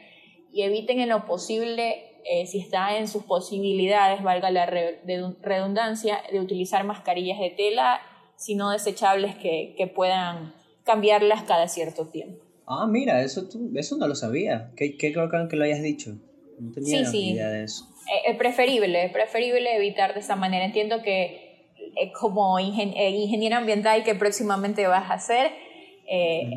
y 0.51 0.63
eviten 0.63 0.99
en 1.01 1.11
lo 1.11 1.27
posible 1.27 2.12
eh, 2.25 2.47
si 2.47 2.59
está 2.61 2.97
en 2.99 3.09
sus 3.09 3.25
posibilidades, 3.25 4.23
valga 4.23 4.51
la 4.51 4.67
redundancia, 4.67 6.23
de 6.31 6.41
utilizar 6.41 6.85
mascarillas 6.85 7.39
de 7.39 7.51
tela, 7.51 8.01
sino 8.37 8.71
desechables 8.71 9.35
que, 9.37 9.75
que 9.77 9.87
puedan 9.87 10.55
cambiarlas 10.85 11.43
cada 11.43 11.69
cierto 11.69 12.07
tiempo. 12.07 12.45
Ah, 12.67 12.87
mira, 12.87 13.23
eso, 13.23 13.49
eso 13.75 13.97
no 13.97 14.07
lo 14.07 14.15
sabía. 14.15 14.71
Qué, 14.77 14.97
qué 14.97 15.13
creo 15.13 15.29
que 15.49 15.57
lo 15.57 15.65
hayas 15.65 15.83
dicho. 15.83 16.17
No 16.59 16.73
tenía 16.73 17.01
idea 17.01 17.49
de 17.49 17.65
eso. 17.65 17.89
Eh, 18.13 18.31
es 18.31 18.37
preferible, 18.37 19.05
es 19.05 19.13
preferible 19.13 19.75
evitar 19.75 20.15
de 20.15 20.21
esa 20.21 20.37
manera. 20.37 20.65
Entiendo 20.65 21.03
que 21.03 21.73
eh, 21.97 22.13
como 22.19 22.61
ingeniero 22.61 23.57
ambiental 23.57 24.05
que 24.05 24.15
próximamente 24.15 24.87
vas 24.87 25.11
a 25.11 25.15
hacer, 25.15 25.51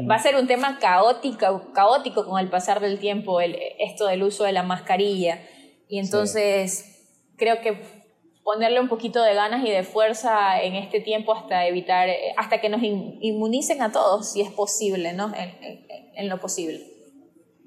va 0.09 0.15
a 0.15 0.19
ser 0.19 0.35
un 0.35 0.47
tema 0.47 0.79
caótico, 0.79 1.71
caótico 1.73 2.25
con 2.25 2.39
el 2.39 2.49
pasar 2.49 2.81
del 2.81 2.99
tiempo, 2.99 3.41
el, 3.41 3.57
esto 3.79 4.05
del 4.05 4.21
uso 4.23 4.43
de 4.43 4.51
la 4.51 4.63
mascarilla. 4.63 5.39
Y 5.87 5.99
entonces 5.99 6.95
creo 7.37 7.61
que 7.61 7.77
ponerle 8.45 8.79
un 8.79 8.87
poquito 8.87 9.23
de 9.23 9.33
ganas 9.33 9.67
y 9.67 9.71
de 9.71 9.83
fuerza 9.83 10.61
en 10.61 10.75
este 10.75 11.01
tiempo 11.01 11.33
hasta 11.33 11.65
evitar, 11.67 12.07
eh, 12.07 12.33
hasta 12.37 12.61
que 12.61 12.69
nos 12.69 12.81
inmunicen 12.83 13.81
a 13.81 13.91
todos, 13.91 14.31
si 14.31 14.41
es 14.41 14.51
posible, 14.51 15.13
¿no? 15.13 15.33
En, 16.15 16.29
lo 16.29 16.39
posible. 16.39 16.81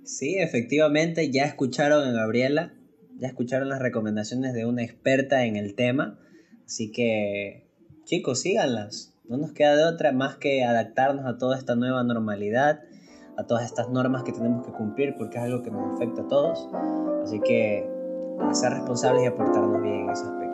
Sí, 0.04 0.38
efectivamente, 0.38 1.30
ya 1.32 1.44
escucharon 1.44 2.06
a 2.06 2.12
Gabriela, 2.12 2.72
ya 3.18 3.26
escucharon 3.26 3.68
las 3.68 3.80
recomendaciones 3.80 4.54
de 4.54 4.66
una 4.66 4.84
experta 4.84 5.44
en 5.44 5.56
el 5.56 5.74
tema, 5.74 6.18
así 6.64 6.92
que 6.92 7.68
chicos, 8.04 8.40
síganlas. 8.40 9.14
No 9.28 9.36
nos 9.36 9.52
queda 9.52 9.76
de 9.76 9.84
otra 9.84 10.12
más 10.12 10.36
que 10.36 10.62
adaptarnos 10.64 11.26
a 11.26 11.38
toda 11.38 11.58
esta 11.58 11.74
nueva 11.74 12.04
normalidad, 12.04 12.80
a 13.36 13.46
todas 13.46 13.66
estas 13.66 13.90
normas 13.90 14.22
que 14.22 14.32
tenemos 14.32 14.64
que 14.64 14.72
cumplir 14.72 15.14
porque 15.18 15.36
es 15.38 15.42
algo 15.42 15.62
que 15.62 15.70
nos 15.70 15.96
afecta 15.96 16.22
a 16.22 16.28
todos. 16.28 16.68
Así 17.24 17.40
que 17.40 17.97
a 18.40 18.54
ser 18.54 18.72
responsables 18.72 19.24
y 19.24 19.26
aportarnos 19.26 19.82
bien 19.82 20.00
en 20.04 20.10
ese 20.10 20.24
aspecto. 20.24 20.48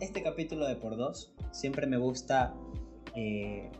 este 0.00 0.22
capítulo 0.22 0.66
de 0.66 0.76
por 0.76 0.96
dos 0.96 1.32
siempre 1.52 1.86
me 1.86 1.96
gusta 1.96 2.54
eh, 3.14 3.70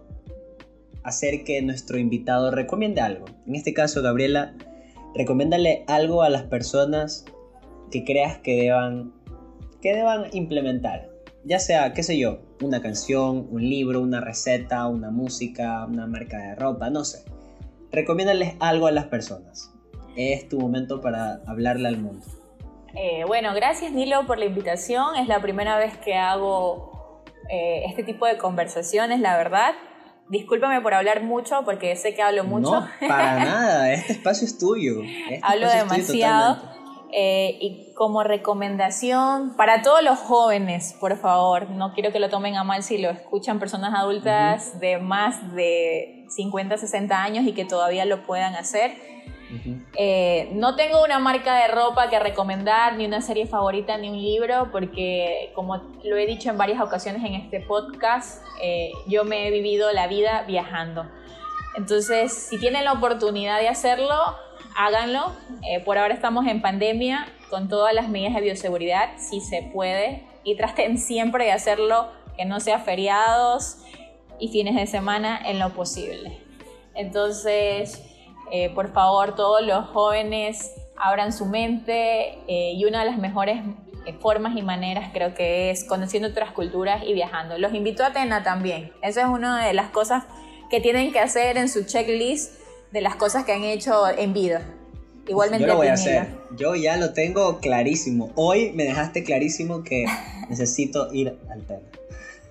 hacer 1.03 1.45
que 1.45 1.61
nuestro 1.63 1.99
invitado 1.99 2.51
recomiende 2.51 3.01
algo. 3.01 3.27
En 3.47 3.55
este 3.55 3.75
caso, 3.75 4.03
Gabriela, 4.03 4.55
recomiéndale 5.15 5.85
algo 5.87 6.23
a 6.23 6.31
las 6.31 6.45
personas 6.45 7.25
que 7.91 8.05
creas 8.05 8.39
que 8.39 8.57
deban, 8.57 9.13
que 9.81 9.95
deban 9.95 10.27
implementar. 10.33 11.11
Ya 11.45 11.59
sea, 11.59 11.93
qué 11.93 12.03
sé 12.03 12.19
yo, 12.19 12.41
una 12.63 12.81
canción, 12.81 13.49
un 13.51 13.63
libro, 13.63 14.01
una 14.01 14.21
receta, 14.21 14.87
una 14.87 15.11
música, 15.11 15.85
una 15.87 16.07
marca 16.07 16.39
de 16.39 16.55
ropa, 16.55 16.89
no 16.89 17.05
sé. 17.05 17.25
Recomiéndales 17.91 18.55
algo 18.61 18.87
a 18.87 18.93
las 18.93 19.07
personas. 19.07 19.73
Es 20.17 20.49
tu 20.49 20.61
momento 20.61 21.01
para 21.01 21.41
hablarle 21.47 21.89
al 21.89 21.99
mundo. 21.99 22.25
Eh, 22.95 23.25
bueno, 23.27 23.55
gracias 23.55 23.93
Nilo 23.93 24.27
por 24.27 24.39
la 24.39 24.45
invitación. 24.45 25.17
Es 25.17 25.27
la 25.27 25.41
primera 25.41 25.79
vez 25.79 25.97
que 25.99 26.15
hago 26.15 26.92
eh, 27.49 27.85
este 27.87 28.03
tipo 28.03 28.27
de 28.27 28.39
conversaciones, 28.39 29.21
la 29.21 29.37
verdad. 29.37 29.75
Discúlpame 30.29 30.81
por 30.81 30.95
hablar 30.95 31.23
mucho, 31.23 31.63
porque 31.65 31.95
sé 31.97 32.15
que 32.15 32.23
hablo 32.23 32.45
mucho. 32.45 32.81
No, 32.81 32.89
para 33.01 33.35
nada, 33.45 33.93
este 33.93 34.13
espacio 34.13 34.47
es 34.47 34.59
tuyo. 34.59 35.03
Este 35.03 35.41
hablo 35.43 35.69
demasiado. 35.71 36.73
Eh, 37.15 37.59
y 37.61 37.93
como 37.93 38.25
recomendación 38.25 39.55
para 39.55 39.83
todos 39.83 40.03
los 40.03 40.19
jóvenes, 40.19 40.97
por 40.99 41.19
favor, 41.19 41.69
no 41.69 41.93
quiero 41.93 42.11
que 42.11 42.19
lo 42.19 42.31
tomen 42.31 42.57
a 42.57 42.65
mal 42.65 42.83
si 42.83 42.97
lo 42.97 43.11
escuchan 43.11 43.59
personas 43.59 43.93
adultas 43.95 44.81
de 44.81 44.97
más 44.97 45.55
de 45.55 46.25
50, 46.31 46.79
60 46.79 47.23
años 47.23 47.45
y 47.47 47.53
que 47.53 47.67
todavía 47.67 48.07
lo 48.07 48.23
puedan 48.23 48.55
hacer 48.55 48.93
eh, 49.97 50.51
no 50.53 50.77
tengo 50.77 51.03
una 51.03 51.19
marca 51.19 51.57
de 51.57 51.69
ropa 51.69 52.09
que 52.09 52.19
recomendar, 52.19 52.97
ni 52.97 53.07
una 53.07 53.21
serie 53.21 53.47
favorita, 53.47 53.97
ni 53.99 54.09
un 54.09 54.21
libro, 54.21 54.71
porque 54.73 55.53
como 55.55 55.77
lo 56.05 56.17
he 56.17 56.27
dicho 56.27 56.51
en 56.51 56.59
varias 56.59 56.81
ocasiones 56.81 57.23
en 57.25 57.35
este 57.35 57.61
podcast, 57.61 58.43
eh, 58.63 58.91
yo 59.07 59.25
me 59.25 59.47
he 59.47 59.51
vivido 59.51 59.93
la 59.93 60.07
vida 60.07 60.45
viajando. 60.47 61.07
Entonces, 61.77 62.33
si 62.33 62.59
tienen 62.59 62.85
la 62.85 62.93
oportunidad 62.93 63.59
de 63.61 63.69
hacerlo, 63.69 64.15
háganlo. 64.77 65.33
Eh, 65.69 65.81
por 65.81 65.99
ahora 65.99 66.15
estamos 66.15 66.47
en 66.47 66.61
pandemia 66.61 67.27
con 67.51 67.69
todas 67.69 67.95
las 67.95 68.09
medidas 68.09 68.35
de 68.35 68.41
bioseguridad, 68.41 69.11
si 69.19 69.41
se 69.41 69.71
puede, 69.73 70.25
y 70.45 70.57
traten 70.57 70.99
siempre 70.99 71.45
de 71.45 71.53
hacerlo 71.53 72.09
que 72.37 72.45
no 72.45 72.61
sea 72.61 72.79
feriados 72.79 73.79
y 74.39 74.49
fines 74.49 74.75
de 74.75 74.87
semana 74.87 75.41
en 75.45 75.59
lo 75.59 75.71
posible. 75.71 76.41
Entonces, 76.95 78.03
eh, 78.51 78.71
por 78.71 78.93
favor, 78.93 79.35
todos 79.35 79.65
los 79.65 79.87
jóvenes 79.89 80.73
abran 80.97 81.33
su 81.33 81.47
mente 81.47 82.39
eh, 82.47 82.73
y 82.75 82.85
una 82.85 83.01
de 83.01 83.11
las 83.11 83.19
mejores 83.19 83.63
formas 84.21 84.57
y 84.57 84.63
maneras 84.63 85.11
creo 85.13 85.35
que 85.35 85.71
es 85.71 85.85
conociendo 85.85 86.29
otras 86.29 86.53
culturas 86.53 87.03
y 87.07 87.13
viajando. 87.13 87.59
Los 87.59 87.73
invito 87.75 88.03
a 88.03 88.09
Atena 88.09 88.43
también. 88.43 88.93
Esa 89.03 89.23
es 89.23 89.27
una 89.29 89.65
de 89.65 89.75
las 89.75 89.91
cosas 89.91 90.25
que 90.71 90.81
tienen 90.81 91.13
que 91.13 91.21
hacer 91.21 91.57
en 91.57 91.69
su 91.69 91.85
checklist 91.85 92.55
de 92.91 93.01
las 93.01 93.17
cosas 93.17 93.45
que 93.45 93.53
han 93.53 93.65
hecho 93.65 94.09
en 94.09 94.33
vida. 94.33 94.63
Igualmente. 95.27 95.67
Yo 95.67 95.73
lo 95.73 95.77
voy 95.77 95.87
a 95.87 95.93
hacer. 95.93 96.27
Yo 96.57 96.75
ya 96.75 96.97
lo 96.97 97.13
tengo 97.13 97.59
clarísimo. 97.59 98.33
Hoy 98.35 98.73
me 98.73 98.85
dejaste 98.85 99.23
clarísimo 99.23 99.85
que 99.85 100.07
necesito 100.49 101.13
ir 101.13 101.39
al 101.51 101.63
tema. 101.67 101.83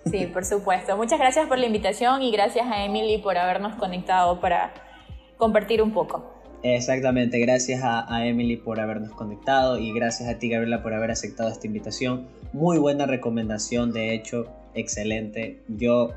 Sí, 0.09 0.25
por 0.27 0.45
supuesto. 0.45 0.97
Muchas 0.97 1.19
gracias 1.19 1.47
por 1.47 1.59
la 1.59 1.65
invitación 1.65 2.21
y 2.23 2.31
gracias 2.31 2.65
a 2.67 2.85
Emily 2.85 3.19
por 3.19 3.37
habernos 3.37 3.75
conectado 3.75 4.39
para 4.39 4.73
compartir 5.41 5.81
un 5.81 5.91
poco. 5.91 6.23
Exactamente, 6.61 7.39
gracias 7.39 7.81
a, 7.83 8.27
Emily 8.27 8.57
por 8.57 8.79
habernos 8.79 9.09
conectado 9.09 9.79
y 9.79 9.91
gracias 9.91 10.29
a 10.29 10.37
ti 10.37 10.49
Gabriela 10.49 10.83
por 10.83 10.93
haber 10.93 11.09
aceptado 11.09 11.49
esta 11.49 11.65
invitación. 11.65 12.27
Muy 12.53 12.77
buena 12.77 13.07
recomendación, 13.07 13.91
de 13.91 14.13
hecho, 14.13 14.45
excelente. 14.75 15.63
Yo 15.67 16.09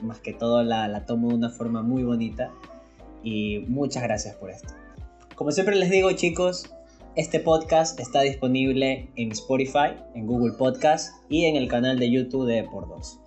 más 0.00 0.20
que 0.20 0.32
todo 0.32 0.62
la, 0.62 0.86
la 0.86 1.06
tomo 1.06 1.30
de 1.30 1.34
una 1.34 1.50
forma 1.50 1.82
muy 1.82 2.04
bonita 2.04 2.52
y 3.24 3.64
muchas 3.66 4.04
gracias 4.04 4.36
por 4.36 4.50
esto. 4.50 4.72
Como 5.34 5.50
siempre 5.50 5.74
les 5.74 5.90
digo 5.90 6.12
chicos, 6.12 6.72
este 7.16 7.40
podcast 7.40 7.98
está 7.98 8.20
disponible 8.20 9.08
en 9.16 9.32
Spotify, 9.32 9.96
en 10.14 10.28
Google 10.28 10.52
Podcast 10.52 11.16
y 11.28 11.46
en 11.46 11.56
el 11.56 11.66
canal 11.66 11.98
de 11.98 12.12
YouTube 12.12 12.46
de 12.46 12.62
Por 12.62 12.88
Dos. 12.88 13.18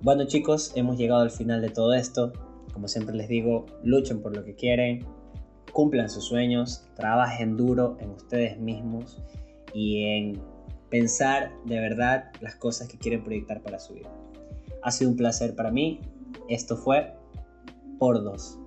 Bueno 0.00 0.24
chicos, 0.24 0.72
hemos 0.74 0.96
llegado 0.96 1.20
al 1.20 1.30
final 1.30 1.60
de 1.60 1.68
todo 1.68 1.92
esto. 1.92 2.32
Como 2.72 2.88
siempre 2.88 3.14
les 3.14 3.28
digo, 3.28 3.66
luchen 3.82 4.22
por 4.22 4.34
lo 4.34 4.44
que 4.44 4.54
quieren, 4.54 5.06
cumplan 5.72 6.08
sus 6.08 6.24
sueños, 6.24 6.88
trabajen 6.94 7.56
duro 7.56 7.96
en 8.00 8.10
ustedes 8.10 8.58
mismos 8.58 9.22
y 9.72 10.04
en 10.04 10.40
pensar 10.90 11.52
de 11.64 11.80
verdad 11.80 12.30
las 12.40 12.56
cosas 12.56 12.88
que 12.88 12.98
quieren 12.98 13.24
proyectar 13.24 13.62
para 13.62 13.78
su 13.78 13.94
vida. 13.94 14.10
Ha 14.82 14.90
sido 14.90 15.10
un 15.10 15.16
placer 15.16 15.54
para 15.54 15.70
mí. 15.70 16.00
Esto 16.48 16.76
fue 16.76 17.14
por 17.98 18.22
dos. 18.22 18.58